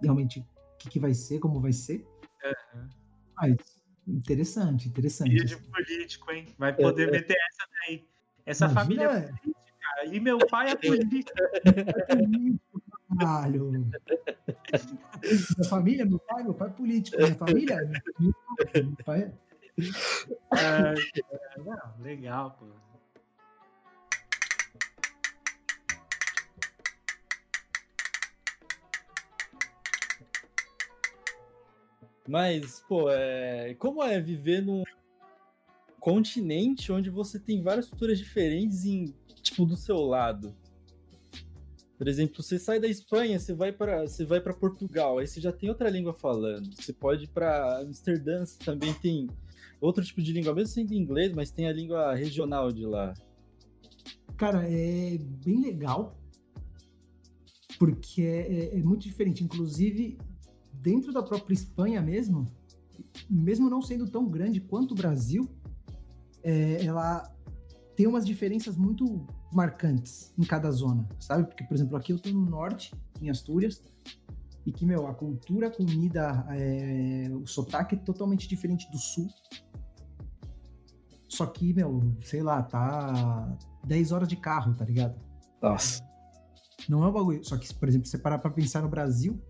[0.00, 0.44] realmente o
[0.78, 2.06] que, que vai ser, como vai ser,
[3.36, 3.56] mas
[4.06, 5.30] interessante, interessante.
[5.30, 6.46] Filho de político, hein?
[6.58, 8.08] Vai poder meter essa daí.
[8.46, 9.26] Essa Imagina, família é é.
[9.26, 9.60] política.
[10.06, 11.38] E meu pai é político.
[13.18, 13.70] Caralho.
[13.70, 17.16] Minha família, meu pai, meu pai é político.
[17.18, 17.76] Minha família,
[18.74, 19.32] meu pai é.
[20.52, 20.94] Ah,
[22.00, 22.66] legal, pô.
[32.30, 33.74] Mas, pô, é...
[33.74, 34.84] como é viver num
[35.98, 39.12] continente onde você tem várias culturas diferentes em,
[39.42, 40.54] tipo, do seu lado?
[41.98, 45.40] Por exemplo, você sai da Espanha, você vai para você vai para Portugal, aí você
[45.40, 46.72] já tem outra língua falando.
[46.76, 49.28] Você pode ir para Amsterdã, você também tem
[49.80, 53.12] outro tipo de língua, mesmo sendo inglês, mas tem a língua regional de lá.
[54.36, 56.16] Cara, é bem legal.
[57.76, 59.42] Porque é, é- é muito diferente.
[59.42, 60.16] Inclusive,
[60.80, 62.46] dentro da própria Espanha mesmo,
[63.28, 65.48] mesmo não sendo tão grande quanto o Brasil,
[66.42, 67.30] é, ela
[67.96, 71.46] tem umas diferenças muito marcantes em cada zona, sabe?
[71.46, 73.82] Porque, por exemplo, aqui eu tô no norte, em Astúrias,
[74.64, 79.28] e que, meu, a cultura, a comida, é, o sotaque é totalmente diferente do sul.
[81.28, 85.18] Só que, meu, sei lá, tá 10 horas de carro, tá ligado?
[85.62, 86.02] Nossa.
[86.88, 87.44] Não é um bagulho.
[87.44, 89.40] Só que, por exemplo, você parar pra pensar no Brasil,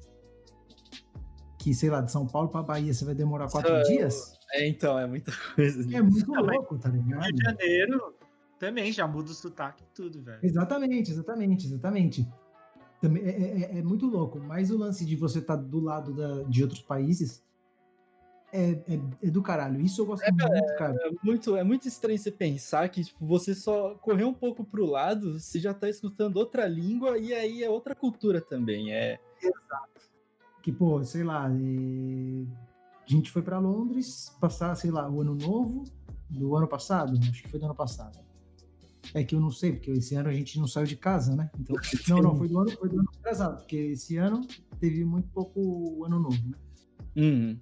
[1.61, 4.67] que, sei lá, de São Paulo pra Bahia você vai demorar quatro É, dias, É,
[4.67, 5.83] então, é muita coisa.
[5.95, 7.23] é muito Não, louco, tá ligado?
[7.23, 8.15] Rio de Janeiro
[8.59, 10.41] também já muda o sotaque e tudo, velho.
[10.43, 12.27] Exatamente, exatamente, exatamente.
[13.01, 16.15] Também é, é- é- é muito louco, mas o lance de você estar do lado
[16.15, 17.43] da- de outros países
[18.53, 19.81] é, é- é do caralho.
[19.81, 20.97] Isso eu gosto muito, cara.
[20.97, 24.85] É muito, é muito estranho você pensar que tipo, você só correr um pouco pro
[24.87, 28.93] lado, você já tá escutando outra língua e aí é outra cultura também.
[28.93, 29.19] É,
[30.63, 32.45] Que, pô, sei lá, é,
[33.07, 35.85] a gente foi pra Londres passar, sei lá, o ano novo
[36.29, 38.19] do ano passado, acho que foi do ano passado.
[39.15, 41.51] É que eu não sei, porque esse ano a gente não saiu de casa, né?
[41.59, 41.75] Então,
[42.09, 44.47] não, não, foi do ano, foi do ano atrasado, porque esse ano
[44.79, 46.57] teve muito pouco ano novo, né?
[47.17, 47.59] Uhum.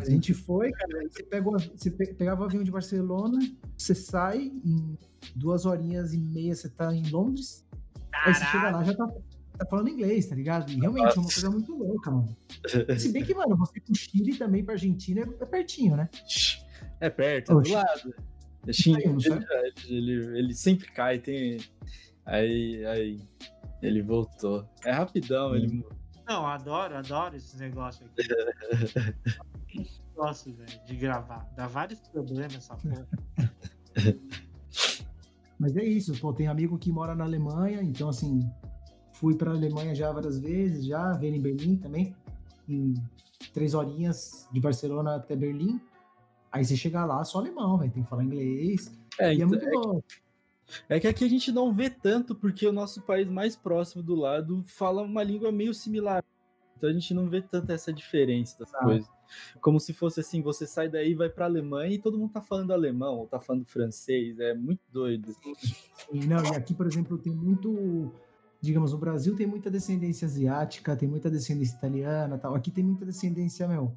[0.00, 3.38] A gente foi, cara, aí você, pegou, você pe- pegava o avião de Barcelona,
[3.76, 4.98] você sai, em
[5.36, 7.64] duas horinhas e meia você tá em Londres,
[8.12, 9.08] aí você chega lá já tá,
[9.58, 10.70] tá falando inglês, tá ligado?
[10.70, 12.36] E realmente é uma coisa muito louca, mano.
[12.98, 16.08] Se bem que, mano, você pro Chile também pra Argentina é é pertinho, né?
[17.00, 18.14] É perto, é do lado.
[18.66, 19.46] É sabe?
[19.88, 21.58] ele, ele, ele sempre cai, tem.
[22.26, 23.20] Aí, aí.
[23.82, 24.66] Ele voltou.
[24.84, 25.84] É rapidão, ele.
[26.26, 28.26] Não, adoro, adoro esses negócios aqui.
[30.16, 31.46] Gosto, velho, de gravar.
[31.54, 33.06] Dá vários problemas essa porra.
[35.58, 38.40] Mas é isso, pô, tem amigo que mora na Alemanha, então assim,
[39.14, 42.14] fui pra Alemanha já várias vezes, já, veio em Berlim também,
[42.68, 42.94] em
[43.52, 45.80] três horinhas de Barcelona até Berlim.
[46.52, 48.92] Aí você chega lá, só alemão, velho, tem que falar inglês.
[49.18, 50.02] É, e é então, muito é bom.
[50.88, 54.14] É que aqui a gente não vê tanto, porque o nosso país mais próximo do
[54.14, 56.24] lado fala uma língua meio similar.
[56.76, 58.78] Então a gente não vê tanto essa diferença das Tá.
[58.78, 59.08] coisas.
[59.60, 62.40] Como se fosse assim, você sai daí e vai pra Alemanha e todo mundo tá
[62.40, 64.38] falando alemão, ou tá falando francês.
[64.38, 65.34] É muito doido.
[66.12, 68.12] Não, e aqui, por exemplo, tem muito.
[68.64, 72.54] Digamos, no Brasil tem muita descendência asiática, tem muita descendência italiana tal.
[72.54, 73.94] Aqui tem muita descendência, meu,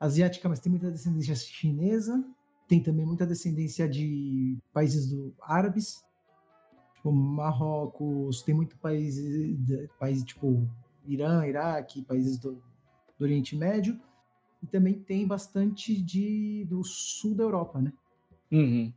[0.00, 2.24] asiática, mas tem muita descendência chinesa.
[2.66, 6.02] Tem também muita descendência de países do árabes,
[6.94, 9.58] tipo Marrocos, tem muito países,
[9.98, 10.66] países tipo
[11.04, 12.62] Irã, Iraque, países do,
[13.18, 14.00] do Oriente Médio.
[14.62, 17.92] E também tem bastante de, do sul da Europa, né?
[18.50, 18.90] Uhum.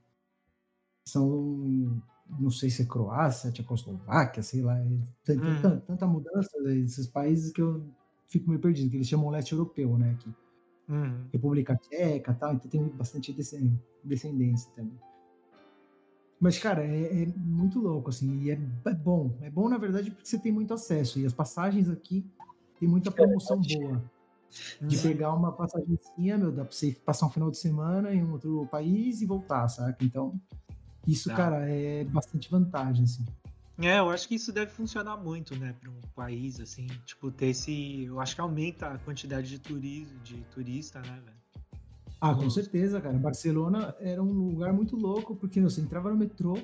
[1.05, 2.01] são
[2.39, 4.85] não sei se é Croácia, Tchecoslováquia, sei lá, é-
[5.23, 7.83] tem, tan- tanta mudança desses países que eu
[8.27, 10.33] fico meio perdido, que eles chamam leste europeu, né, aqui.
[10.89, 11.25] Uhum.
[11.31, 14.99] República Tcheca e tal, então tem bastante descen- descendência também.
[16.39, 19.37] Mas, cara, é, é muito louco, assim, e é, é bom.
[19.41, 22.25] É bom, na verdade, porque você tem muito acesso, e as passagens aqui
[22.79, 24.03] tem muita promoção boa.
[24.79, 28.33] De pegar uma passagenzinha, meu, dá pra você passar um final de semana em um
[28.33, 30.03] outro país e voltar, saca?
[30.05, 30.39] Então,
[31.07, 31.35] isso, Dá.
[31.35, 33.25] cara, é bastante vantagem, assim.
[33.79, 37.47] É, eu acho que isso deve funcionar muito, né, para um país assim, tipo ter
[37.47, 41.43] esse, eu acho que aumenta a quantidade de turismo, de turista, né, velho?
[42.21, 43.17] Ah, com certeza, cara.
[43.17, 46.57] Barcelona era um lugar muito louco, porque você entrava no metrô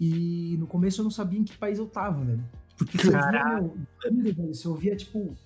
[0.00, 2.44] e no começo eu não sabia em que país eu tava, velho.
[2.76, 3.60] Porque ouvia,
[4.10, 5.36] meu, você ouvia, tipo,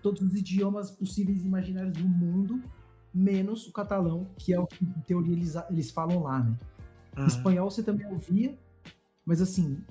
[0.00, 2.62] todos os idiomas possíveis e imaginários do mundo,
[3.14, 6.56] menos o catalão, que é o que, em teoria, eles, eles falam lá, né?
[7.16, 7.26] Aham.
[7.26, 8.58] Espanhol você também ouvia,
[9.24, 9.82] mas assim,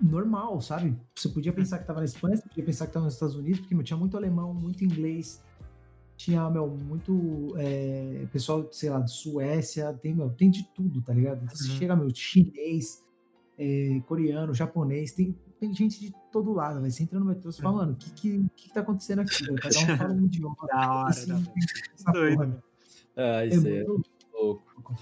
[0.00, 0.96] normal, sabe?
[1.14, 3.60] Você podia pensar que tava na Espanha, você podia pensar que tava nos Estados Unidos,
[3.60, 5.42] porque meu, tinha muito alemão, muito inglês,
[6.16, 11.12] tinha, meu, muito é, pessoal, sei lá, de Suécia, tem, meu, tem de tudo, tá
[11.12, 11.42] ligado?
[11.44, 11.78] Então você Uhum.
[11.78, 13.02] chega, meu, chinês,
[13.58, 15.34] é, coreano, japonês, tem,
[15.64, 16.92] tem gente de todo lado, velho.
[16.92, 19.44] Você entra no metrô e fala, mano, o que, que, que tá acontecendo aqui?
[19.56, 20.56] Cada um fala um idioma.
[20.68, 21.44] Da hora, Assim,
[22.04, 22.64] da Doido, porra.
[23.16, 24.94] Ah, É isso aí é muito louco.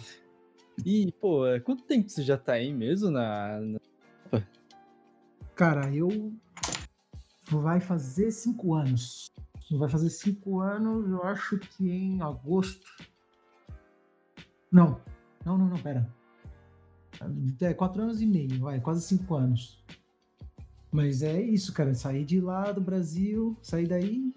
[0.84, 3.60] E, pô, é, quanto tempo você já tá aí mesmo na.
[3.60, 4.42] na-
[5.54, 6.32] Cara, eu.
[7.50, 9.30] Vai fazer cinco anos.
[9.70, 12.86] Vai fazer cinco anos, eu acho que em agosto.
[14.70, 15.00] Não,
[15.44, 16.08] não, não, não, pera.
[17.60, 19.82] É quatro anos e meio, vai, quase cinco anos.
[20.92, 21.94] Mas é isso, cara.
[21.94, 24.32] Saí de lá do Brasil, saí daí,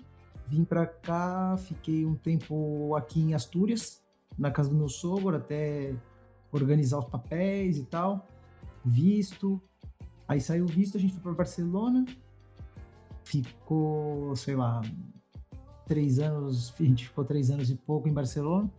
[0.48, 4.02] vim pra cá, fiquei um tempo aqui em Astúrias,
[4.40, 5.94] na casa do meu sogro, até
[6.52, 8.26] organizar os papéis e tal,
[8.86, 9.62] visto.
[10.28, 12.06] Aí saiu o visto, a gente foi para Barcelona,
[13.26, 14.82] ficou, sei lá,
[15.86, 18.72] três anos, a gente ficou três anos e pouco em Barcelona.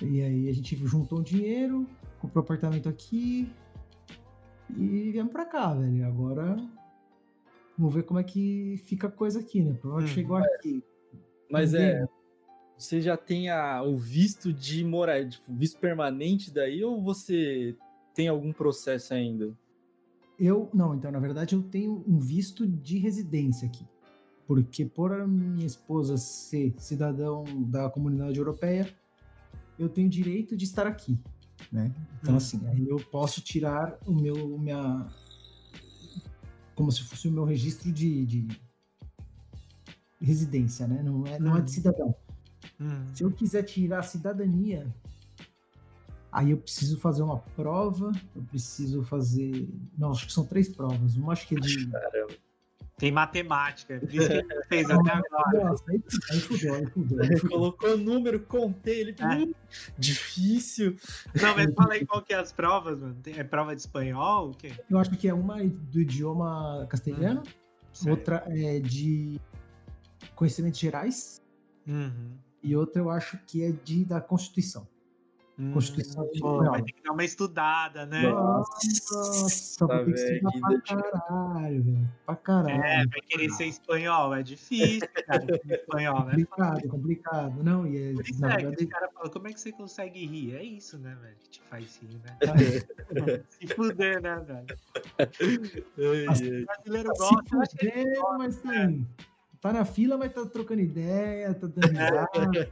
[0.00, 1.86] E aí a gente juntou um dinheiro,
[2.18, 3.52] comprou apartamento aqui
[4.70, 6.06] e viemos pra cá, velho.
[6.06, 6.56] Agora
[7.78, 9.74] vamos ver como é que fica a coisa aqui, né?
[9.80, 10.82] Provavelmente Hum, chegou aqui.
[11.50, 12.08] Mas Ninguém- é.
[12.78, 17.74] Você já tem a- o visto de morar, tipo, visto permanente daí, ou você
[18.14, 19.56] tem algum processo ainda?
[20.38, 23.86] Eu, não, então, na verdade, eu tenho um visto de residência aqui.
[24.46, 28.86] Porque por a minha esposa ser cidadão da comunidade europeia,
[29.78, 31.18] eu tenho direito de estar aqui,
[31.72, 31.92] né?
[32.22, 32.36] Então, Hum.
[32.36, 35.06] assim, aí eu posso tirar o meu, minha...
[36.74, 38.48] Como se fosse o meu registro de, de
[40.20, 41.02] residência, né?
[41.02, 41.74] Não é, não é de Hum.
[41.74, 42.14] cidadão.
[42.80, 43.06] Hum.
[43.14, 44.86] Se eu quiser tirar a cidadania,
[46.30, 49.68] aí eu preciso fazer uma prova, eu preciso fazer.
[49.96, 51.16] Não, acho que são três provas.
[51.16, 51.86] Uma acho que é de.
[51.88, 52.34] Caramba.
[52.98, 55.64] Tem matemática, é por isso que ele fez até agora.
[55.64, 57.22] Nossa, aí, aí fudeu, aí fudeu.
[57.22, 57.50] Aí fudeu.
[57.50, 59.14] Colocou número, contei, ele.
[59.20, 59.26] É.
[59.36, 59.52] "Hum,
[59.98, 60.96] difícil.
[61.40, 63.16] Não, mas fala aí qual que é as provas, mano.
[63.26, 64.50] É prova de espanhol?
[64.50, 64.72] O quê?
[64.88, 67.42] Eu acho que é uma do idioma castelhano,
[67.92, 68.10] Certo.
[68.18, 69.38] outra é de
[70.34, 71.42] conhecimentos gerais,
[71.86, 72.32] Uhum.
[72.62, 74.88] e outra eu acho que é de da Constituição.
[75.58, 76.70] Hum, Constituição espanhola.
[76.72, 78.24] vai ter que dar uma estudada, né?
[78.24, 81.02] Nossa, vai ter que estudar pra dedicação.
[81.28, 82.08] caralho, velho.
[82.26, 82.84] Pra caralho.
[82.84, 86.32] É, vai querer ser espanhol, é difícil, cara, ser espanhol, né?
[86.32, 87.62] complicado, complicado.
[87.64, 89.60] Não, e é, Por isso na é que verdade, os caras falam, como é que
[89.60, 90.56] você consegue rir?
[90.56, 92.36] É isso, né, velho, que te faz rir, né?
[93.40, 94.66] tá- Se fuder, né, velho?
[96.62, 99.00] O brasileiro se gosta, eu acho que ele fudendo, mas tá, aí.
[99.62, 102.70] tá na fila, mas tá trocando ideia, tá dando risada.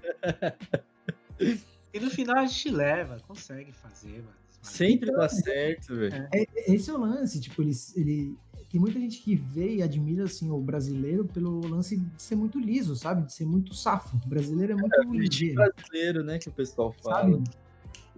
[1.94, 4.34] E no final a gente leva, consegue fazer, mano.
[4.60, 6.28] Sempre dá certo, velho.
[6.34, 8.36] É, esse é o lance, tipo, ele, ele.
[8.70, 12.58] Tem muita gente que vê e admira assim, o brasileiro pelo lance de ser muito
[12.58, 13.24] liso, sabe?
[13.26, 14.16] De ser muito safo.
[14.24, 16.38] O brasileiro é muito Jeitinho ligeiro, brasileiro, né?
[16.38, 17.30] Que o pessoal fala.
[17.30, 17.44] sabe?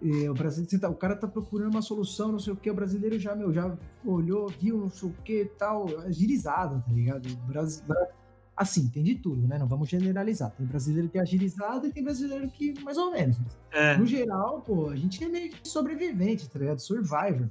[0.03, 2.71] É, o, brasileiro, você tá- o cara tá procurando uma solução, não sei o que,
[2.71, 7.27] o brasileiro já, meu, já olhou, viu, não sei o que tal, agilizado, tá ligado?
[7.27, 8.09] O Brasi- bra-
[8.57, 9.59] Assim, tem de tudo, né?
[9.59, 10.51] Não vamos generalizar.
[10.53, 13.37] Tem brasileiro que é agilizado e tem brasileiro que mais ou menos.
[13.71, 16.79] É, No geral, pô, a gente é meio que sobrevivente, tá ligado?
[16.79, 17.49] Survivor.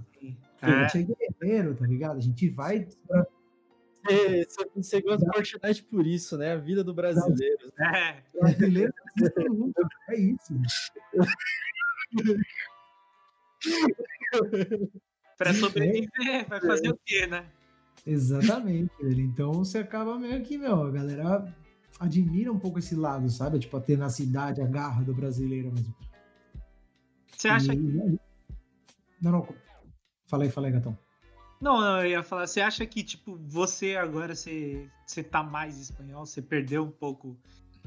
[0.62, 2.18] A é, gente é guerreiro, tá ligado?
[2.18, 2.88] A gente vai.
[4.04, 6.54] Você, você- você gosta de Fortnite por isso, né?
[6.54, 7.72] A vida do brasileiro.
[7.80, 8.24] é.
[8.34, 10.54] Brasileiro não existe nunca, é isso.
[15.38, 17.46] Pra sobreviver, vai fazer o quê, né?
[18.06, 19.22] Exatamente, velho.
[19.22, 21.56] Então você acaba meio que, meu, a galera
[22.00, 23.60] admira um pouco esse lado, sabe?
[23.60, 25.96] Tipo, a tenacidade, a garra do brasileiro mesmo.
[27.36, 28.20] Você acha E- que.
[29.22, 29.48] Não, não.
[30.28, 30.98] Fala aí, fala aí, gatão.
[31.62, 36.26] Não, eu ia falar, você acha que, tipo, você agora, você, você tá mais espanhol,
[36.26, 37.36] você perdeu um pouco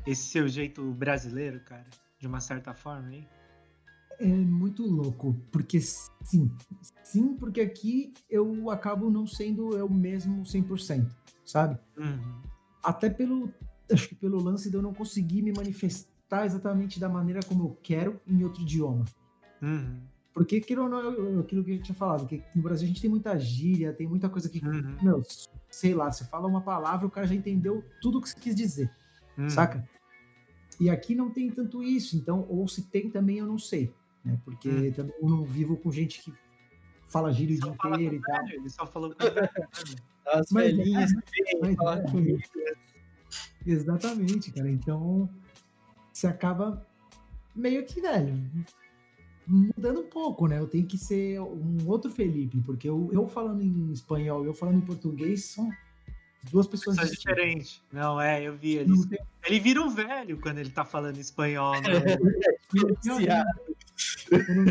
[0.07, 1.87] esse seu jeito brasileiro, cara?
[2.19, 3.29] De uma certa forma aí?
[4.19, 6.51] É muito louco, porque sim.
[7.03, 11.15] Sim, porque aqui eu acabo não sendo eu mesmo 100%,
[11.45, 11.79] sabe?
[11.97, 12.43] Uhum.
[12.83, 13.53] até pelo
[13.91, 17.79] acho que pelo lance de eu não conseguir me manifestar exatamente da maneira como eu
[17.83, 19.05] quero em outro idioma.
[19.63, 20.01] Uhum.
[20.35, 23.11] Porque, não, eu- aquilo que a gente tinha falado, que no Brasil a gente tem
[23.11, 24.97] muita gíria, tem muita coisa que, Uhum.
[25.03, 25.23] meu,
[25.71, 28.55] sei lá, você fala uma palavra, o cara já entendeu tudo o que você quis
[28.55, 28.91] dizer,
[29.37, 29.49] Uhum.
[29.49, 29.89] saca?
[30.79, 33.93] E aqui não tem tanto isso, então, ou se tem também, eu não sei,
[34.25, 34.39] né?
[34.45, 34.93] Porque Hum.
[34.93, 36.33] também eu não vivo com gente que
[37.07, 38.49] fala gíria o Só dia inteiro e tal.
[38.49, 40.31] ele só falou com.
[40.31, 42.11] As Mas é, velhinhas que vêm falar é.
[42.11, 42.39] comigo.
[43.67, 44.71] Exatamente, cara.
[44.71, 45.29] Então,
[46.13, 46.87] você acaba
[47.55, 48.35] meio que, velho,
[49.47, 50.59] mudando um pouco, né?
[50.59, 54.55] Eu tenho que ser um outro Felipe, porque eu, eu falando em espanhol e eu
[54.55, 55.71] falando em português são
[56.53, 57.37] duas pessoas Isso é distintas.
[57.37, 57.83] diferente.
[57.93, 58.93] Não, é, eu vi ele.
[59.45, 61.81] Ele vira um velho quando ele tá falando espanhol, né?
[64.31, 64.65] não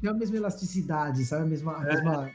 [0.00, 1.42] tenho a mesma elasticidade, sabe?
[1.42, 1.76] A mesma.
[1.76, 2.30] a mesma-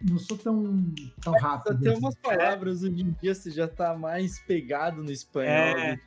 [0.00, 0.92] não sou tão,
[1.22, 1.76] tão rápido.
[1.76, 1.98] Até assim.
[1.98, 5.50] umas palavras hoje em dia você já tá mais pegado no espanhol.
[5.50, 5.74] É.
[5.92, 6.00] né?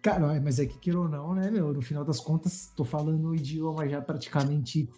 [0.00, 1.72] Cara, mas é que queira ou não, né, meu?
[1.72, 4.88] No final das contas, tô falando o idioma já praticamente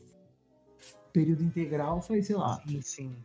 [1.12, 3.16] período integral, foi, sei lá, Sim, sim.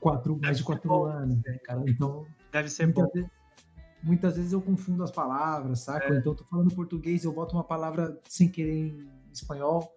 [0.00, 1.06] quatro, mais de quatro bom.
[1.06, 1.82] anos, né, cara?
[1.86, 3.00] Então, Deve ser bom.
[3.02, 3.30] muitas vezes,
[4.02, 6.12] muitas vezes eu confundo as palavras, saca?
[6.12, 6.18] É.
[6.18, 9.96] Então, eu tô falando português, eu boto uma palavra sem querer em espanhol,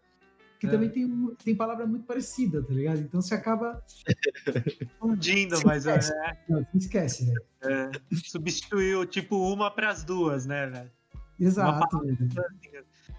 [0.60, 0.70] que É.
[0.70, 3.00] também tem, tem palavra muito parecida, tá ligado?
[3.00, 3.84] Então, você acaba.
[5.00, 6.14] Fundindo, mas é, esquece.
[6.50, 7.34] Não, se esquece, né?
[7.64, 7.92] é,
[8.26, 10.92] substituiu tipo uma pras duas, né, velho?
[11.40, 12.18] Exato, velho.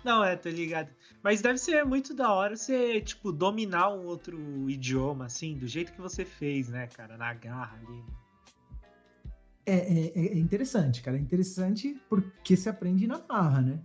[0.04, 0.88] Não, é, tô ligado.
[1.22, 4.38] Mas deve ser muito da hora você, tipo, dominar um outro
[4.70, 7.16] idioma, assim, do jeito que você fez, né, cara?
[7.16, 7.96] Na garra ali.
[7.98, 8.04] né?
[9.68, 11.16] É, é- é interessante, cara.
[11.16, 13.80] É interessante porque se aprende na marra, né?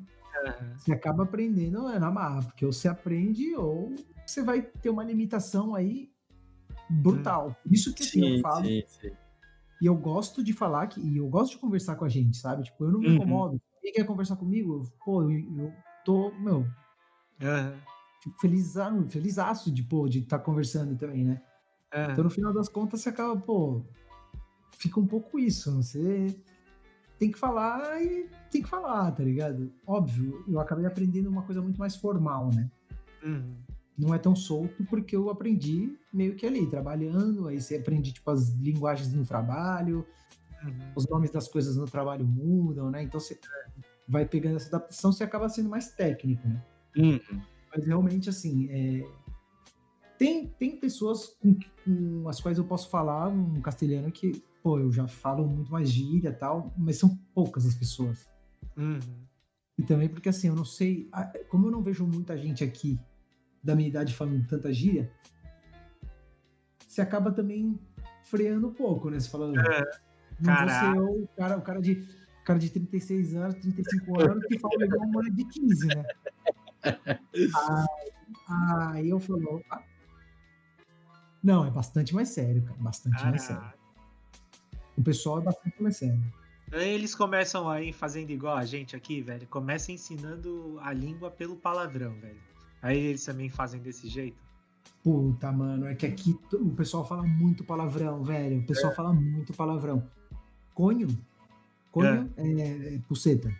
[0.77, 3.93] Você acaba aprendendo é, na marra, porque ou você aprende ou
[4.25, 6.11] você vai ter uma limitação aí
[6.89, 7.55] brutal.
[7.69, 8.65] Isso que assim, eu Sim, falo.
[8.65, 9.11] sim, sim.
[9.81, 12.63] E eu gosto de falar que, e eu gosto de conversar com a gente, sabe?
[12.63, 13.15] Tipo, eu não me Uhum.
[13.15, 13.61] incomodo.
[13.81, 15.73] Quem quer conversar comigo, eu- pô, eu, eu
[16.05, 16.67] tô, meu,
[18.23, 18.73] fico feliz,
[19.09, 21.41] felizaço de, pô, de estar conversando também, né?
[21.93, 22.11] aham.
[22.11, 23.83] Então, no final das contas, você acaba, pô,
[24.77, 25.75] fica um pouco isso.
[25.81, 26.27] Você
[27.21, 29.71] tem que falar e tem que falar, tá ligado?
[29.85, 32.67] Óbvio, eu acabei aprendendo uma coisa muito mais formal, né?
[33.23, 33.57] Uhum.
[33.95, 38.31] Não é tão solto porque eu aprendi meio que ali, trabalhando, aí você aprende, tipo,
[38.31, 40.03] as linguagens no trabalho,
[40.63, 40.91] Uhum.
[40.95, 43.03] os nomes das coisas no trabalho mudam, né?
[43.03, 43.39] Então você
[44.07, 46.63] vai pegando essa adaptação, você acaba sendo mais técnico, né?
[46.97, 47.41] Uhum.
[47.75, 49.07] Mas realmente, assim, é,
[50.17, 54.91] tem, tem pessoas com, com as quais eu posso falar um castelhano que pô, eu
[54.91, 58.29] já falo muito mais gíria e tal, mas são poucas as pessoas.
[58.77, 58.99] Uhum.
[59.77, 62.99] E também porque assim, eu não sei, ah, como eu não vejo muita gente aqui
[63.63, 65.11] da minha idade falando tanta gíria,
[66.87, 67.79] você acaba também
[68.23, 69.19] freando um pouco, né?
[69.19, 69.91] Você falando, É,
[70.39, 70.97] não vou ser caraca.
[70.97, 71.91] eu, o cara, o cara de
[72.41, 76.03] o cara de 36 anos, 35 anos, que fala igual uma mulher de 15, né?
[77.33, 79.83] Aí, aí eu falo, opa.
[81.43, 82.77] Não, é bastante mais sério, cara.
[82.79, 83.73] Bastante mais sério.
[84.97, 86.19] O pessoal é bastante mais sério.
[86.71, 89.45] Aí Eles começam aí fazendo igual a gente aqui, velho.
[89.47, 92.39] Começa ensinando a língua pelo palavrão, velho.
[92.81, 94.37] Aí eles também fazem desse jeito.
[95.03, 98.59] Puta, mano, é que aqui o pessoal fala muito palavrão, velho.
[98.59, 100.07] O pessoal fala muito palavrão.
[100.73, 101.07] Conho?
[101.91, 103.51] Conho é, é pulseta.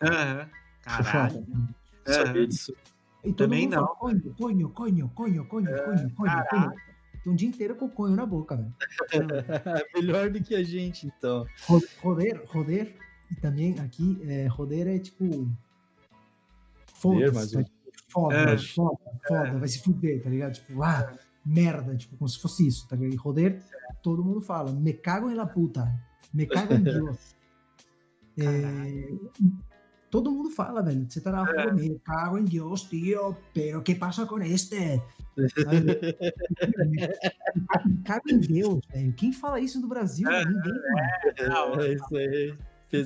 [0.00, 0.48] Aham.
[0.82, 1.46] Caralho.
[2.06, 2.46] Sabia Aham.
[2.46, 2.74] disso.
[3.24, 3.84] E Também não.
[3.84, 6.72] fala conho, conho, conho, conho, conho, conho, conho, conho.
[7.24, 8.74] Tem um dia inteiro com o conho na boca, velho.
[9.96, 11.46] Melhor do que a gente, então.
[11.66, 12.94] Ro- Roder, roder.
[13.30, 15.50] E também aqui, é, roder é tipo.
[16.94, 17.70] Foda-se, tá?
[18.08, 18.58] Foda, É.
[18.58, 20.52] foda, foda, vai se fuder, tá ligado?
[20.54, 23.14] Tipo, ah, merda, tipo, como se fosse isso, tá ligado?
[23.14, 23.62] E roder,
[24.02, 25.90] todo mundo fala, me cago em la puta,
[26.32, 27.34] me cago em Deus.
[28.38, 29.08] É,
[30.14, 31.04] todo mundo fala, velho.
[31.10, 35.02] Você tá na rua, me cago em Deus, tio, pero que passa com este?
[38.06, 39.12] Cago em Deus, velho.
[39.14, 40.30] Quem fala isso no Brasil?
[40.30, 40.44] É.
[40.44, 41.48] Ninguém, mano.
[41.48, 42.56] Não, É isso aí.
[42.92, 43.02] Me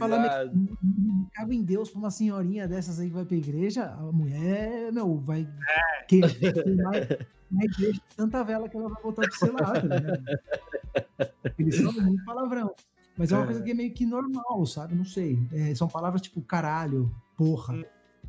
[1.33, 5.17] cago em Deus pra uma senhorinha dessas aí que vai pra igreja, a mulher, meu,
[5.17, 5.49] vai
[6.07, 6.93] que, queimar
[7.51, 9.97] na igreja tanta vela que ela vai voltar pro seu lado, né?
[11.59, 12.75] Eles falam muito palavrão.
[13.19, 13.47] Mas é uma É.
[13.47, 14.95] coisa que é meio que normal, sabe?
[14.95, 15.37] Não sei.
[15.53, 17.85] É, são palavras tipo caralho, porra, Hum.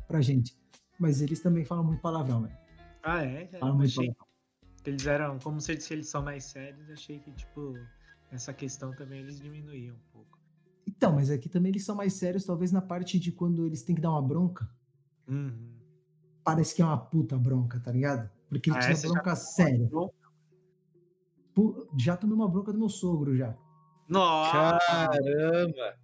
[0.08, 0.58] pra gente.
[0.98, 2.58] Mas eles também falam muito palavrão, velho.
[3.02, 3.46] Ah, é?
[3.46, 4.26] Falam muito achei palavrão.
[4.84, 7.74] eles eram, como se eles são mais sérios, achei que, tipo,
[8.32, 10.38] essa questão também eles diminuíam um pouco.
[10.86, 13.94] Então, mas aqui também eles são mais sérios, talvez na parte de quando eles têm
[13.94, 14.68] que dar uma bronca.
[15.28, 15.78] Uhum.
[16.42, 18.28] Parece que é uma puta bronca, tá ligado?
[18.48, 19.86] Porque ele Ah, essa já bronca séria.
[19.86, 20.14] Bronca?
[21.96, 23.56] Já tomei uma bronca do meu sogro já.
[24.10, 24.80] Nossa!
[25.08, 25.94] Caramba!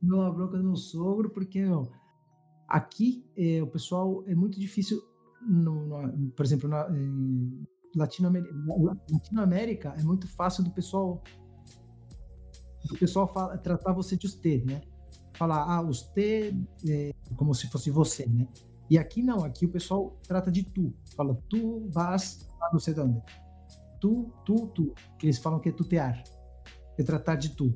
[0.00, 1.90] Tomei uma bronca do meu sogro, porque, meu,
[2.68, 5.02] aqui eh, o pessoal é muito difícil,
[5.46, 8.54] no, no- por exemplo, na em Latinoamérica,
[9.10, 11.22] Latinoamérica é muito fácil do pessoal
[12.88, 14.80] do pessoal fala, tratar você de você, né?
[15.34, 16.54] Falar, ah, você,
[16.88, 18.46] é, como se fosse você, né?
[18.90, 20.94] E aqui não, aqui o pessoal trata de tu.
[21.16, 23.20] Fala, tu vas a não sei de onde.
[24.00, 24.94] Tu, tu, tu.
[25.18, 26.22] Que eles falam que é tutear.
[26.98, 27.74] É tratar de tu.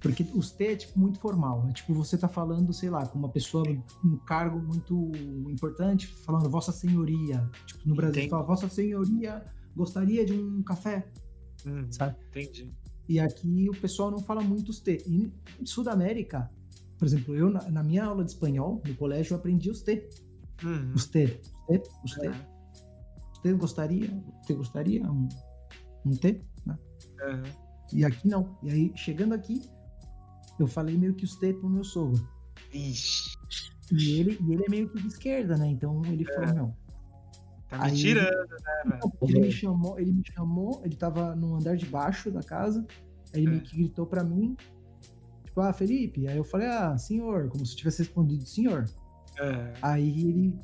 [0.00, 1.66] Porque os T é tipo muito formal.
[1.68, 3.64] É tipo você tá falando, sei lá, com uma pessoa,
[4.04, 5.10] um cargo muito
[5.50, 7.48] importante, falando Vossa Senhoria.
[7.66, 8.30] Tipo, no Brasil Entendi.
[8.30, 9.42] fala Vossa Senhoria
[9.76, 11.06] gostaria de um café,
[11.66, 11.90] Uhum.
[11.92, 12.16] sabe?
[12.28, 12.72] Entendi.
[13.08, 15.02] E aqui o pessoal não fala muito os T.
[15.06, 15.30] E
[15.60, 16.50] em Sudamérica,
[16.98, 20.08] por exemplo, eu na, na minha aula de espanhol, no colégio, eu aprendi os T.
[20.62, 20.92] Uhum.
[20.94, 21.40] Os T.
[21.68, 21.82] Os T.
[22.04, 22.28] Os T.
[22.28, 22.34] Uhum.
[23.42, 24.22] Você gostaria?
[24.42, 25.10] Você gostaria?
[25.10, 25.28] Um,
[26.06, 26.42] um T?
[26.64, 26.78] Né?
[27.22, 27.69] Uhum.
[27.92, 28.56] E aqui não.
[28.62, 29.62] E aí, chegando aqui,
[30.58, 32.26] eu falei meio que os T pro meu sogro.
[32.72, 33.36] Ixi,
[33.92, 35.66] E ele, e ele é meio que de esquerda, né?
[35.68, 36.76] Então ele falou, não.
[37.68, 39.00] tá me Aí- tirando, né, velho?
[39.22, 42.84] Ele me chamou, ele me chamou, ele tava no andar de baixo da casa,
[43.34, 43.50] aí ele É.
[43.50, 44.56] meio que gritou pra mim,
[45.44, 46.26] tipo, ah, Felipe.
[46.28, 48.84] Aí eu falei, ah, senhor, como se eu tivesse respondido, senhor.
[49.40, 49.72] Uhum.
[49.82, 50.58] Aí ele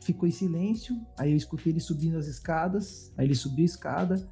[0.00, 4.28] ficou em silêncio, aí eu escutei ele subindo as escadas, aí ele subiu a escada,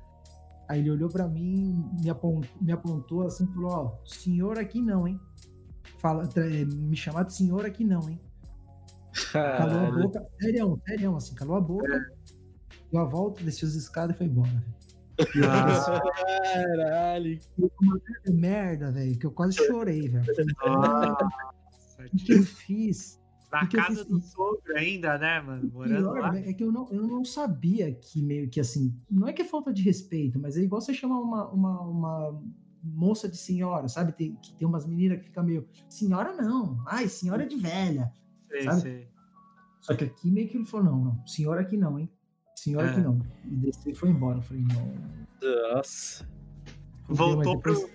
[0.68, 5.06] aí ele olhou pra mim, me apontou, me apontou assim, falou, ó, senhor aqui não,
[5.06, 5.20] hein?
[5.98, 8.20] Fala, eh, me chamar de senhor aqui não, hein?
[9.32, 12.10] Calou a boca, serião, serião, assim, calou a boca,
[12.90, 14.48] deu a volta, desceu as escadas e foi embora.
[14.48, 14.82] velho.
[15.32, 17.38] Caralho.
[17.58, 20.24] Uma merda, velho, que eu quase chorei, velho.
[20.64, 21.28] Nossa,
[22.12, 23.20] O que eu fiz?
[23.52, 25.70] Na Porque eu casa fiz- do sogro ainda, né, mano?
[25.70, 26.32] Morando Pior lá.
[26.32, 29.42] né, é que eu não, eu não sabia que meio que assim, não é que
[29.42, 32.42] é falta de respeito, mas é igual você chamar uma, uma, uma
[32.82, 34.12] moça de senhora, sabe?
[34.12, 38.10] Tem, que tem umas meninas que ficam meio, senhora não, ai, senhora de velha.
[38.48, 38.80] Sei, sabe?
[38.80, 39.08] sei.
[39.82, 42.10] Só que aqui meio que ele falou, não, não, senhora aqui não, hein?
[42.56, 42.90] Senhora É.
[42.92, 43.18] aqui não.
[43.44, 44.38] E desceu e foi embora.
[44.38, 45.74] Eu falei, não.
[45.74, 46.26] Nossa.
[47.08, 47.90] Voltou depois- pro,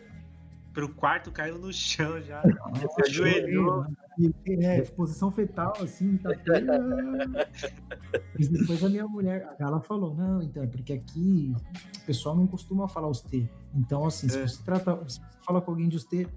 [0.73, 2.43] pro quarto, caiu no chão já.
[2.45, 3.41] Nossa, ajoelhou.
[3.41, 3.97] chorei, mano.
[4.19, 4.34] E,
[4.64, 6.30] É, posição fetal, assim, tá
[8.38, 11.53] Mas depois a minha mulher, ela falou, não, então, é porque aqui
[12.02, 13.49] o pessoal não costuma falar os T.
[13.76, 14.48] Então, assim, se É.
[14.48, 16.27] você trata, se você fala com alguém de os T,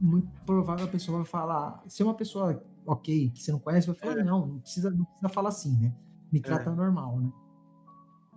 [0.00, 1.82] muito provável a pessoa vai falar.
[1.86, 4.24] Se é uma pessoa ok, que você não conhece, vai falar, É.
[4.24, 5.94] não, não precisa, não precisa falar assim, né?
[6.32, 7.30] Me trata normal, né?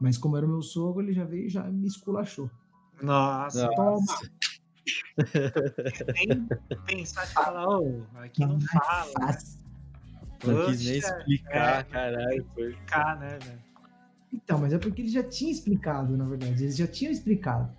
[0.01, 2.49] Mas como era o meu sogro, ele já veio e já me esculachou.
[3.01, 4.01] Nossa, Toma.
[6.13, 6.47] Nem
[6.85, 9.05] pensar de falar, ô, aqui não Não é fala.
[9.05, 9.33] né?
[9.33, 9.59] fácil.
[10.45, 11.83] Não quis nem explicar, é.
[11.83, 12.45] caralho.
[12.53, 12.73] Foi.
[12.73, 13.59] Ficar, né, velho?
[14.33, 16.63] Então, mas é porque ele já tinha explicado, na verdade.
[16.63, 17.71] Eles já tinham explicado.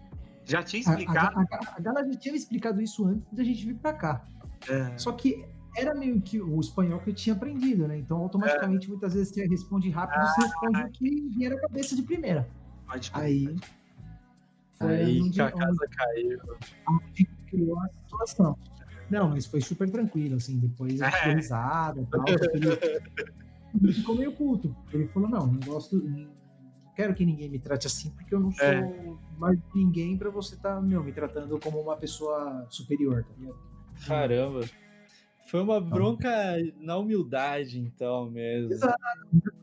[0.46, 1.38] Já tinha A, a, explicado.
[1.40, 4.24] a, a Gala já tinha explicado isso antes da gente vir pra cá.
[4.68, 4.96] É.
[4.96, 5.44] Só que
[5.76, 7.98] era meio que o espanhol que eu tinha aprendido, né?
[7.98, 12.02] Então, automaticamente, muitas vezes você responde rápido, você responde o que vier na cabeça de
[12.02, 12.48] primeira.
[12.86, 13.24] Pode crer.
[13.24, 13.56] Aí.
[14.78, 16.38] Foi Aí que a onde casa caiu.
[17.48, 18.58] criou a situação.
[19.10, 20.58] Não, mas foi super tranquilo, assim.
[20.58, 21.34] Depois a gente É.
[21.34, 22.24] risada e tal.
[23.74, 24.74] Ele, ficou meio puto.
[24.92, 25.96] Ele falou: não, não gosto.
[26.02, 26.28] Não
[26.96, 29.16] quero que ninguém me trate assim, porque eu não sou É.
[29.38, 33.58] mais ninguém pra você estar, meu, me tratando como uma pessoa superior, tá ligado?
[34.06, 34.60] Caramba.
[35.46, 36.30] Foi uma bronca
[36.80, 38.72] na humildade, então, mesmo.
[38.72, 38.98] Exato.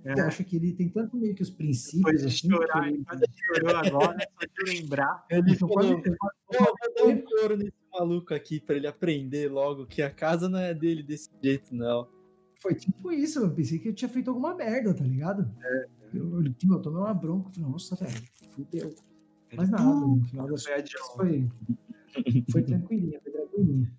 [0.03, 0.22] É.
[0.22, 2.03] Acho que ele tem tanto meio que os princípios.
[2.03, 5.26] Depois de assim, chorar, ele- quase chorou agora, só de lembrar.
[5.30, 6.18] Ele Então, falou, pode-
[6.58, 10.60] vou dar um couro nesse maluco aqui pra ele aprender logo que a casa não
[10.60, 12.08] é dele desse jeito, não.
[12.60, 15.52] Foi tipo isso, eu pensei que eu tinha feito alguma merda, tá ligado?
[15.64, 15.86] É.
[16.14, 18.22] Eu, eu, eu tomei uma bronca, falei, nossa, velho,
[18.56, 18.94] fudeu.
[19.56, 21.49] Mas nada, no final das Foi a contas foi,
[22.52, 23.91] foi tranquilinha, foi tranquilinha.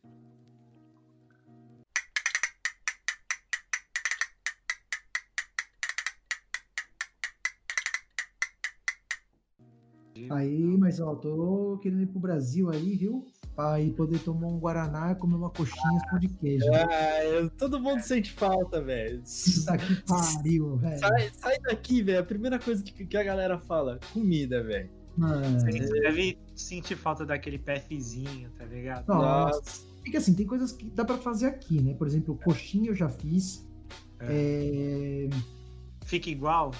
[10.30, 13.26] Aí, mas ó, tô querendo ir pro Brasil aí, viu?
[13.54, 16.66] Pra ir poder tomar um Guaraná, comer uma coxinha com de queijo.
[16.72, 19.22] Ah, todo mundo sente falta, velho.
[19.22, 20.98] Puta que pariu, velho.
[20.98, 22.20] Sai, sai daqui, velho.
[22.20, 24.90] A primeira coisa que, que a galera fala, comida, velho.
[25.16, 25.60] Mano.
[25.60, 29.06] Você deve sentir falta daquele PFzinho, tá ligado?
[29.08, 29.82] Nossa.
[30.02, 31.94] Porque assim, tem coisas que dá pra fazer aqui, né?
[31.94, 33.68] Por exemplo, coxinha eu já fiz.
[34.20, 35.28] É,
[36.04, 36.72] Fica igual?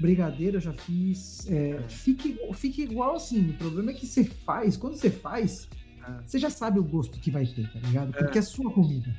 [0.00, 1.46] Brigadeiro eu já fiz.
[1.50, 3.50] É, fica, igual- fica igual assim.
[3.50, 5.68] O problema é que você faz, quando você faz,
[6.02, 6.22] Ah.
[6.24, 8.12] você já sabe o gosto que vai ter, tá ligado?
[8.12, 9.14] Porque é sua comida.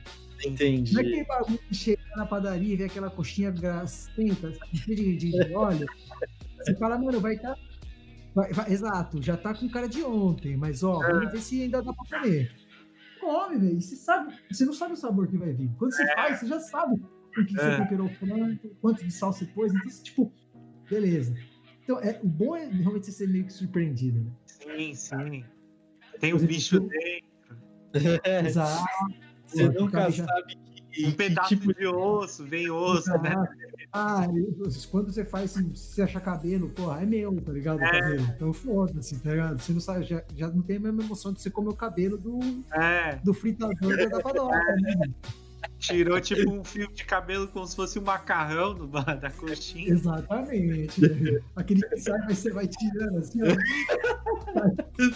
[0.45, 0.93] Entendi.
[0.93, 5.15] Não é aquele bagulho de chegar na padaria e ver aquela coxinha gracenta, cheia de,
[5.17, 5.87] de, de óleo.
[6.57, 7.55] Você fala, mano, vai estar.
[8.67, 12.19] exato, já tá com cara de ontem, mas ó, vamos ver se ainda dá pra
[12.21, 12.51] comer.
[13.19, 13.81] Come, velho.
[13.81, 15.69] Você sabe, você não sabe o sabor que vai vir.
[15.79, 17.01] Quando você faz, você já sabe
[17.35, 17.77] o que você É.
[17.81, 19.73] temperou o frango, quanto de sal você pôs.
[19.73, 20.31] Então, você, tipo,
[20.89, 21.33] beleza.
[21.83, 24.31] Então, é, o bom é realmente você ser meio que surpreendido, né?
[24.45, 25.45] Sim, sim.
[26.19, 27.27] Tem Por um bicho tu- dentro,
[28.47, 28.83] Exato.
[29.45, 30.55] Você Pô, nunca já- sabe
[30.91, 33.33] que, um que pedaço tipo de osso, vem osso, né?
[33.93, 34.27] Ah,
[34.91, 37.79] quando você faz, assim, se você achar cabelo, porra, é meu, tá ligado?
[37.79, 37.91] O É.
[38.01, 38.27] cabelo.
[38.35, 39.57] Então foda-se, tá ligado?
[39.61, 42.17] Você não sabe, já, já não tem a mesma emoção de você comer o cabelo
[42.17, 42.39] do,
[42.73, 44.95] É, do fritador da padoca, né?
[45.79, 49.91] Tirou tipo um fio de cabelo como se fosse um macarrão do, da coxinha.
[49.93, 51.01] Exatamente.
[51.01, 51.39] né?
[51.55, 53.47] Aquele que sai, mas você vai tirando assim, ó.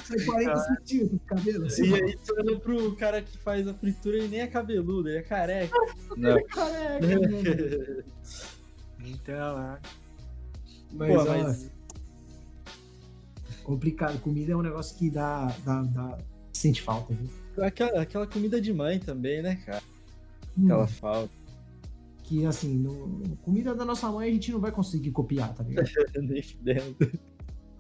[0.06, 1.96] Sai 40 centímetros de cabelo, assim, E ó.
[1.96, 5.24] aí você olha pro cara que faz a fritura e nem é cabeludo, ele é
[5.24, 5.76] careca.
[6.16, 6.44] Não.
[6.46, 8.04] Careca, mano.
[9.04, 9.80] Então, é.
[10.94, 11.72] Mas, Pô, ó, mas
[13.64, 14.20] complicado.
[14.20, 16.18] Comida é um negócio que dá, dá, dá
[16.54, 17.30] sente falta, viu?
[17.64, 19.82] aquela, aquela comida de mãe também, né, cara?
[20.58, 21.32] Hum, Aquela falta.
[22.24, 25.88] que assim, no, comida da nossa mãe a gente não vai conseguir copiar, tá ligado?
[26.22, 26.96] Nem fudendo.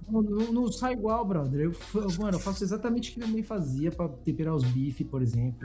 [0.10, 1.61] Não, não- não sai igual, brother.
[1.61, 1.72] Eu,
[2.19, 5.60] mano, eu faço exatamente o que minha mãe fazia pra temperar os bifes, por exemplo.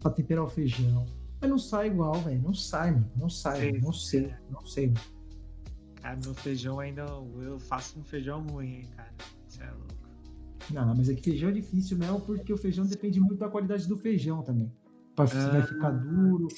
[0.00, 1.06] Pra temperar o feijão.
[1.40, 2.42] Mas não sai igual, velho.
[2.42, 3.10] Não sai, mano.
[3.16, 3.72] Não sai.
[3.72, 3.84] Mano.
[3.84, 4.34] Não sei.
[4.50, 4.86] Não sei.
[4.88, 5.00] mano.
[6.02, 7.02] Cara, meu feijão ainda.
[7.40, 9.12] Eu faço um feijão ruim, hein, cara.
[9.46, 9.94] Você é louco.
[10.72, 13.86] Não, mas é que feijão é difícil mesmo, porque o feijão depende muito da qualidade
[13.86, 14.70] do feijão também.
[15.26, 16.48] Pra, se vai ficar duro,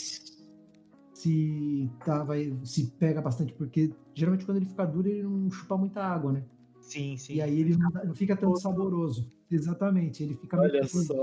[1.14, 5.78] se, tá, vai, se pega bastante, porque geralmente quando ele fica duro, ele não chupa
[5.78, 6.44] muita água, né?
[6.80, 7.34] Sim, sim.
[7.34, 9.32] E aí ele não, fica tanto saboroso.
[9.50, 11.14] Exatamente, ele fica Olha só.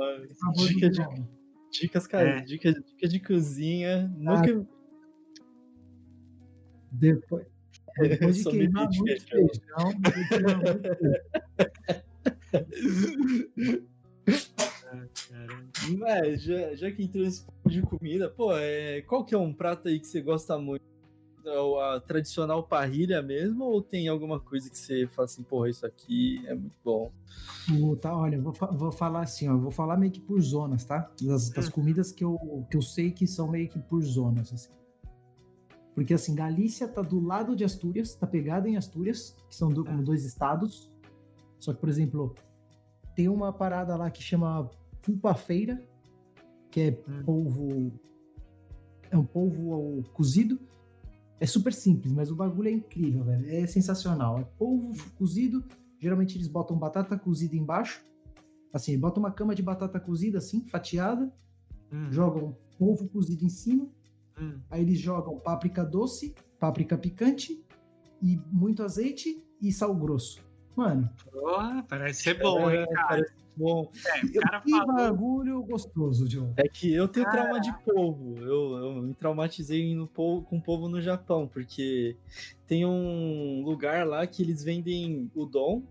[0.67, 1.01] Dica de,
[1.71, 2.29] dicas, cara.
[2.29, 2.41] É.
[2.41, 4.13] Dica, dica de cozinha.
[4.17, 4.67] Nunca.
[6.91, 7.45] Depois,
[7.99, 9.47] depois de Sou queimar muito feijão.
[9.47, 10.27] feijão, depois
[13.55, 13.87] de
[14.95, 19.37] muito Mas, já, já que entrou nesse papo de comida, pô, é, qual que é
[19.37, 20.85] um prato aí que você gosta muito?
[21.45, 23.63] É A tradicional parrilha mesmo?
[23.63, 27.09] Ou tem alguma coisa que você fala assim, porra, isso aqui é muito bom?
[28.01, 31.09] Tá, olha, vou, vou falar assim, ó, vou falar meio que por zonas, tá?
[31.21, 34.71] Das, das comidas que eu, que eu sei que são meio que por zonas, assim.
[35.95, 39.85] Porque, assim, Galícia tá do lado de Astúrias, tá pegada em Astúrias, que são do-
[39.85, 40.91] como dois estados.
[41.59, 42.35] Só que, por exemplo,
[43.17, 44.71] tem uma parada lá que chama
[45.01, 45.83] pulpa-feira,
[46.71, 46.91] que é
[47.25, 47.91] polvo...
[49.09, 50.57] É um polvo cozido.
[51.39, 53.49] É super simples, mas o bagulho é incrível, velho.
[53.49, 54.39] É sensacional.
[54.39, 55.63] É polvo cozido
[55.99, 58.03] Geralmente eles botam batata cozida embaixo.
[58.71, 61.31] Assim, botam uma cama de batata cozida, assim, fatiada.
[61.91, 63.89] Hum, Jogam polvo cozido em cima.
[64.39, 64.59] hum.
[64.69, 67.63] Aí eles jogam páprica doce, páprica picante
[68.21, 70.45] e muito azeite e sal grosso.
[70.77, 73.07] Mano, Porra, parece ser bom, hein, É, cara?
[73.07, 73.89] parece bom.
[74.05, 74.95] É, o cara que falou.
[74.95, 76.53] bagulho gostoso, John.
[76.55, 78.37] É que eu tenho trauma de polvo.
[78.37, 82.15] Eu, eu me traumatizei no polvo, com polvo no Japão, porque
[82.67, 85.81] tem um lugar lá que eles vendem udon.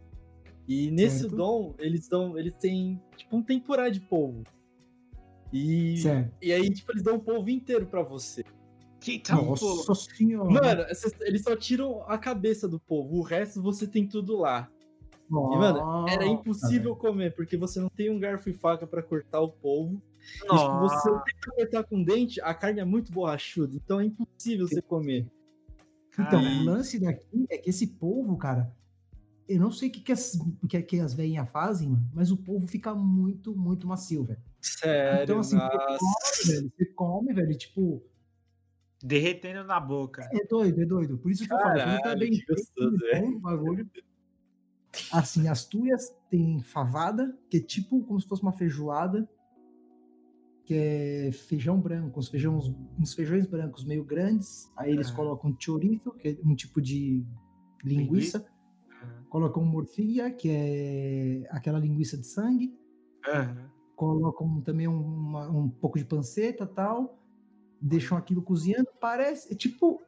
[0.69, 1.33] E nesse Certo.
[1.35, 2.39] udon, eles dão.
[2.39, 4.45] Eles têm tipo um temporada de polvo.
[5.53, 6.33] E, Certo.
[6.41, 8.45] e aí, tipo, eles dão o polvo inteiro pra você.
[9.01, 9.35] Que pô.
[9.35, 10.49] Nossa senhora.
[10.51, 10.85] Mano,
[11.23, 13.17] eles só tiram a cabeça do polvo.
[13.17, 14.71] O resto você tem tudo lá.
[15.31, 19.03] E, mano, era Nossa, impossível comer, porque você não tem um garfo e faca pra
[19.03, 20.01] cortar o polvo.
[20.45, 24.05] E, tipo, você Nossa, tenta cortar com dente, a carne é muito borrachuda, então é
[24.05, 25.27] impossível você comer.
[26.19, 28.73] Então, o lance daqui é que esse polvo, cara,
[29.49, 30.39] eu não sei o que, que, as,
[30.69, 34.41] que, que as veinhas fazem, mano, mas o polvo fica muito, muito macio, velho.
[34.61, 35.99] Sério, Então, assim, você nossa.
[35.99, 38.03] come, velho, você come, velho, tipo,
[39.03, 40.29] derretendo na boca.
[40.33, 41.19] é doido, é doido.
[41.19, 43.91] Por isso que eu falo, quando tá Caralho, bem que gostoso, feito, bom o bagulho.
[45.13, 49.29] Assim, as tuias tem favada, que é tipo como se fosse uma feijoada,
[50.65, 52.65] que é feijão branco, uns feijões,
[52.99, 54.71] uns feijões brancos meio grandes.
[54.77, 55.15] Aí eles Ah.
[55.15, 57.25] colocam chorizo, que é um tipo de
[57.85, 58.45] linguiça.
[59.29, 62.77] Colocam morcilla, que é aquela linguiça de sangue.
[63.95, 67.19] Colocam também um, uma- um pouco de panceta tal.
[67.81, 68.89] Deixam aquilo cozinhando.
[69.01, 70.03] Parece, é tipo,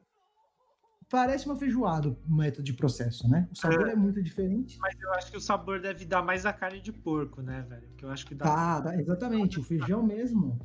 [1.09, 3.49] parece uma feijoada o método de processo, né?
[3.51, 4.79] O sabor é, muito diferente.
[4.81, 7.89] Mas eu acho que o sabor deve dar mais a carne de porco, né, velho?
[7.89, 8.45] Porque eu acho que dá.
[8.45, 9.59] Tá, tá, exatamente.
[9.59, 10.59] O feijão mesmo,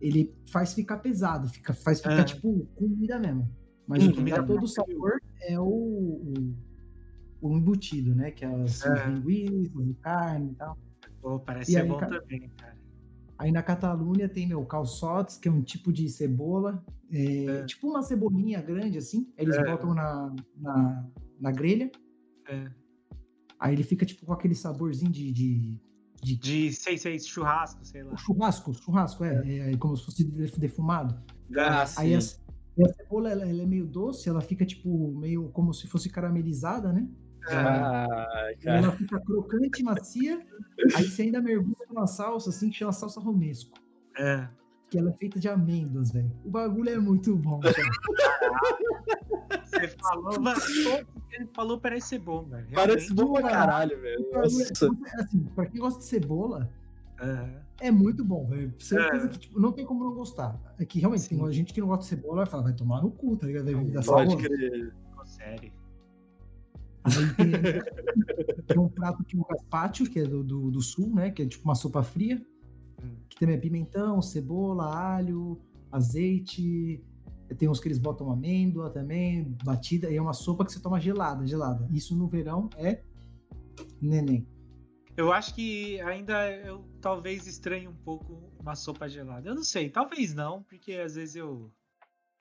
[0.00, 2.24] ele faz ficar pesado, fica, faz ficar É.
[2.24, 3.48] tipo comida mesmo.
[3.86, 4.68] Mas Hum, o que dá todo o mesmo.
[4.68, 6.56] sabor é o, o,
[7.40, 8.30] o embutido, né?
[8.30, 9.06] Que é as É.
[9.08, 10.78] linguiças, a carne e tal.
[11.20, 12.20] Pô, parece E ser aí, bom cara?
[12.20, 12.76] também, cara.
[13.42, 17.64] Aí na Catalunha tem, meu, calçotes, que é um tipo de cebola, é, É.
[17.64, 19.32] tipo uma cebolinha grande, assim.
[19.36, 19.64] Eles É.
[19.64, 21.08] botam na, na,
[21.40, 21.90] na grelha,
[22.48, 22.70] É.
[23.58, 25.76] aí ele fica tipo com aquele saborzinho de, de,
[26.22, 28.16] de De sei, sei, churrasco, sei lá.
[28.16, 31.20] churrasco, churrasco, é, é, como se fosse def- defumado.
[31.58, 32.20] Ah, Aí a, a
[32.94, 37.08] cebola, ela, ela é meio doce, ela fica tipo meio como se fosse caramelizada, né?
[37.48, 38.78] Ah, E cara.
[38.78, 40.46] ela fica crocante e macia,
[40.96, 43.72] aí você ainda mergulha numa salsa, assim, que chama salsa romesco.
[44.18, 44.46] É.
[44.90, 46.30] Que ela é feita de amêndoas, velho.
[46.44, 47.74] O bagulho é muito bom, cara.
[49.64, 50.32] Você falou,
[51.28, 52.66] que ele falou parece ser bom, velho.
[52.74, 54.26] Parece bom pra Cara, caralho, velho.
[54.34, 54.38] É-
[55.20, 56.70] assim, pra quem gosta de cebola,
[57.20, 57.54] Aham.
[57.80, 58.74] é muito bom, velho.
[58.78, 59.28] Certeza É.
[59.28, 60.58] que tipo, não tem como não gostar.
[60.78, 61.38] É que realmente Sim.
[61.38, 63.64] tem gente que não gosta de cebola vai falar, vai tomar no cu, tá ligado?
[63.64, 64.92] Vai Pode crer.
[65.08, 65.72] Ficou sério.
[67.04, 67.52] Aí tem,
[68.66, 71.30] tem um prato que é o gazpacho, que é do, do, do sul, né?
[71.30, 72.40] Que é tipo uma sopa fria.
[73.02, 73.16] Hum.
[73.28, 75.60] Que também é pimentão, cebola, alho,
[75.90, 77.02] azeite.
[77.58, 80.10] Tem uns que eles botam amêndoa também, batida.
[80.10, 81.86] E é uma sopa que você toma gelada, gelada.
[81.92, 83.02] Isso no verão é
[84.00, 84.46] neném.
[85.14, 89.50] Eu acho que ainda eu talvez estranhe um pouco uma sopa gelada.
[89.50, 91.70] Eu não sei, talvez não, porque às vezes eu.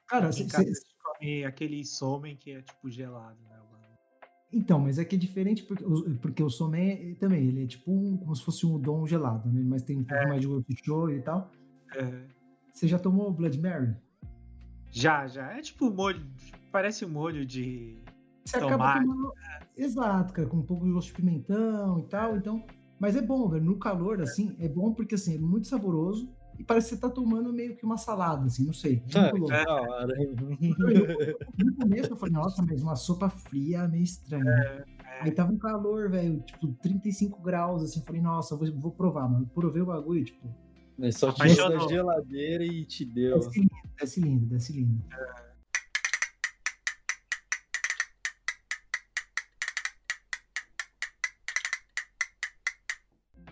[0.07, 3.59] Cara, em cê- casa cê- a gente come aquele somen que é tipo gelado, né?
[4.53, 7.91] Então, mas é que é diferente porque, o- porque o somen também, ele é tipo
[7.91, 9.61] um- como se fosse um udon gelado, né?
[9.65, 11.49] Mas tem um pouco mais de shoyu e tal.
[11.95, 12.23] É.
[12.73, 13.95] Você já tomou Blood Mary?
[14.91, 15.53] Já, já.
[15.57, 16.25] É tipo molho.
[16.71, 17.95] Parece um molho de.
[18.43, 19.05] Você acaba Tomate.
[19.05, 19.33] tomando.
[19.77, 22.63] Exato, cara, com um pouco de gosto de pimentão e tal, então.
[22.99, 23.63] Mas é bom, velho.
[23.63, 26.29] No calor, assim, é bom porque assim, é muito saboroso
[26.61, 29.03] e parece que você tá tomando meio que uma salada, assim, não sei.
[29.15, 30.13] É da hora.
[31.57, 34.47] No começo eu falei, nossa, mas uma sopa fria é meio estranho.
[34.47, 34.85] É.
[35.21, 39.27] Aí tava um calor, velho, tipo, 35 graus, assim, eu falei, nossa, vou, vou provar,
[39.27, 39.49] mano.
[39.51, 40.47] Provei o bagulho, tipo,
[40.99, 43.39] Ele só tirou da geladeira e te deu.
[43.39, 45.03] desce lindo, desce lindo, desce lindo.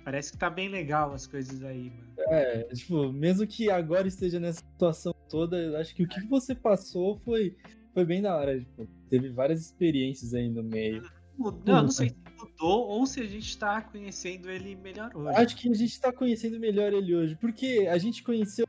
[0.04, 2.14] Parece que tá bem legal as coisas aí, mano.
[2.30, 6.56] É, tipo, mesmo que agora esteja nessa situação toda, eu acho que o que você
[6.56, 7.56] passou foi,
[7.94, 8.60] foi bem da hora.
[8.60, 11.04] Tipo, teve várias experiências aí no meio.
[11.38, 15.38] Mudou, eu não sei se mudou ou se a gente tá conhecendo ele melhor hoje.
[15.38, 18.66] Acho que a gente tá conhecendo melhor ele hoje, porque a gente conheceu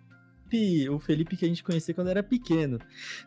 [0.91, 2.79] o Felipe, que a gente conhecia quando era pequeno.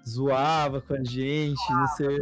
[0.08, 2.18] Zoava com a gente, não sei.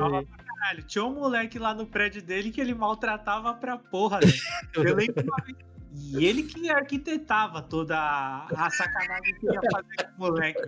[0.61, 4.27] Caralho, tinha um moleque lá no prédio dele que ele maltratava pra porra, né?
[4.75, 5.57] Eu lembro uma vez.
[5.93, 10.61] E ele que arquitetava toda a, sacanagem que ia fazer com o moleque.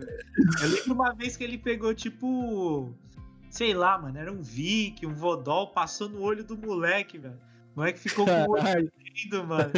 [0.62, 2.94] Eu lembro uma vez que ele pegou, tipo.
[3.50, 7.40] Sei lá, mano, era um Vic, um Vodol, passou no olho do moleque, velho.
[7.76, 9.72] O moleque ficou com o olho lindo, mano.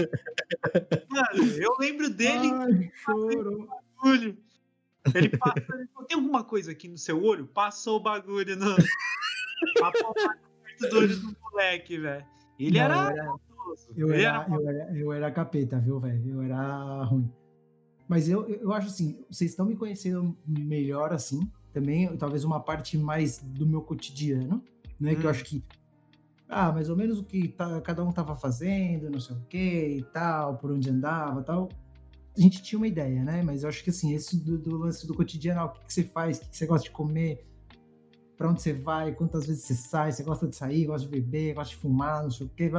[1.09, 3.67] Mano, eu lembro dele Ai, chorou.
[3.97, 4.37] bagulho.
[5.13, 7.45] Ele passou, ele falou, tem alguma coisa aqui no seu olho?
[7.45, 8.75] Passou o bagulho no.
[9.73, 12.25] Perto do olho do moleque, velho.
[12.59, 12.95] Ele Não, era.
[12.95, 13.35] eu era-.
[13.95, 16.35] Eu Ele era, eu, era, eu era capeta, viu, velho?
[16.35, 17.29] Eu era ruim.
[18.07, 22.97] Mas eu, eu acho assim, vocês estão me conhecendo melhor assim, também, talvez uma parte
[22.97, 24.63] mais do meu cotidiano,
[24.99, 25.15] né?
[25.15, 25.31] Que eu Hum.
[25.31, 25.63] acho que,
[26.47, 29.97] ah, mais ou menos o que tá- cada um tava fazendo, não sei o que
[29.97, 31.67] e tal, por onde andava tal.
[32.37, 33.41] A gente tinha uma ideia, né?
[33.41, 35.93] Mas eu acho que assim, esse do, do lance do cotidiano, ah, o que, que
[35.93, 37.43] você faz, o que, que você gosta de comer,
[38.37, 41.53] pra onde você vai, quantas vezes você sai, você gosta de sair, gosta de beber,
[41.53, 42.69] gosta de fumar, não sei o que,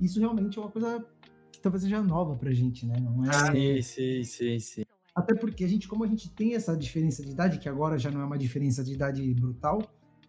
[0.00, 1.04] isso realmente é uma coisa
[1.50, 2.94] que talvez seja nova pra gente, né?
[3.00, 3.32] Não é.
[3.52, 4.82] Sim, sim, sim, sim.
[5.14, 8.10] Até porque a gente, como a gente tem essa diferença de idade, que agora já
[8.10, 9.82] não é uma diferença de idade brutal,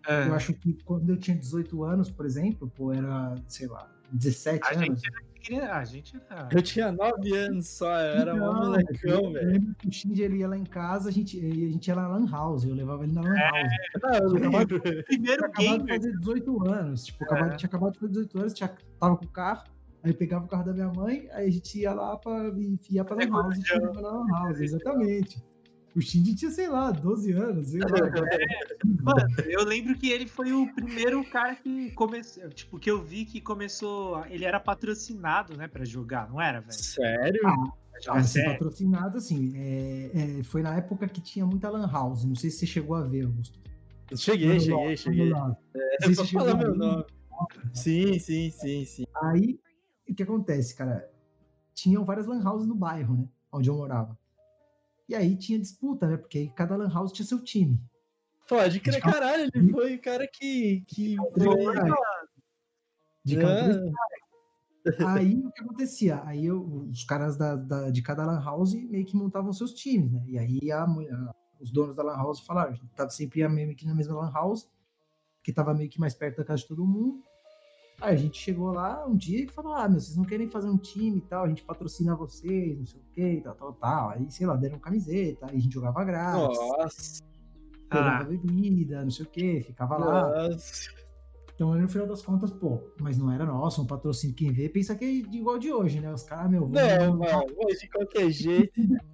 [0.07, 0.27] É.
[0.27, 4.63] eu acho que quando eu tinha 18 anos, por exemplo, pô, era, sei lá, 17
[4.63, 5.01] A anos.
[5.01, 5.77] gente era.
[5.77, 6.49] A gente era.
[6.51, 9.75] Eu tinha nove anos só, eu era um molecão, velho.
[9.85, 12.15] o Shinji ele ia lá em casa, a gente, e a gente ia lá na
[12.17, 13.71] Lan House, eu levava ele na Lan É, House.
[14.01, 14.81] Não, eu lembro.
[15.03, 17.03] Primeiro tinha acabado de fazer 18 anos.
[17.05, 17.55] Tipo, acabado- É.
[17.57, 19.63] tinha acabado de fazer 18 anos, tinha, tava com o carro,
[20.01, 23.03] aí pegava o carro da minha mãe, aí a gente ia lá pra, e ia
[23.03, 25.43] pra Lan House, o e na Lan House, exatamente.
[25.95, 27.87] O Shinji tinha, sei lá, 12 anos, sei lá.
[29.03, 32.49] Mano, eu lembro que ele foi o primeiro cara que começou.
[32.49, 34.25] Tipo, que eu vi que começou.
[34.27, 36.73] Ele era patrocinado, né, pra jogar, não era, velho?
[36.73, 37.41] Sério?
[37.45, 38.51] Ah, assim, sério.
[38.53, 42.57] patrocinado, assim, é, é, foi na época que tinha muita Lan House, não sei se
[42.59, 43.59] você chegou a ver, Augusto.
[44.15, 45.29] Cheguei, Mano, cheguei, mano, cheguei.
[45.29, 45.57] mano.
[45.75, 47.05] É, Não sei se só chegou falar meu nome.
[47.73, 49.03] Sim, sim, sim, sim.
[49.21, 49.59] Aí,
[50.09, 51.09] o que acontece, cara?
[51.73, 53.27] Tinham várias lan houses no bairro, né?
[53.51, 54.17] Onde eu morava.
[55.13, 56.17] E aí tinha disputa, né?
[56.17, 57.79] Porque aí cada lan house tinha seu time.
[58.49, 60.83] Pode crer, caralho, ele foi o cara que.
[60.87, 61.15] que.
[63.23, 63.41] De Ah.
[63.41, 65.03] Counter-Strike.
[65.05, 66.21] Aí o que acontecia?
[66.25, 70.11] Aí eu- os caras da, da- de cada lan house meio que montavam seus times,
[70.11, 70.23] né?
[70.27, 73.47] E aí a a- os donos da lan house falaram, a gente tava sempre ia
[73.49, 74.67] meio que na mesma lan house,
[75.43, 77.23] que tava meio que mais perto da casa de todo mundo.
[78.01, 80.69] Aí a gente chegou lá um dia e falou: Ah, meu, vocês não querem fazer
[80.69, 84.09] um time e tal, a gente patrocina vocês, não sei o que, tal, tal, tal.
[84.09, 87.23] Aí, sei lá, deram camiseta, aí a gente jogava grátis, Nossa,
[87.89, 88.23] pegava Ah.
[88.25, 90.49] bebida, não sei o que, ficava lá.
[90.49, 90.91] nossa.
[91.55, 94.35] Então, aí, no final das contas, pô, mas não era nosso, um patrocínio.
[94.35, 96.11] Quem vê pensa que é igual de hoje, né?
[96.11, 98.73] Os caras, meu, Não, mano, mas de qualquer jeito.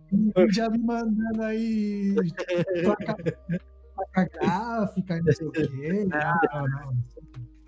[0.50, 2.16] já me mandando aí
[2.84, 3.16] placa,
[3.94, 5.68] placa gráfica, não sei o quê.
[6.10, 6.94] Não, não.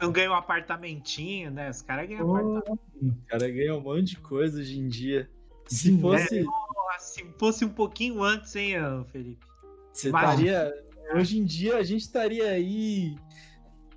[0.01, 1.69] Não ganhou um apartamentinho, né?
[1.69, 2.81] Os caras ganham Pô, apartamento.
[3.01, 5.29] O cara ganha um monte de coisa hoje em dia.
[5.67, 6.43] Se fosse.
[6.43, 8.75] Porra, Se fosse um pouquinho antes, hein,
[9.11, 9.45] Felipe?
[9.93, 10.73] Você estaria.
[11.13, 13.15] Hoje em dia a gente estaria aí.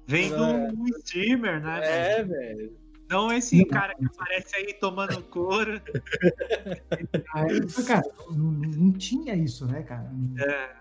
[0.06, 0.72] Vendo É.
[0.72, 1.80] um streamer, né?
[1.82, 2.76] É, velho.
[3.08, 5.80] Não esse cara que aparece aí tomando couro.
[7.34, 10.10] aí, cara, não, não- não tinha isso, né, cara?
[10.12, 10.76] Não, É,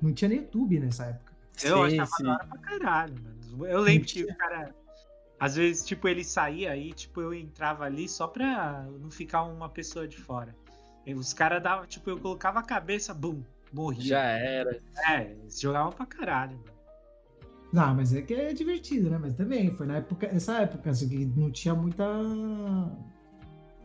[0.00, 1.32] não tinha nem YouTube nessa época.
[1.64, 2.22] eu Sim, achava sim.
[2.24, 3.35] da hora pra caralho, mano.
[3.60, 4.74] Eu lembro que o cara.
[5.38, 9.68] Às vezes, tipo, ele saía aí, tipo, eu entrava ali só pra não ficar uma
[9.68, 10.56] pessoa de fora.
[11.04, 14.02] E os caras davam, tipo, eu colocava a cabeça, bum, morria.
[14.02, 14.80] Já era.
[15.08, 16.76] É, eles jogavam pra caralho, mano.
[17.72, 19.18] Não, mas é que é divertido, né?
[19.18, 22.06] Mas também foi na época, essa época, assim, que não tinha muita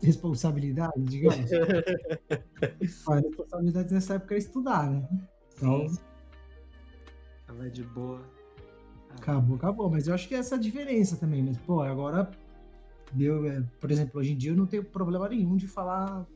[0.02, 1.36] responsabilidade, digamos.
[3.08, 5.06] a responsabilidade nessa época era estudar, né?
[5.54, 5.98] Então, Sim.
[7.46, 8.22] Tava de boa.
[9.16, 9.90] Acabou, acabou.
[9.90, 11.42] Mas eu acho que é essa diferença também.
[11.42, 12.30] Mas, pô, agora,
[13.18, 16.26] eu, é, por exemplo, hoje em dia eu não tenho problema nenhum de falar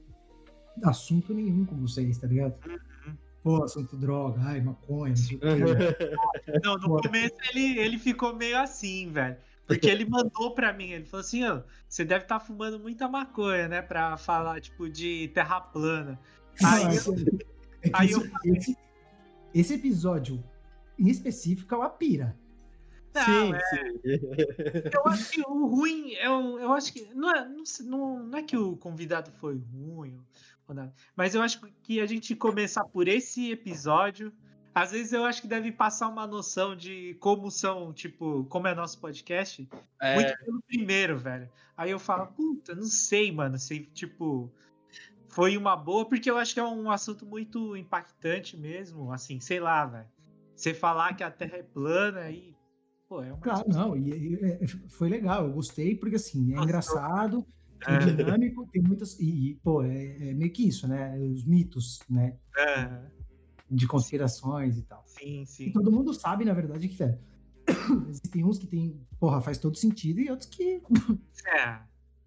[0.84, 2.54] assunto nenhum com vocês, tá ligado?
[3.42, 5.46] Pô, assunto droga, ai, maconha, não sei o quê.
[6.64, 9.36] Não, no começo ele, ele ficou meio assim, velho.
[9.66, 13.68] Porque ele mandou pra mim, ele falou assim, ó, você deve estar fumando muita maconha,
[13.68, 13.82] né?
[13.82, 16.18] Pra falar, tipo, de terra plana.
[16.64, 17.46] Aí Não, eu- que-
[17.82, 18.76] é que aí isso- eu esse,
[19.54, 20.42] esse episódio
[20.98, 22.36] em específico é uma pira.
[23.16, 24.00] Não, sim, é, sim.
[24.92, 27.08] eu acho que o ruim, eu, eu acho que.
[27.14, 30.20] Não é, não, não, não é que o convidado foi ruim,
[30.68, 34.32] ou nada, mas eu acho que a gente começar por esse episódio.
[34.74, 38.74] Às vezes eu acho que deve passar uma noção de como são, tipo, como é
[38.74, 39.66] nosso podcast.
[39.98, 41.48] É, Muito pelo primeiro, velho.
[41.74, 44.52] Aí eu falo, puta, não sei, mano, se, tipo,
[45.30, 49.60] foi uma boa, porque eu acho que é um assunto muito impactante mesmo, assim, sei
[49.60, 50.08] lá, velho.
[50.54, 52.55] Você falar que a Terra é plana aí,
[53.08, 53.40] pô, é uma...
[53.40, 57.46] Claro, não, e, e- é- foi legal, eu gostei, porque assim, é engraçado,
[57.86, 57.98] é É.
[57.98, 59.18] dinâmico, tem muitas.
[59.20, 61.18] E, e, pô, é, é meio que isso, né?
[61.18, 62.36] Os mitos, né?
[62.56, 63.10] É,
[63.70, 65.02] De conspirações e tal.
[65.06, 65.72] sim, E sim.
[65.72, 67.18] todo mundo sabe, na verdade, que velho,
[68.08, 70.80] Existem uns que tem, porra, faz todo sentido e outros que.
[71.46, 71.80] É.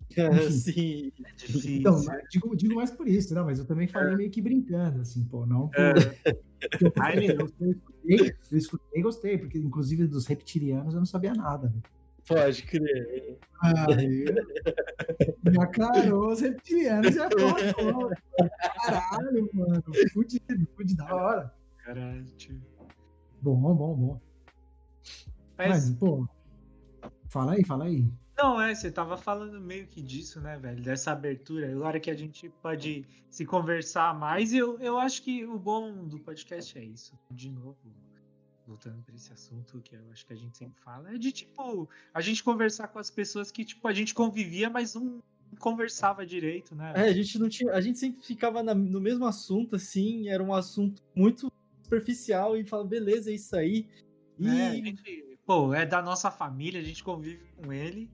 [0.51, 1.11] Sim.
[1.23, 1.77] é difícil.
[1.77, 5.23] Então, digo, digo mais por isso, não, mas eu também falei meio que brincando, assim,
[5.23, 5.79] pô, não por.
[5.79, 5.91] É.
[7.29, 11.67] eu, eu escutei, eu escutei e gostei, porque inclusive dos reptilianos eu não sabia nada.
[11.67, 11.83] velho.
[12.27, 13.39] Pode crer.
[13.61, 14.25] Aí,
[15.43, 18.11] me aclarou os reptilianos e acordou.
[18.85, 19.83] Caralho, mano.
[20.13, 21.53] Fudido, fudido da hora.
[21.83, 22.25] Caralho.
[23.41, 24.21] Bom, bom, bom.
[25.57, 26.27] Mas, Mas, pô,
[27.29, 28.05] fala aí, fala aí.
[28.41, 30.81] Não, é, você tava falando meio que disso, né, velho?
[30.81, 31.69] Dessa abertura.
[31.71, 36.17] Agora que a gente pode se conversar mais, eu, eu acho que o bom do
[36.19, 37.13] podcast é isso.
[37.31, 37.77] De novo,
[38.65, 41.89] voltando para esse assunto que eu acho que a gente sempre fala, é de tipo,
[42.13, 45.19] a gente conversar com as pessoas que, tipo, a gente convivia, mas não
[45.59, 46.93] conversava direito, né?
[46.95, 47.73] É, a gente não tinha.
[47.73, 51.51] A gente sempre ficava na- no mesmo assunto, assim, era um assunto muito
[51.83, 53.87] superficial e fala, beleza, é isso aí.
[54.37, 58.09] E É, a gente, pô, é da nossa família, a gente convive com ele,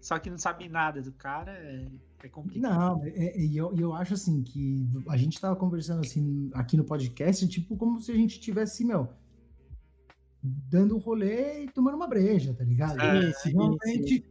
[0.00, 1.86] só que não sabe nada do cara, é,
[2.24, 2.70] é complicado.
[2.72, 6.50] Não, é- é- e eu, e eu acho assim que a gente tava conversando assim
[6.54, 9.08] aqui no podcast, tipo, como se a gente tivesse, meu,
[10.42, 13.00] dando um rolê e tomando uma breja, tá ligado?
[13.00, 14.24] É, sim, Realmente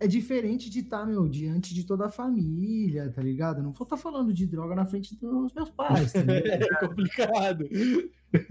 [0.00, 3.62] é diferente de estar, meu, diante de toda a família, tá ligado?
[3.62, 6.62] Não vou estar falando de droga na frente dos meus pais, tá ligado?
[6.74, 7.68] é complicado.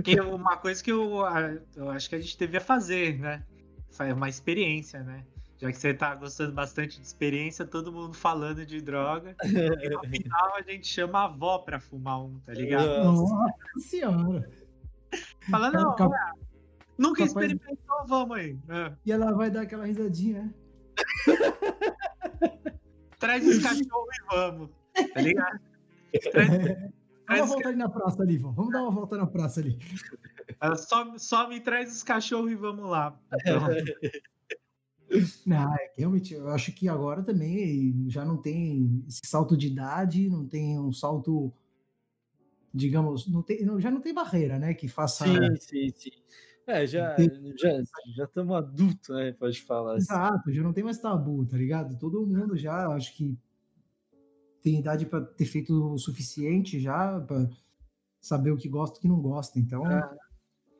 [0.03, 3.43] Que é uma coisa que eu, a- eu acho que a gente devia fazer, né?
[3.89, 5.25] Foi uma experiência, né?
[5.61, 9.35] Já que você tá gostando bastante de experiência, todo mundo falando de droga.
[9.45, 13.03] E no final a gente chama a avó pra fumar um, tá ligado?
[13.03, 14.49] Nossa senhora.
[15.49, 16.31] Fala, não, Cap- ué,
[16.97, 18.57] nunca capaz- experimentou, vamos aí.
[18.69, 18.93] É.
[19.05, 20.53] E ela vai dar aquela risadinha, né?
[23.19, 24.69] Traz os cachorros e vamos,
[25.13, 25.59] tá ligado?
[26.31, 26.49] Traz,
[27.27, 28.51] Dá uma volta ali na praça ali, vó.
[28.51, 29.77] Vamos dar uma volta na praça ali.
[30.75, 33.17] Só, só me traz os cachorros e vamos lá.
[33.33, 33.67] Então,
[35.45, 39.67] Não, é que realmente, eu acho que agora também já não tem esse salto de
[39.67, 41.51] idade, não tem um salto,
[42.73, 44.73] digamos, não tem, não- já não tem barreira, né?
[44.73, 45.25] Que faça.
[45.25, 46.11] Sim, sim, sim.
[46.67, 47.17] É, já
[47.57, 47.83] já
[48.15, 49.33] já estamos adultos, né?
[49.33, 49.95] Pode falar.
[49.95, 50.13] assim.
[50.13, 51.97] Exato, já não tem mais tabu, tá ligado?
[51.97, 53.37] Todo mundo já, acho que
[54.61, 57.49] tem idade para ter feito o suficiente já para
[58.21, 59.59] saber o que gosta e o que não gosta.
[59.59, 59.83] Então,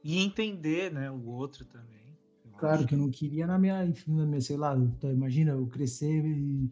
[0.04, 2.01] e entender, né, o outro também.
[2.62, 6.24] Claro que eu não queria na minha, na minha sei lá, tô- imagina eu crescer
[6.26, 6.70] e,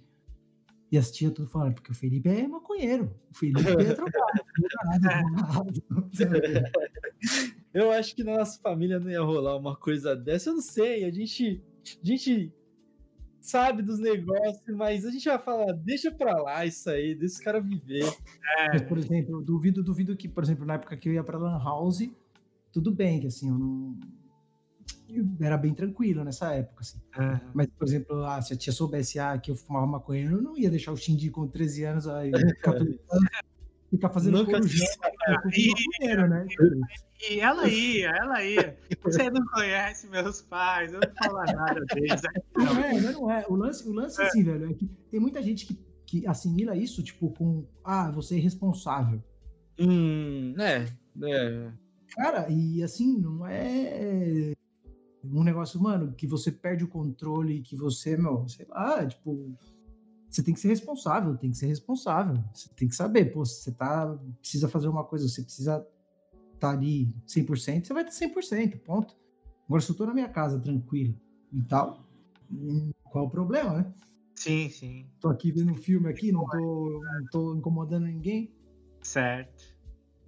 [0.91, 4.43] e as tias tudo falando, porque o Felipe é maconheiro, o Felipe é drogado.
[7.73, 10.49] Eu acho que na nossa família não ia rolar uma coisa dessa.
[10.49, 11.05] Eu não sei.
[11.05, 11.61] A gente,
[12.01, 12.51] a gente
[13.39, 17.39] sabe dos negócios, mas a gente vai falar, deixa pra lá isso aí, deixa os
[17.39, 18.11] caras viver.
[18.73, 21.37] Mas, por exemplo, eu duvido, duvido que, por exemplo, na época que eu ia pra
[21.37, 22.09] Lan House,
[22.71, 23.95] tudo bem, que assim, eu não.
[25.39, 26.99] Era bem tranquilo nessa época, assim.
[27.17, 27.39] É.
[27.53, 30.57] Mas, por exemplo, ah, se a tia soubesse ah, que eu fumava maconha, eu não
[30.57, 32.31] ia deixar o Shindy com 13 anos aí,
[32.61, 33.29] 14 anos,
[33.89, 34.87] ficar fazendo Nunca corujão
[35.27, 36.45] maconheiro, né?
[37.29, 38.77] E ela ia, ela ia.
[39.03, 42.21] Você não conhece meus pais, eu não falo nada deles.
[42.55, 43.45] Não é, mas não é.
[43.49, 47.03] O lance, o lance assim, velho, é que tem muita gente que, que assimila isso,
[47.03, 49.21] tipo, com, ah, você é irresponsável.
[49.79, 50.87] Hum, é,
[51.23, 51.71] é.
[52.15, 54.53] Cara, e assim, não é
[55.31, 59.55] um negócio, mano, que você perde o controle, que você, meu, sei lá, tipo,
[60.29, 62.43] você tem que ser responsável, tem que ser responsável.
[62.53, 65.85] Você tem que saber, pô, se você tá, precisa fazer uma coisa, você precisa
[66.53, 69.15] estar ali 100%, você vai ter 100%, ponto.
[69.65, 71.15] Agora, se eu tô na minha casa tranquilo
[71.53, 72.03] e tal,
[72.51, 73.93] hum, qual o problema, né?
[74.35, 78.51] Sim, sim, Tô aqui vendo um filme aqui, não tô, não tô incomodando ninguém.
[79.01, 79.77] certo.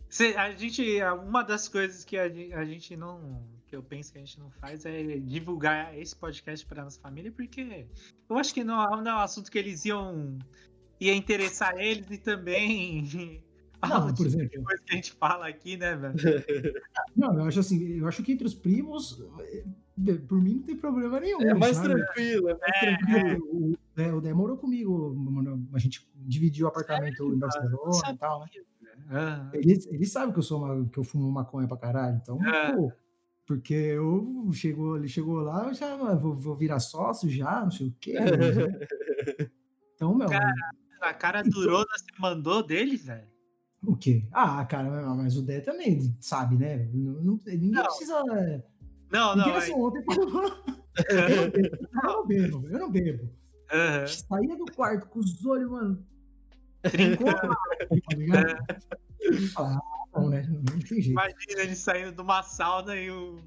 [0.09, 0.83] Cê- a gente,
[1.23, 3.41] uma das coisas que a a gente não,
[3.72, 7.31] que eu penso que a gente não faz é divulgar esse podcast para nossa família,
[7.31, 7.88] porque
[8.30, 10.38] eu acho que não, não é um assunto que eles iam
[10.99, 13.41] ia interessar eles e também
[13.81, 16.14] Não, a por exemplo, coisa que a gente fala aqui, né, velho?
[17.15, 19.64] Não, eu acho assim, eu acho que entre os primos, eh,
[20.27, 21.41] por mim não tem problema nenhum.
[21.41, 21.95] É mais sabe?
[21.95, 23.48] tranquilo, é mais É, tranquilo.
[23.52, 28.18] O, é, o Dé morou comigo, mano, a gente dividiu o apartamento em Barcelona e
[28.18, 28.48] tal, né?
[29.10, 32.38] Ah, Ele, ele sabe que eu sou uma, que eu fumo maconha pra caralho, então,
[32.45, 32.73] É.
[32.76, 32.91] pô,
[33.45, 37.72] porque eu chegou, ele chegou lá, eu já ah, vou, vou virar sócio já, não
[37.72, 38.13] sei o quê.
[38.19, 38.27] né?
[39.95, 40.27] Então, meu,
[41.01, 43.27] a cara durona você mandou dele, velho?
[43.84, 44.27] o quê?
[44.31, 46.88] Ah, cara, mas o Dé também sabe, né?
[46.93, 47.84] Não, não- ninguém Não.
[47.84, 48.23] precisa.
[49.11, 49.57] Não, Ninguém não.
[49.57, 50.03] assim, é- ontem
[51.09, 53.30] eu não bebo, eu não bebo.
[53.72, 54.07] Aham.
[54.07, 56.05] Saía do quarto com os olhos, mano.
[56.83, 57.33] Trincou.
[57.33, 58.55] Tá ligado?
[59.57, 59.79] Ah,
[60.15, 60.45] não, né?
[60.49, 61.11] Não tem jeito.
[61.11, 63.39] Imagina ele saindo de uma sauna e o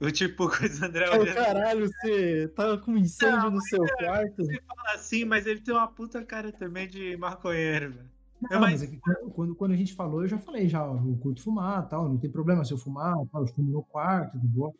[0.00, 3.84] O tipo, coisa André Oh, olhando caralho, você tava com um incêndio Não, no seu
[3.84, 4.44] é, quarto?
[4.44, 8.18] Você fala assim, mas ele tem uma puta cara também de maconheiro, velho.
[8.50, 9.00] Não, mas é que
[9.34, 12.16] quando, quando, a gente falou, eu já falei já, ó, eu curto fumar tal, não
[12.16, 14.72] tem problema se eu fumar, tal, eu fumo no quarto, de boa.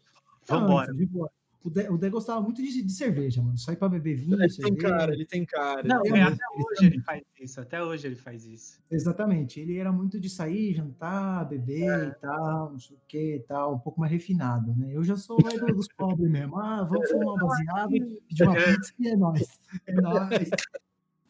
[0.49, 0.95] Não, Vambora.
[0.95, 1.29] de boa.
[1.69, 3.59] O Dé, o Dé gostava muito de, de cerveja, mano.
[3.59, 4.89] Sair pra beber vinho, Ele tem cerveja.
[4.89, 5.83] cara, ele tem cara.
[5.87, 8.81] Não, ele é, tem- até hoje ele faz isso, até hoje ele faz isso.
[8.91, 9.61] Exatamente.
[9.61, 13.75] Ele era muito de sair, jantar, beber e tal, não sei o que e tal,
[13.75, 14.89] um pouco mais refinado, né?
[14.95, 16.59] Eu já sou mais do- dos pobres mesmo.
[16.59, 19.61] Ah, vamos fumar um baseado, pedir uma pizza e é nóis.
[19.87, 20.51] É nóis.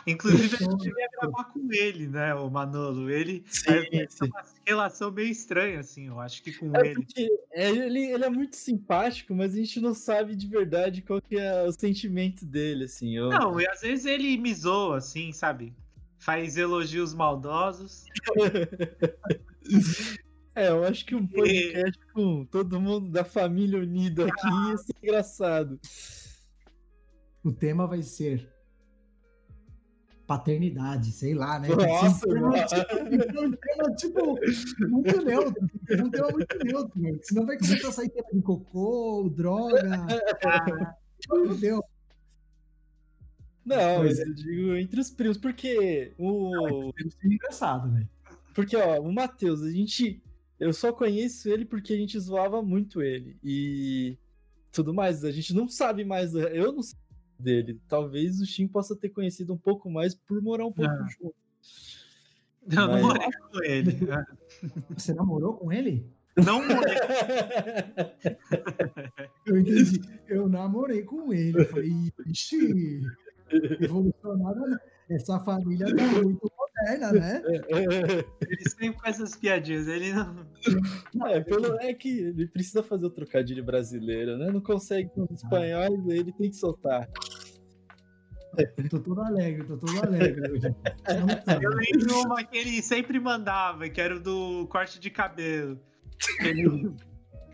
[0.08, 3.10] Inclusive, a gente devia gravar com ele, né, o Manolo.
[3.10, 4.24] Ele Sim, é, sim.
[4.26, 6.94] uma relação meio estranha, assim, eu acho que com É ele.
[6.94, 11.20] porque é, ele, ele é muito simpático, mas a gente não sabe de verdade qual
[11.20, 13.16] que é o sentimento dele, assim.
[13.16, 13.28] Eu...
[13.28, 15.74] Não, e às vezes ele me zoa, assim, sabe?
[16.18, 18.04] Faz elogios maldosos.
[20.54, 24.94] É, eu acho que um podcast com todo mundo da família unida aqui ia ser
[25.00, 25.78] engraçado.
[27.44, 28.50] O tema vai ser
[30.28, 31.68] paternidade, sei lá, né?
[31.68, 34.38] Nossa, que ser um tema, um tema, tipo,
[34.86, 35.70] muito neutro.
[35.90, 37.18] Um tema muito neutro, mano.
[37.22, 39.80] Senão vai começar a sair tema de cocô, droga.
[41.26, 41.82] Fudeu.
[43.64, 46.92] Não, Pois mas eu digo entre os primos, porque o.
[47.20, 48.08] Ser engraçado, velho.
[48.54, 50.22] Porque, ó, o Matheus, a gente.
[50.60, 53.38] Eu só conheço ele porque a gente zoava muito ele.
[53.42, 54.18] E
[54.72, 55.24] tudo mais.
[55.24, 56.34] A gente não sabe mais.
[56.34, 56.98] Eu não sei
[57.38, 57.80] dele.
[57.88, 61.06] Talvez o Shin possa ter conhecido um pouco mais por morar um pouco Ah.
[61.20, 61.34] junto.
[62.70, 63.98] Eu não Mas- morei com ele.
[64.96, 66.06] Você namorou com ele?
[66.36, 66.94] Não morei.
[69.46, 70.00] Eu entendi.
[70.28, 71.60] Eu namorei com ele.
[71.62, 71.92] Eu falei,
[72.26, 73.02] ixi,
[73.80, 74.80] evolucionada.
[75.10, 77.42] Essa família tá muito moderna, né?
[78.48, 79.88] Ele sempre com essas piadinhas.
[79.88, 80.46] Ele não.
[81.26, 84.50] É, pelo, é que ele precisa fazer o trocadilho brasileiro, né?
[84.50, 87.08] Não consegue com os espanhóis, aí ele tem que soltar.
[88.90, 90.42] Tô todo alegre, tô todo alegre.
[91.62, 95.78] Eu lembro uma que ele sempre mandava, que era o do corte de cabelo.
[96.40, 96.92] Ele-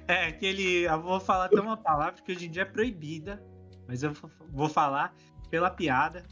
[0.07, 0.83] É, que ele.
[0.85, 3.43] Eu vou falar até uma palavra que hoje em dia é proibida,
[3.89, 4.13] mas eu
[4.51, 5.15] vou falar
[5.51, 6.25] pela piada.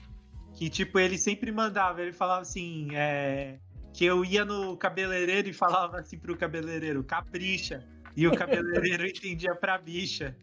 [0.55, 3.59] Que, tipo, ele sempre mandava, ele falava assim, é,
[3.93, 7.85] que eu ia no cabeleireiro e falava assim pro cabeleireiro, capricha.
[8.17, 10.37] E o cabeleireiro entendia pra bicha.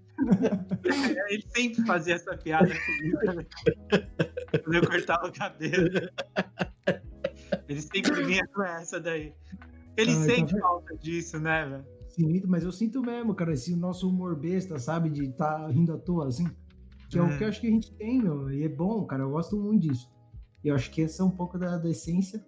[1.29, 3.33] Ele sempre fazia essa piada comigo.
[3.33, 3.45] né?
[4.63, 5.89] Quando eu cortava o cabelo.
[7.67, 9.33] Ele sempre vinha com essa daí.
[9.95, 10.61] Ele Ai, tá sente vendo?
[10.61, 11.85] falta disso, né, velho?
[12.09, 15.09] Sinto, mas eu sinto mesmo, cara, esse nosso humor besta, sabe?
[15.09, 16.47] De tá rindo à toa, assim.
[17.09, 18.51] Que é o que eu acho que a gente tem, meu.
[18.51, 19.23] E é bom, cara.
[19.23, 20.09] Eu gosto muito disso.
[20.63, 22.45] E eu acho que essa é um pouco da, da essência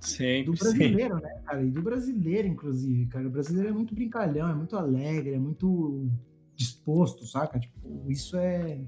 [0.00, 1.62] Sim, do brasileiro, né, cara?
[1.62, 3.26] E do brasileiro, inclusive, cara.
[3.26, 6.10] O brasileiro é muito brincalhão, é muito alegre, é muito
[6.54, 7.58] disposto, saca?
[7.58, 8.84] Tipo, isso é.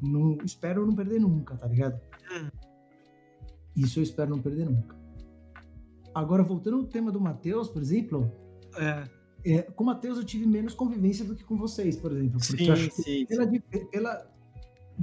[0.00, 2.00] Não, espero não perder nunca, tá ligado?
[2.32, 2.48] Hum.
[3.76, 4.96] Isso eu espero não perder nunca.
[6.14, 8.32] Agora, voltando ao tema do Matheus, por exemplo,
[8.76, 9.17] É.
[9.48, 12.40] é, com o Matheus eu tive menos convivência do que com vocês, por exemplo.
[12.46, 13.26] Porque eu acho Sim, que sim.
[13.26, 13.46] pela,
[13.90, 14.30] pela,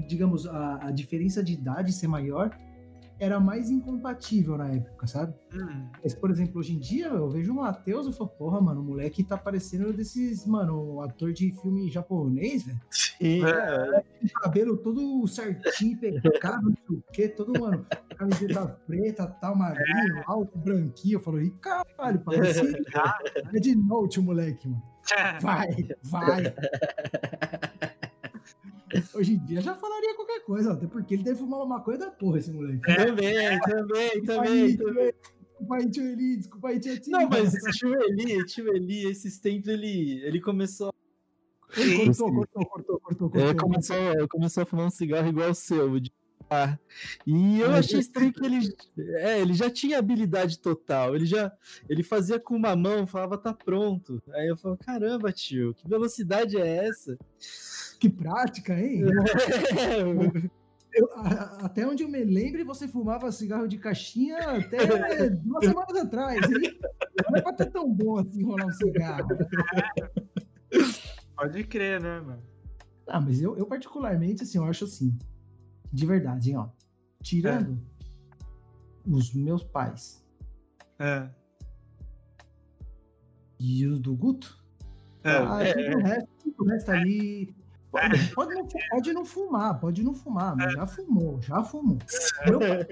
[0.07, 2.57] digamos, a, a diferença de idade ser maior,
[3.19, 5.33] era mais incompatível na época, sabe?
[5.53, 5.87] Hum.
[6.03, 8.83] Mas, por exemplo, hoje em dia, eu vejo o Matheus e falo, porra, mano, o
[8.83, 12.79] moleque tá parecendo desses, mano, ator de filme japonês, velho.
[12.91, 14.03] Sim, É.
[14.23, 17.85] O cabelo todo certinho, impecável, não sei o quê, todo, mano,
[18.17, 21.15] camiseta preta, tal, magrinho, alto, branquinho.
[21.15, 22.61] Eu falo, ih, caralho, parece
[23.53, 24.83] é de note o moleque, mano.
[25.39, 26.53] Vai, vai.
[29.13, 32.11] Hoje em dia já falaria qualquer coisa, até porque ele deve fumar uma maconha da
[32.11, 32.81] porra, esse moleque.
[32.95, 35.13] Também, também, também, também.
[35.57, 37.01] Desculpa aí, tio Eli, desculpa aí, tia.
[37.07, 40.93] Não, mas tio Eli, tio Eli, esses tempos ele, ele começou,
[41.77, 43.41] Ele cortou, cortou, cortou, cortou, cortou.
[43.49, 45.99] é, começou, começou a fumar um cigarro igual o seu.
[45.99, 46.11] de-
[47.25, 48.59] E eu achei estranho que ele,
[49.17, 51.15] é, ele já tinha habilidade total.
[51.15, 51.51] Ele já,
[51.89, 54.21] ele fazia com uma mão, falava tá pronto.
[54.33, 57.17] Aí eu falo, caramba, tio, que velocidade é essa?
[57.99, 59.03] Que prática, hein?
[60.97, 61.09] É, Eu-
[61.59, 64.77] até onde eu me lembre, você fumava cigarro de caixinha até
[65.43, 66.79] duas semanas atrás, hein?
[67.29, 69.27] Não é pra ter tão bom assim enrolar um cigarro.
[71.35, 72.41] Pode crer, né, mano?
[73.07, 75.13] Ah, mas eu, eu particularmente, assim, eu acho assim,
[75.95, 76.69] de verdade, hein, ó.
[77.21, 77.79] Tirando
[79.07, 80.23] os meus pais
[80.99, 81.29] É.
[83.59, 84.57] e os do Guto,
[85.23, 85.31] É.
[85.37, 87.55] ah, tudo o resto, tudo o resto ali.
[87.91, 91.97] Pode, pode não, pode não fumar, pode não fumar, mas já fumou, já fumou.
[92.45, 92.87] Meu pai-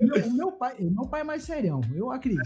[0.00, 1.80] meu- o meu pai, meu pai é mais serião.
[1.94, 2.42] Eu acredito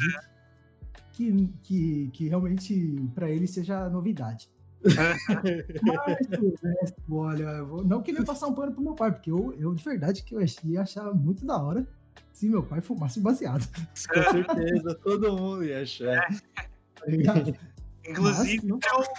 [1.12, 4.50] que, que, que realmente para ele seja novidade.
[5.82, 9.30] Mas o resto, olha, eu vou- não queria passar um pano pro meu pai, porque
[9.30, 11.86] eu, eu de verdade que eu ia achar muito da hora
[12.32, 13.66] se meu pai fumasse um baseado.
[14.12, 16.28] Com certeza, todo mundo ia achar.
[17.06, 17.54] Ligado?
[18.08, 18.78] Inclusive, Mas não-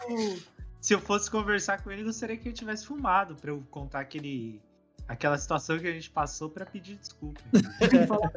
[0.09, 0.37] eu-
[0.81, 4.59] se eu fosse conversar com ele, gostaria que eu tivesse fumado pra eu contar aquele,
[5.07, 7.39] aquela situação que a gente passou pra pedir desculpa.
[7.79, 8.29] Ele fala,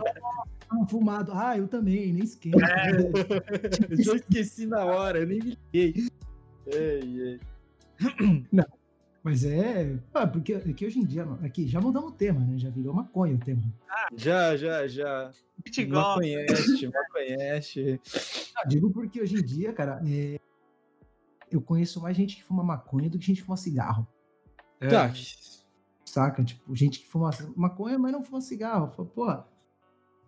[0.71, 1.33] ah, fumado.
[1.35, 2.59] Ah, eu também, nem esquenta.
[3.91, 6.09] Eu já esqueci na hora, eu nem me liguei.
[6.67, 7.41] Ei, ei.
[9.27, 9.99] Mas é.
[10.15, 12.57] Ah, porque é que hoje em dia, aqui já mudamos o tema, né?
[12.59, 13.61] Já virou maconha o tema.
[14.15, 15.33] Já, já, já.
[15.79, 15.87] Gosta.
[15.89, 18.01] Maconheste, maconheste.
[18.57, 20.39] Ah, digo porque hoje em dia, cara, é,
[21.51, 24.07] eu conheço mais gente que fuma maconha do que gente que fuma cigarro.
[24.81, 24.87] É.
[24.87, 25.13] Tá.
[26.05, 26.45] Saca?
[26.45, 28.89] Tipo, gente que fuma maconha, mas não fuma cigarro.
[29.07, 29.45] Porra.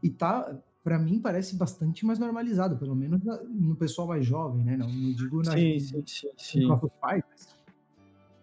[0.02, 0.58] E tá,
[0.88, 4.76] pra mim, parece bastante mais normalizado, pelo menos no pessoal mais jovem, né?
[4.76, 6.66] Não, não digo na, Sim, sim, sim, sim.
[6.66, 7.22] nossos pais,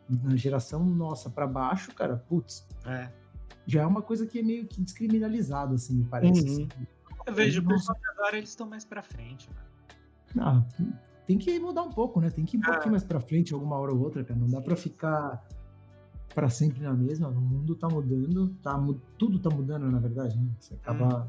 [0.10, 3.10] na geração nossa pra baixo, cara, putz, É.
[3.66, 6.42] já é uma coisa que é meio que descriminalizado, assim, me parece.
[6.42, 6.48] Uhum.
[6.54, 6.68] assim.
[7.26, 7.92] Eu vejo Nossa.
[7.94, 9.66] de agora, eles estão mais pra frente, mano.
[10.48, 10.64] Ah,
[11.26, 12.30] tem que mudar um pouco, né?
[12.30, 12.74] Tem que ir um Ah.
[12.74, 14.40] pouquinho mais pra frente, alguma hora ou outra, cara.
[14.40, 15.44] Não dá pra ficar
[16.36, 17.30] pra sempre na mesma.
[17.30, 18.78] O mundo tá mudando, tá,
[19.18, 20.52] tudo tá mudando, na verdade, né?
[20.60, 21.28] Você acaba.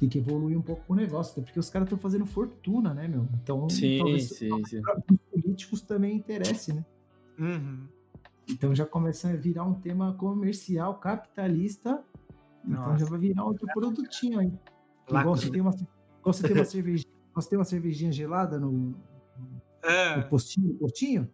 [0.00, 3.06] Tem que evoluir um pouco o negócio, até porque os caras estão fazendo fortuna, né,
[3.06, 3.28] meu?
[3.42, 4.82] Então, Sim, talvez sim, sim.
[4.82, 6.84] para os políticos também interesse, né?
[7.38, 7.86] Uhum.
[8.48, 12.02] Então já começa a virar um tema comercial, capitalista.
[12.64, 13.04] Então Nossa.
[13.04, 14.52] já vai virar outro produtinho aí.
[15.08, 18.72] Igual você tem uma, igual você tem uma cervejinha, você tem uma cervejinha gelada no,
[18.72, 18.96] no
[19.82, 21.30] É, postinho, no postinho,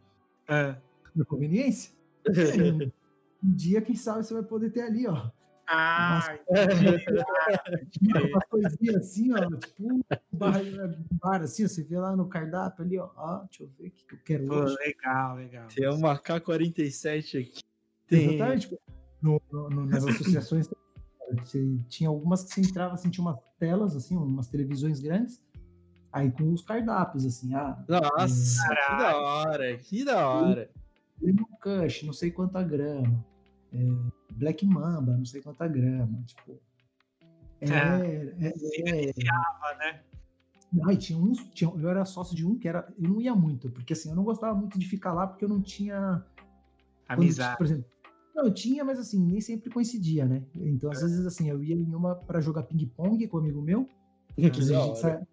[0.48, 0.76] é.
[1.14, 1.92] na conveniência.
[2.26, 2.30] É,
[3.42, 5.30] um dia, quem sabe, você vai poder ter ali, ó.
[5.72, 6.36] Ah,
[8.28, 10.00] Uma coisinha assim, ó, tipo um
[10.32, 10.60] bar,
[11.22, 13.08] bar assim, ó, você vê lá no cardápio ali, ó.
[13.16, 14.76] Ah, deixa eu ver o que, que eu quero pô, hoje.
[14.84, 15.68] legal, legal.
[15.68, 17.62] Tem uma K-47 aqui.
[18.08, 18.34] Tem.
[18.34, 18.68] Exatamente.
[18.68, 18.80] tipo,
[19.22, 20.68] no- no- no- nas associações,
[21.38, 25.40] você tinha algumas que você entrava, assim, tinha umas telas, assim, umas televisões grandes,
[26.12, 30.68] aí com os cardápios, assim, ah, Nossa, que da hora, que da hora.
[31.22, 33.24] Lemon Kush, não sei quanta grama,
[33.72, 36.60] é, Black Mamba, não sei quanta grama, tipo...
[37.60, 40.02] É, é, é, Ah, né?
[40.84, 43.70] Ai, tinha uns, tinha- eu era sócio de um que era, eu não ia muito,
[43.70, 46.24] porque assim, eu não gostava muito de ficar lá porque eu não tinha
[47.06, 47.58] quando, Amizade.
[47.58, 47.84] por exemplo,
[48.34, 50.42] não, eu tinha, mas assim, nem sempre coincidia, né?
[50.54, 53.88] Então, às vezes, assim, eu ia em uma pra jogar ping-pong com um amigo meu.
[54.36, 55.26] Que Às vezes da a gente hora.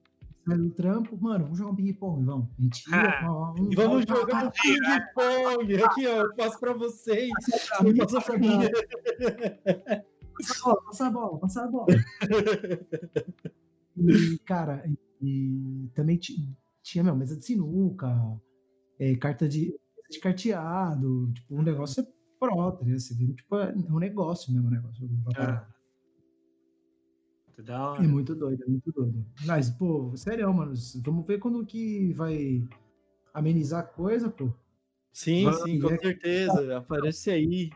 [0.48, 2.48] Sai, do trampo, mano, vamos jogar um ping-pong, vamos.
[2.58, 3.22] A gente ia,
[3.76, 5.84] vamos pá, jogar um ping-pong.
[5.84, 7.30] Aqui, ó, eu passo pra vocês.
[7.98, 8.48] passa pra a mim.
[8.50, 8.72] bola,
[10.36, 11.88] passa a bola, passa a bola, passa a bola.
[13.98, 14.84] E, cara,
[15.22, 16.48] e, também ti-
[16.84, 18.08] tinha, meu, mesa de sinuca,
[19.00, 19.76] é, carta de,
[20.10, 22.08] de carteado, tipo, um negócio é
[22.86, 22.94] né?
[22.98, 25.10] Você vê, tipo, é um negócio mesmo, um negócio.
[27.58, 28.04] Muito da hora.
[28.04, 29.26] É muito doido, é muito doido.
[29.46, 30.74] Mas, pô, sério, mano,
[31.04, 32.64] vamos ver quando que vai
[33.34, 34.52] amenizar a coisa, pô.
[35.12, 35.98] Sim, Vamos, sim, com é.
[35.98, 36.78] certeza.
[36.78, 37.70] Aparece aí.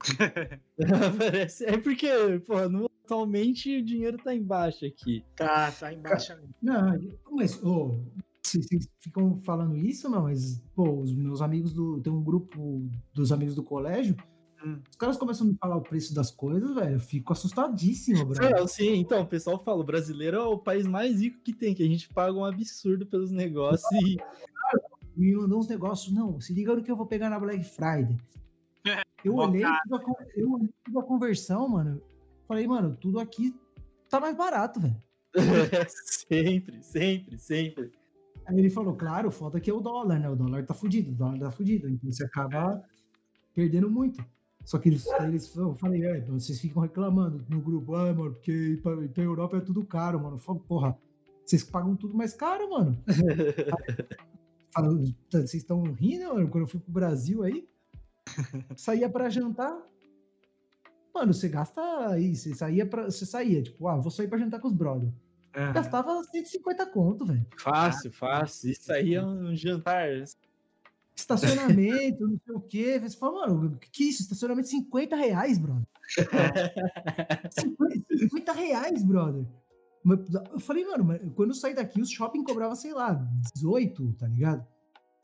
[1.06, 1.66] Aparece.
[1.66, 2.08] É porque,
[2.46, 5.22] pô, no- atualmente o dinheiro tá embaixo aqui.
[5.36, 6.32] Tá, tá embaixo.
[6.62, 6.98] Não,
[7.30, 8.00] mas, ô,
[8.42, 12.00] vocês vocês ficam falando isso, não, mas, pô, os meus amigos do.
[12.00, 14.16] Tem um grupo dos amigos do colégio.
[14.64, 14.80] Hum.
[14.90, 16.94] Os caras começam a me falar o preço das coisas, velho.
[16.94, 18.56] Eu fico assustadíssimo, brother.
[18.56, 21.74] Não, sim, então, o pessoal fala, o brasileiro é o país mais rico que tem,
[21.74, 24.16] que a gente paga um absurdo pelos negócios e
[25.16, 26.12] Me mandou uns negócios.
[26.12, 28.18] Não, se liga no que eu vou pegar na Black Friday.
[29.24, 29.80] Eu olhei, a
[30.36, 31.98] eu olhei toda a conversão, mano.
[32.46, 33.58] Falei, mano, tudo aqui
[34.10, 35.02] tá mais barato, velho.
[36.28, 37.90] sempre, sempre, sempre.
[38.44, 40.28] Aí ele falou, claro, foda que é o dólar, né?
[40.28, 41.88] O dólar tá fudido, o dólar tá fudido.
[41.88, 42.84] Então você acaba
[43.54, 44.22] perdendo muito.
[44.64, 48.78] Só que eles, eles eu falei, é, vocês ficam reclamando no grupo, ah, mano, porque
[48.82, 50.36] pra, pra Europa é tudo caro, mano.
[50.36, 50.96] Eu falo, porra,
[51.44, 52.98] vocês pagam tudo mais caro, mano.
[54.72, 54.88] Fala,
[55.30, 56.48] "Tá, Vocês estão rindo, mano?
[56.48, 57.68] Quando eu fui pro Brasil aí,
[58.74, 59.78] saía pra jantar.
[61.14, 63.04] Mano, você gasta aí, você saía pra.
[63.04, 65.12] Você saía, tipo, ah, vou sair pra jantar com os brothers.
[65.54, 65.72] Aham.
[65.72, 67.46] Gastava 150 conto, velho.
[67.56, 68.72] Fácil, fácil.
[68.72, 70.08] Isso aí é um jantar.
[71.16, 73.00] Estacionamento, não sei o quê.
[73.00, 74.22] Você fala, mano, o que, é isso?
[74.22, 75.86] Estacionamento 50 reais, brother.
[77.50, 79.46] 50, 50 reais, brother.
[80.52, 83.14] Eu falei, mano, quando eu saí daqui, os shopping cobrava, sei lá,
[83.54, 84.66] 18, tá ligado?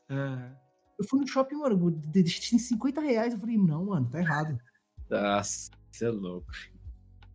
[0.09, 0.55] Aham.
[0.97, 3.33] Eu fui no shopping, mano, deixei 50 reais.
[3.33, 4.57] Eu falei, não, mano, tá errado.
[5.09, 6.51] Nossa, você é louco.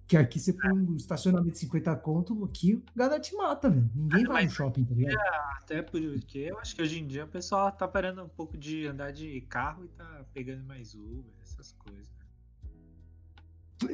[0.07, 3.91] Que aqui você põe um estacionamento de 50 conto, aqui o galera te mata, velho.
[3.95, 5.19] Ninguém vai no shopping, tá ligado?
[5.59, 8.87] Até porque eu acho que hoje em dia o pessoal tá parando um pouco de
[8.87, 12.07] andar de carro e tá pegando mais Uber, essas coisas.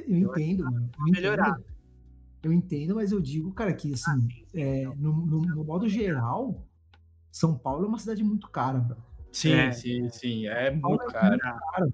[0.06, 0.90] Eu entendo, mano.
[0.98, 1.60] Eu entendo, melhorar.
[2.43, 6.62] eu entendo, mas eu digo, cara, que assim, é, no, no- no modo geral,
[7.30, 8.97] São Paulo é uma cidade muito cara, bro.
[9.32, 9.72] Sim, É.
[9.72, 10.47] sim, sim.
[10.47, 11.28] É muito é caro.
[11.30, 11.93] muito caro.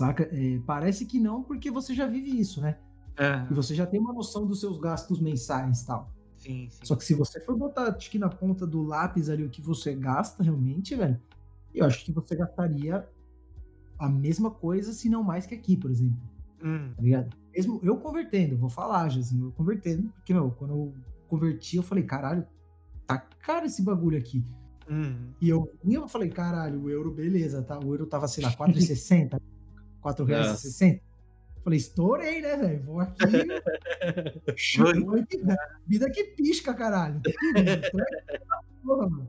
[0.00, 0.24] Saca?
[0.32, 2.78] É, parece que não, porque você já vive isso, né?
[3.50, 6.10] E você já tem uma noção dos seus gastos mensais e tal.
[6.38, 6.80] Sim, sim.
[6.84, 9.60] Só que se você for botar, acho que na ponta do lápis ali o que
[9.60, 11.20] você gasta realmente, velho,
[11.74, 13.06] eu acho que você gastaria
[13.98, 16.18] a mesma coisa, se não mais que aqui, por exemplo.
[16.64, 17.36] Hum, Tá ligado?
[17.54, 20.94] Mesmo eu convertendo, vou falar, assim, eu convertendo, porque, meu, quando eu
[21.28, 22.46] converti, eu falei, caralho,
[23.06, 24.42] tá caro esse bagulho aqui.
[24.90, 25.32] hum.
[25.40, 27.78] E eu, e eu falei, caralho, o euro, beleza, tá?
[27.78, 29.38] O euro tava, sei lá, 4,60,
[30.02, 31.00] 4,60.
[31.62, 32.82] Falei, estourei, né, velho?
[32.82, 33.22] Vou aqui.
[35.04, 35.56] Vou aqui, né?
[35.86, 37.20] Vida que pisca, caralho.
[38.82, 39.28] Porra, mano.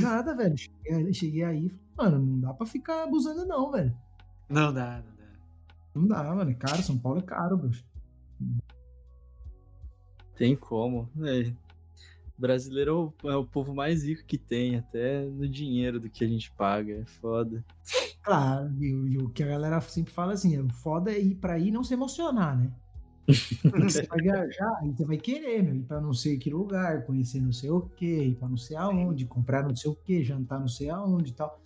[0.00, 0.56] Nada, velho.
[0.58, 3.96] Cheguei, cheguei aí, mano, não dá pra ficar abusando, não, velho.
[4.48, 5.28] Não dá, não dá.
[5.94, 6.50] Não dá, mano.
[6.50, 7.84] É caro, São Paulo é caro, bruxo.
[10.36, 11.08] Tem como.
[11.24, 11.52] É.
[12.36, 12.90] Brasileiro
[13.24, 16.28] é o, é o povo mais rico que tem, até no dinheiro do que a
[16.28, 16.92] gente paga.
[16.92, 17.64] É foda.
[18.28, 21.34] Claro, e, o- e o que a galera sempre fala assim, o foda é ir
[21.36, 22.70] pra aí e não se emocionar, né?
[23.26, 27.40] Você vai viajar, aí você vai querer, meu, ir pra não sei que lugar, conhecer
[27.40, 30.60] não sei o que, ir pra não sei aonde, comprar não sei o que, jantar
[30.60, 31.62] não sei aonde e tal.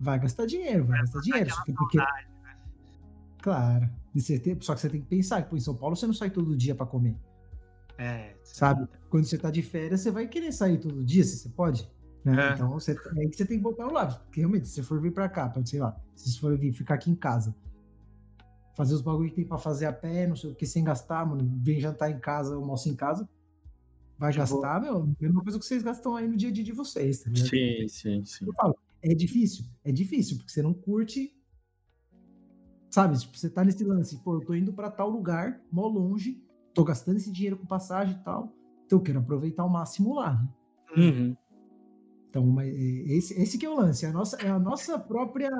[0.00, 1.50] Vai gastar dinheiro, vai gastar dinheiro.
[1.50, 1.98] Só que porque...
[3.42, 3.88] Claro.
[4.14, 6.06] E você tem- Só que você tem que pensar que pô, em São Paulo você
[6.06, 7.16] não sai todo dia pra comer,
[7.96, 8.86] É, sabe?
[9.10, 11.88] Quando você tá de férias, você vai querer sair todo dia, se você pode.
[12.24, 12.50] Né?
[12.50, 12.54] É.
[12.54, 14.16] Então você, é aí que você tem que botar no lápis.
[14.16, 16.72] Porque realmente, se você for vir pra cá, pra, sei lá, se você for vir
[16.72, 17.54] ficar aqui em casa,
[18.74, 21.26] fazer os bagulho que tem pra fazer a pé, não sei o que, sem gastar,
[21.26, 23.28] mano, vem jantar em casa, almoço em casa,
[24.16, 27.20] vai gastar, meu, mesma coisa que vocês gastam aí no dia a dia de vocês,
[27.20, 27.48] tá ligado?
[27.48, 28.46] Sim, sim, sim.
[28.46, 31.34] Eu falo, é difícil, é difícil, porque você não curte.
[32.90, 36.40] Sabe, tipo, você tá nesse lance, pô, eu tô indo pra tal lugar, mó longe,
[36.72, 38.52] tô gastando esse dinheiro com passagem e tal,
[38.86, 40.48] então eu quero aproveitar ao máximo lá, né?
[40.96, 41.36] Uhum.
[42.38, 42.78] Então, mas, é,
[43.16, 45.50] esse, esse que é o lance, é a nossa, é a nossa própria.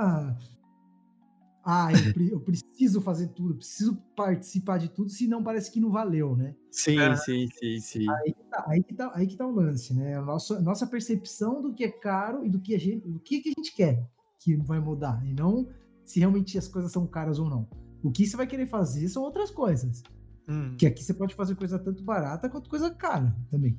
[1.65, 5.91] Ah, eu, pre- eu preciso fazer tudo, preciso participar de tudo, senão parece que não
[5.91, 6.55] valeu, né?
[6.71, 7.17] Sim, É.
[7.17, 8.09] sim, sim, sim.
[8.09, 10.17] Aí que tá, aí que tá, aí que tá o lance, né?
[10.17, 13.41] A nossa, nossa percepção do que é caro e do que a gente, do que,
[13.41, 15.69] que a gente quer que vai mudar, e não
[16.05, 17.69] se realmente as coisas são caras ou não.
[18.03, 20.03] O que você vai querer fazer são outras coisas.
[20.49, 20.75] hum.
[20.79, 23.79] Que aqui você pode fazer coisa tanto barata quanto coisa cara também.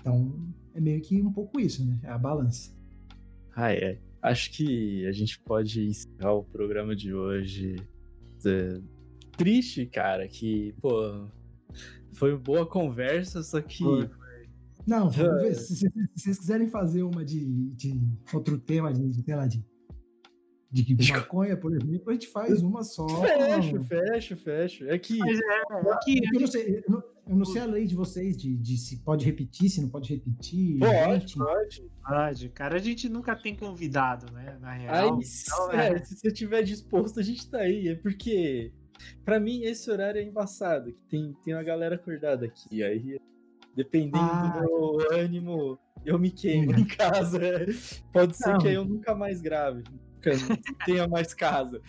[0.00, 1.98] Então, é meio que um pouco isso, né?
[2.02, 2.72] É a balança.
[3.56, 3.98] Ai, ai.
[4.22, 7.76] Acho que a gente pode encerrar o programa de hoje.
[8.44, 8.80] É,
[9.36, 11.26] Triste, cara, que, pô,
[12.12, 13.82] foi boa conversa, só que.
[13.82, 14.08] Foi.
[14.86, 15.46] Não, vamos É.
[15.48, 15.54] ver.
[15.54, 18.00] Se, se- se vocês quiserem fazer uma de, de
[18.32, 19.64] outro tema, de, de, sei lá, de,
[20.70, 23.06] de maconha, por exemplo, a gente faz uma só.
[23.08, 24.84] Fecho, fecho, fecho.
[24.88, 25.18] É que.
[25.18, 27.94] Mas é, é que Eu não sei, eu não, eu não sei a lei de
[27.94, 30.78] vocês, de, de se pode repetir, se não pode repetir.
[30.78, 31.38] Pode, gente.
[31.38, 31.90] pode.
[32.06, 34.58] Pode, cara, a gente nunca tem convidado, né?
[34.60, 35.22] Na Aí, real.
[35.22, 36.04] se, Então, é, é.
[36.04, 37.88] se você tiver disposto, a gente tá aí.
[37.88, 38.72] É porque,
[39.24, 40.92] pra mim, esse horário é embaçado.
[40.92, 42.82] Que tem, tem uma galera acordada aqui.
[42.82, 43.18] Aí,
[43.74, 44.60] dependendo Ah.
[44.60, 47.40] do meu ânimo, eu me queimo em casa.
[48.12, 48.58] Pode ser Não.
[48.58, 49.82] que aí eu nunca mais grave.
[49.90, 50.30] Nunca
[50.84, 51.80] tenha mais casa.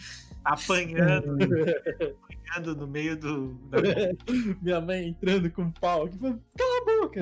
[0.45, 3.53] Apanhando, apanhando no meio do.
[3.69, 3.79] da-
[4.61, 6.07] Minha mãe entrando com pau.
[6.07, 7.21] Que fala, Cala a boca!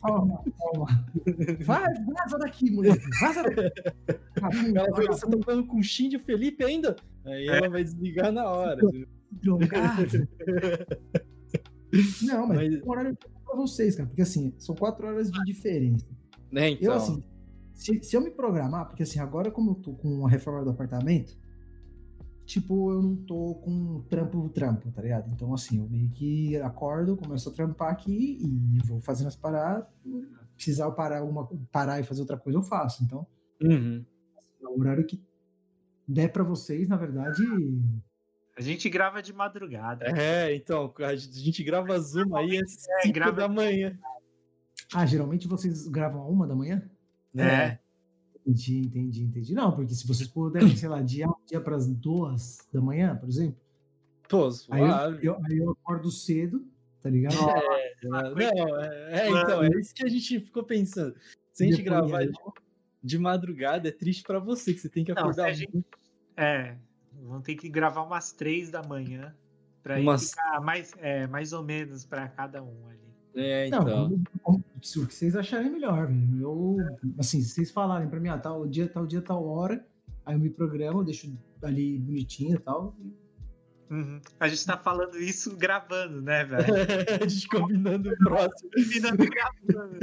[0.00, 0.86] Calma, calma.
[1.64, 3.04] Vai, vaza daqui, moleque.
[3.20, 3.72] Vaza daqui.
[4.74, 6.96] Ela fala, você tá falando com o Shinji Felipe ainda?
[7.24, 8.80] Aí ela vai desligar na hora.
[9.30, 10.26] drogado.
[12.22, 14.08] Não, mas, Mas- é um horário pra vocês, cara.
[14.08, 16.06] Porque assim, são quatro horas de diferença.
[16.50, 16.90] Né, então.
[16.90, 17.22] Eu, assim,
[17.74, 20.70] se, se eu me programar, porque assim, agora como eu tô com a reforma do
[20.70, 21.36] apartamento,
[22.46, 25.30] tipo, eu não tô com trampo, trampo, tá ligado?
[25.32, 29.86] Então, assim, eu meio que acordo, começo a trampar aqui e vou fazendo as paradas.
[30.56, 33.02] Precisar eu parar, alguma, parar e fazer outra coisa, eu faço.
[33.04, 33.26] Então,
[33.62, 34.04] Uhum.
[34.62, 35.20] é o horário que
[36.06, 37.42] der pra vocês, na verdade.
[38.56, 40.04] A gente grava de madrugada.
[40.18, 43.98] É, então, a gente grava Zoom aí às 5 grava- da manhã.
[44.94, 46.82] Ah, geralmente vocês gravam a uma da manhã?
[47.34, 47.78] É.
[48.46, 49.54] Entendi, entendi, entendi.
[49.54, 53.28] Não, porque se vocês puderem, sei lá, dia, dia para as duas da manhã, por
[53.28, 53.56] exemplo,
[54.28, 54.82] Pô, aí
[55.22, 56.64] eu, aí eu acordo cedo,
[57.00, 57.34] tá ligado?
[57.34, 61.14] É, não, é, é, então, é isso que a gente ficou pensando.
[61.52, 62.32] Se a gente Depois, gravar de,
[63.04, 65.46] de madrugada, é triste pra você, que você tem que Não, acordar.
[65.48, 65.84] a gente-
[66.36, 66.76] É.
[67.24, 69.34] Vão ter que gravar umas três da manhã.
[69.82, 72.98] Pra ir Umas- ficar mais, é, mais ou menos pra cada um ali.
[73.34, 74.08] É, Não, então.
[74.08, 76.40] como- como- se o que vocês acharem melhor, velho.
[76.40, 76.76] Eu,
[77.18, 79.84] assim, se vocês falarem pra mim, ah, tal dia, tal dia, tal hora,
[80.26, 81.32] aí eu me programo, eu deixo
[81.62, 82.96] ali bonitinho e tal.
[83.90, 84.20] Uhum.
[84.40, 86.64] A gente tá falando isso gravando, né, velho?
[87.22, 88.70] a gente combinando o próximo.
[88.74, 89.98] Combinando gravando.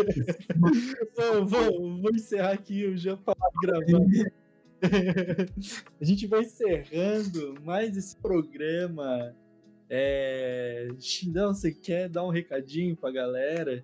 [1.16, 4.32] Vou, vou, vou encerrar aqui, eu já falei gravando.
[6.00, 9.36] a gente vai encerrando mais esse programa.
[9.90, 10.90] É...
[11.00, 13.84] Xindão, você quer dar um recadinho pra galera?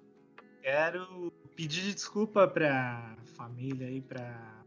[0.66, 4.64] Quero pedir desculpa pra família aí, pra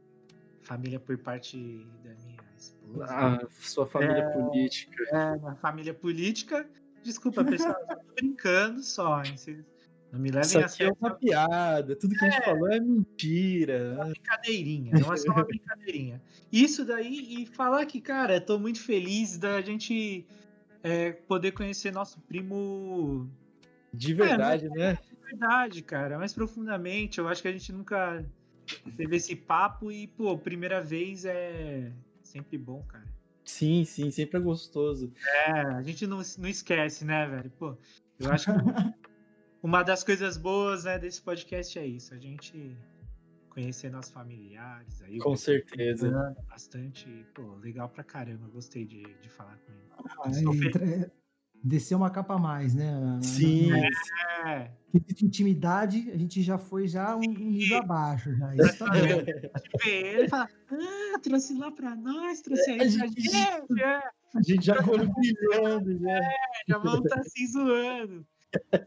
[0.63, 3.07] família por parte da minha esposa.
[3.11, 4.31] Ah, sua família É.
[4.31, 5.05] política.
[5.11, 6.71] É, na família política.
[7.03, 9.37] Desculpa, pessoal, eu tô brincando só, hein?
[9.37, 9.65] Vocês
[10.13, 10.97] não me levem Isso a aqui é sério.
[11.01, 11.97] uma piada.
[11.97, 13.95] Tudo que a gente falou é mentira.
[13.97, 16.23] uma brincadeirinha, não é só uma brincadeirinha.
[16.53, 20.25] Isso daí, e falar que, cara, eu tô muito feliz da gente
[20.81, 23.29] é, poder conhecer nosso primo
[23.93, 24.97] De verdade, né?
[25.29, 27.19] De verdade, cara, mais profundamente.
[27.19, 28.25] Eu acho que a gente nunca
[28.97, 31.93] teve esse papo e, pô, primeira vez é
[32.23, 33.07] sempre bom, cara.
[33.45, 35.13] Sim, sim, sempre é gostoso.
[35.47, 37.51] É, a gente não, não esquece, né, velho?
[37.53, 37.77] Pô,
[38.19, 38.61] eu acho que
[39.63, 42.77] uma das coisas boas né, desse podcast é isso, a gente
[43.49, 45.01] conhecer nossos familiares.
[45.03, 46.11] Aí, Com certeza.
[46.11, 49.89] comentando Bastante, pô, legal pra caramba, gostei de, de falar com ele.
[49.91, 51.13] Ah, é, entra-
[51.63, 52.93] descer uma capa a mais, né?
[53.23, 53.71] Sim.
[54.45, 54.71] É,
[55.23, 58.35] intimidade, a gente já foi já um, um nível abaixo.
[58.37, 58.55] Já.
[58.55, 59.81] Isso tá bom.
[59.85, 63.83] ver ele e falar, ah, trouxe lá pra nós, trouxe aí A pra gente- gente,
[63.83, 63.97] é,
[64.35, 66.21] A gente já foi brilhando, né?
[66.69, 68.27] já vamos estar se zoando.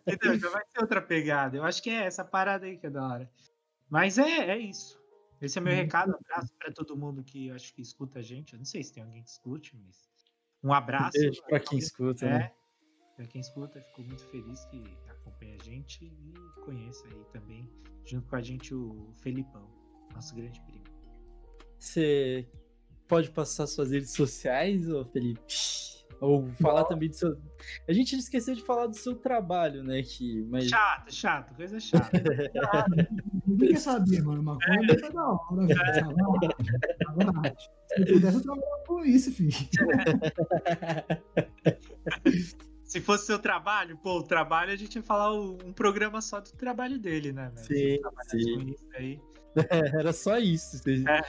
[0.07, 0.39] Entendeu?
[0.39, 1.57] Já vai ser outra pegada.
[1.57, 3.31] Eu acho que é essa parada aí que é da hora.
[3.89, 4.99] Mas é, é isso.
[5.41, 5.79] Esse é meu Uhum.
[5.79, 6.11] recado.
[6.11, 8.53] Um abraço pra todo mundo que eu acho que escuta a gente.
[8.53, 10.09] Eu não sei se tem alguém que escute, mas
[10.63, 11.11] um abraço.
[11.13, 12.51] Beijo pra quem escuta, É, né?
[13.15, 16.33] Pra quem escuta, fico muito feliz que acompanha a gente e
[16.63, 17.69] conheça aí também,
[18.05, 19.67] junto com a gente, o Felipão,
[20.13, 20.83] nosso grande primo.
[21.77, 22.47] Você
[23.07, 25.41] pode passar suas redes sociais, ô Felipe?
[26.21, 27.35] Ou falar também do seu.
[27.87, 30.03] A gente esqueceu de falar do seu trabalho, né?
[30.03, 30.45] Que...
[30.51, 30.65] Mas...
[30.65, 32.11] Chato, chato, coisa chata.
[33.47, 34.43] Ninguém quer saber, mano.
[34.43, 35.79] Maconha tá da hora, velho.
[35.79, 35.95] Tá
[37.15, 37.41] lá.
[37.87, 39.51] Se eu pudesse, eu trabalhava com isso, filho.
[42.91, 46.51] Se fosse seu trabalho, pô, o trabalho a gente ia falar um programa só do
[46.51, 47.65] trabalho dele, né, velho?
[47.65, 48.55] Sim, Trabalhar sim.
[48.65, 49.21] com isso aí.
[49.97, 50.77] Era só isso.
[51.07, 51.21] É.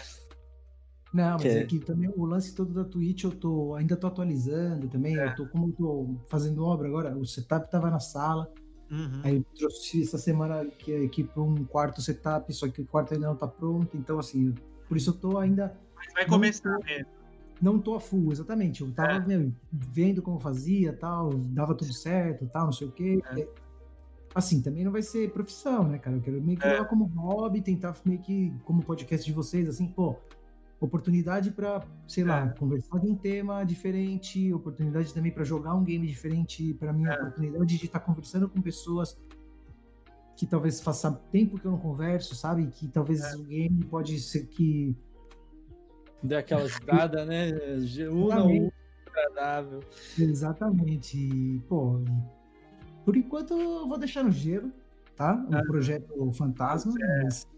[1.14, 3.96] Não, mas Que é é- que também o lance todo da Twitch eu tô ainda
[3.96, 5.16] tô atualizando também.
[5.16, 5.28] É.
[5.28, 8.52] Eu tô, como eu tô fazendo obra agora, o setup tava na sala.
[8.90, 9.20] Uhum.
[9.22, 13.14] Aí eu trouxe essa semana aqui, aqui para um quarto setup, só que o quarto
[13.14, 13.96] ainda não tá pronto.
[13.96, 14.52] Então, assim,
[14.88, 15.78] por isso eu tô ainda.
[15.94, 17.21] Mas vai começar tô- mesmo.
[17.62, 18.80] Não tô a full, exatamente.
[18.82, 19.20] Eu tava É.
[19.26, 23.22] meu, vendo como fazia, tal, dava tudo certo, tal, não sei o quê.
[23.38, 23.46] É.
[24.34, 26.16] Assim, também não vai ser profissão, né, cara?
[26.16, 26.72] Eu quero meio que É.
[26.72, 30.16] levar como hobby, tentar meio que, como podcast de vocês, assim, pô,
[30.80, 32.48] oportunidade pra, sei lá, É.
[32.58, 37.14] conversar de um tema diferente, oportunidade também pra jogar um game diferente, pra mim, É.
[37.14, 39.16] oportunidade de estar conversando com pessoas
[40.36, 42.66] que talvez faça tempo que eu não converso, sabe?
[42.66, 43.36] Que talvez É.
[43.36, 44.96] o game pode ser que
[46.22, 47.50] Deu aquela ajudada, né?
[47.50, 48.64] Una Exatamente.
[48.66, 48.72] o
[49.10, 49.80] agradável.
[50.18, 51.18] Exatamente.
[51.18, 54.70] E, pô, e por enquanto eu vou deixar no gelo,
[55.16, 55.34] tá?
[55.50, 55.62] Um Ah.
[55.62, 56.92] projeto fantasma,
[57.22, 57.48] mas,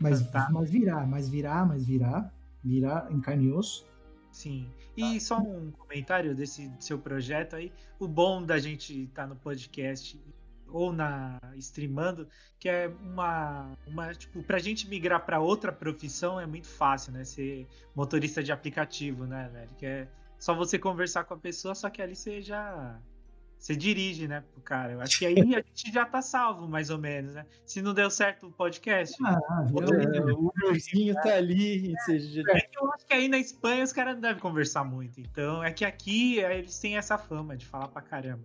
[0.00, 0.60] mas, Fantasma.
[0.60, 2.32] mas virá, mas virá, mas virá,
[2.64, 3.86] virá em carne e osso.
[4.32, 4.68] Sim.
[4.96, 7.72] E só um comentário desse seu projeto aí.
[7.98, 10.18] O bom da gente estar no podcast
[10.68, 12.28] ou na streamando,
[12.58, 17.24] que é uma, uma tipo, pra gente migrar pra outra profissão é muito fácil, né?
[17.24, 19.70] Ser motorista de aplicativo, né, velho?
[19.78, 23.00] Que é só você conversar com a pessoa, só que ali você já
[23.58, 24.92] você dirige, né, pro cara.
[24.92, 27.46] Eu acho que aí a gente já tá salvo, mais ou menos, né?
[27.64, 31.92] Se não deu certo o podcast, Ah, É, o Uberzinho tá ali.
[31.92, 32.42] e Você...
[32.50, 35.20] É que eu acho que aí na Espanha os caras não devem conversar muito.
[35.20, 38.44] Então é que aqui é, eles têm essa fama de falar pra caramba.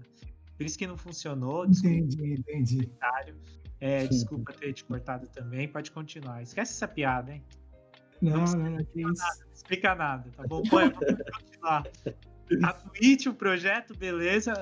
[0.61, 1.65] Por isso que não funcionou.
[1.65, 2.91] Desculpa, entendi, entendi.
[3.79, 5.67] É, desculpa ter te cortado também.
[5.67, 6.43] Pode continuar.
[6.43, 7.43] Esquece essa piada, hein?
[8.21, 9.23] Não, não, não, que isso.
[9.45, 10.61] Não explica nada, tá bom?
[10.63, 11.83] Põe, vamos continuar.
[12.63, 14.53] A Twitch, o projeto, beleza?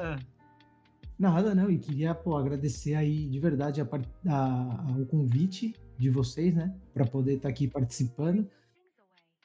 [1.18, 6.10] Nada, não, e queria, pô, agradecer aí de verdade a, a- a- o convite de
[6.10, 8.48] vocês, né, para poder estar aqui participando.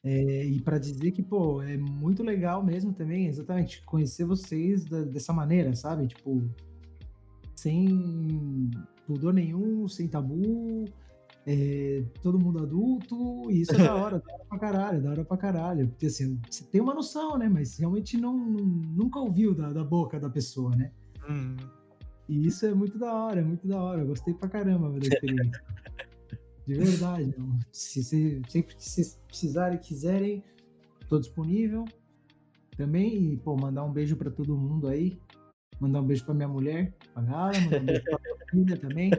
[0.04, 5.02] É, e para dizer que, pô, é muito legal mesmo também, exatamente, conhecer vocês da-
[5.02, 6.06] dessa maneira, sabe?
[6.06, 6.42] Tipo,
[7.54, 8.70] sem
[9.06, 10.84] pudor nenhum, sem tabu,
[11.46, 15.24] é, todo mundo adulto, e isso é da hora, da hora pra caralho, da hora
[15.24, 15.88] pra caralho.
[15.88, 17.48] Porque assim, você tem uma noção, né?
[17.48, 20.90] Mas realmente não, nunca ouviu da, da boca da pessoa, né?
[21.28, 21.56] Hum.
[22.28, 24.02] E isso é muito da hora, é muito da hora.
[24.02, 25.62] Eu gostei pra caramba da experiência.
[26.66, 27.34] De verdade.
[27.36, 27.58] não.
[27.70, 30.42] Se, se, sempre que vocês precisarem, quiserem,
[31.08, 31.84] tô disponível.
[32.76, 35.18] Também, e, pô, mandar um beijo pra todo mundo aí.
[35.78, 39.10] Mandar um beijo pra minha mulher, pra Gala, mandar um beijo pra minha família também.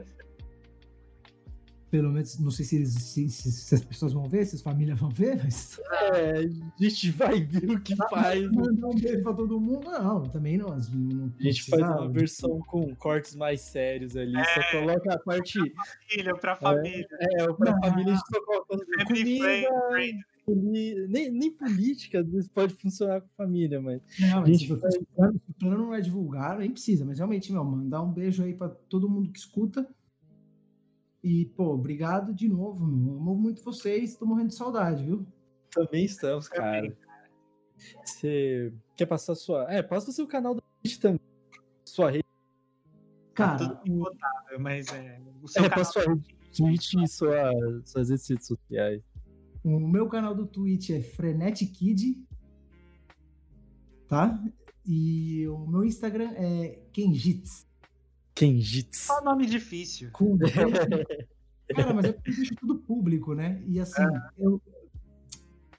[1.96, 4.62] Pelo menos, não sei se, eles, se, se- se as pessoas vão ver, se as
[4.62, 5.80] famílias vão ver, mas.
[6.14, 8.52] É, a gente vai ver o que faz.
[8.52, 10.74] Mandar um beijo pra todo mundo, não, também não.
[10.74, 14.34] as- não A gente faz uma versão com cortes mais sérios ali.
[14.34, 15.58] Só coloca a parte.
[16.10, 17.08] Família, pra família.
[17.40, 17.80] É, pra Não.
[17.80, 18.78] família a gente só coloca
[20.46, 24.02] comida, nem, nem política, às vezes pode funcionar com família, mas.
[24.20, 27.04] Não, A mas gente se o plano, se o plano não é divulgar, nem precisa,
[27.04, 29.88] mas realmente, meu, mandar um beijo aí pra todo mundo que escuta.
[31.26, 33.16] E, pô, obrigado de novo, meu.
[33.16, 35.26] Amo muito vocês, tô morrendo de saudade, viu?
[35.72, 36.96] Também estamos, cara.
[38.04, 39.66] Você quer passar sua.
[39.74, 41.20] É, passa o seu canal da Twitch também.
[41.84, 42.24] Sua rede.
[43.34, 45.20] Cara, Tudo impotável, mas é.
[45.42, 47.52] O seu É, canal passa sua rede Twitch e sua,
[47.86, 49.02] suas redes sociais.
[49.64, 52.24] o meu canal do Twitch é Frenetic Kid,
[54.08, 54.40] tá?
[54.86, 57.66] E o meu Instagram é Kenjits.
[58.36, 58.98] Kenjits.
[58.98, 60.10] Só nome difícil.
[60.12, 60.38] Com
[61.74, 63.64] Cara, mas é porque eu deixo tudo público, né?
[63.66, 64.04] E assim,
[64.38, 64.62] eu.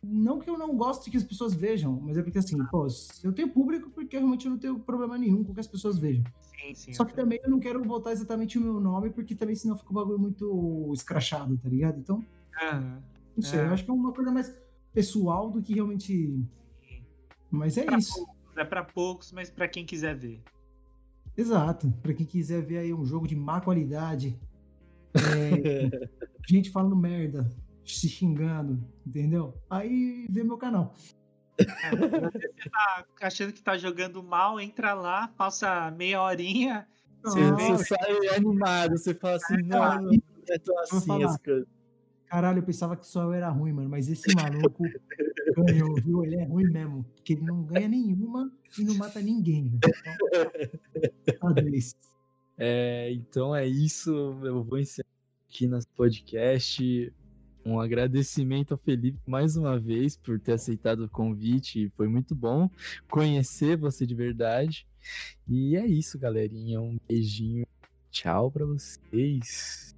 [0.03, 2.87] Não que eu não goste que as pessoas vejam, mas é porque assim, pô,
[3.25, 6.25] eu tenho público porque realmente eu não tenho problema nenhum com que as pessoas vejam.
[6.43, 6.93] Sim, sim.
[6.93, 9.91] Só que também eu não quero botar exatamente o meu nome, porque também senão fica
[9.91, 11.99] um bagulho muito escrachado, tá ligado?
[11.99, 12.25] Então,
[12.63, 13.03] Aham.
[13.37, 13.67] não sei, É.
[13.67, 14.57] eu acho que é uma coisa mais
[14.93, 16.41] pessoal do que realmente.
[17.51, 18.15] Mas é Pra isso.
[18.15, 20.41] poucos, É pra poucos, mas pra quem quiser ver.
[21.37, 21.93] Exato.
[22.03, 24.39] Pra quem quiser ver aí um jogo de má qualidade,
[25.15, 26.09] é,
[26.49, 27.49] gente falando merda,
[27.85, 29.55] se xingando, entendeu?
[29.69, 30.95] Aí vê meu canal.
[31.59, 36.87] Você tá achando que tá jogando mal, entra lá, passa meia horinha.
[37.23, 40.13] Você Você sai animado, você fala assim, não, não
[40.49, 41.76] é tão assim as coisas.
[42.29, 43.89] Caralho, eu pensava que só eu era ruim, mano.
[43.89, 44.85] Mas esse maluco
[45.65, 46.25] ganhou, viu?
[46.25, 47.05] Ele é ruim mesmo.
[47.15, 49.71] Porque ele não ganha nenhuma e não mata ninguém.
[49.71, 49.81] velho.
[51.23, 51.95] Então, parabéns.
[52.59, 54.11] É, então é isso.
[54.43, 55.09] Eu vou encerrar
[55.49, 57.13] aqui nosso podcast.
[57.65, 61.91] Um agradecimento ao Felipe mais uma vez por ter aceitado o convite.
[61.97, 62.71] Foi muito bom
[63.11, 64.87] conhecer você de verdade.
[65.49, 66.81] E é isso, galerinha.
[66.81, 67.67] Um beijinho.
[68.11, 69.96] Tchau pra vocês.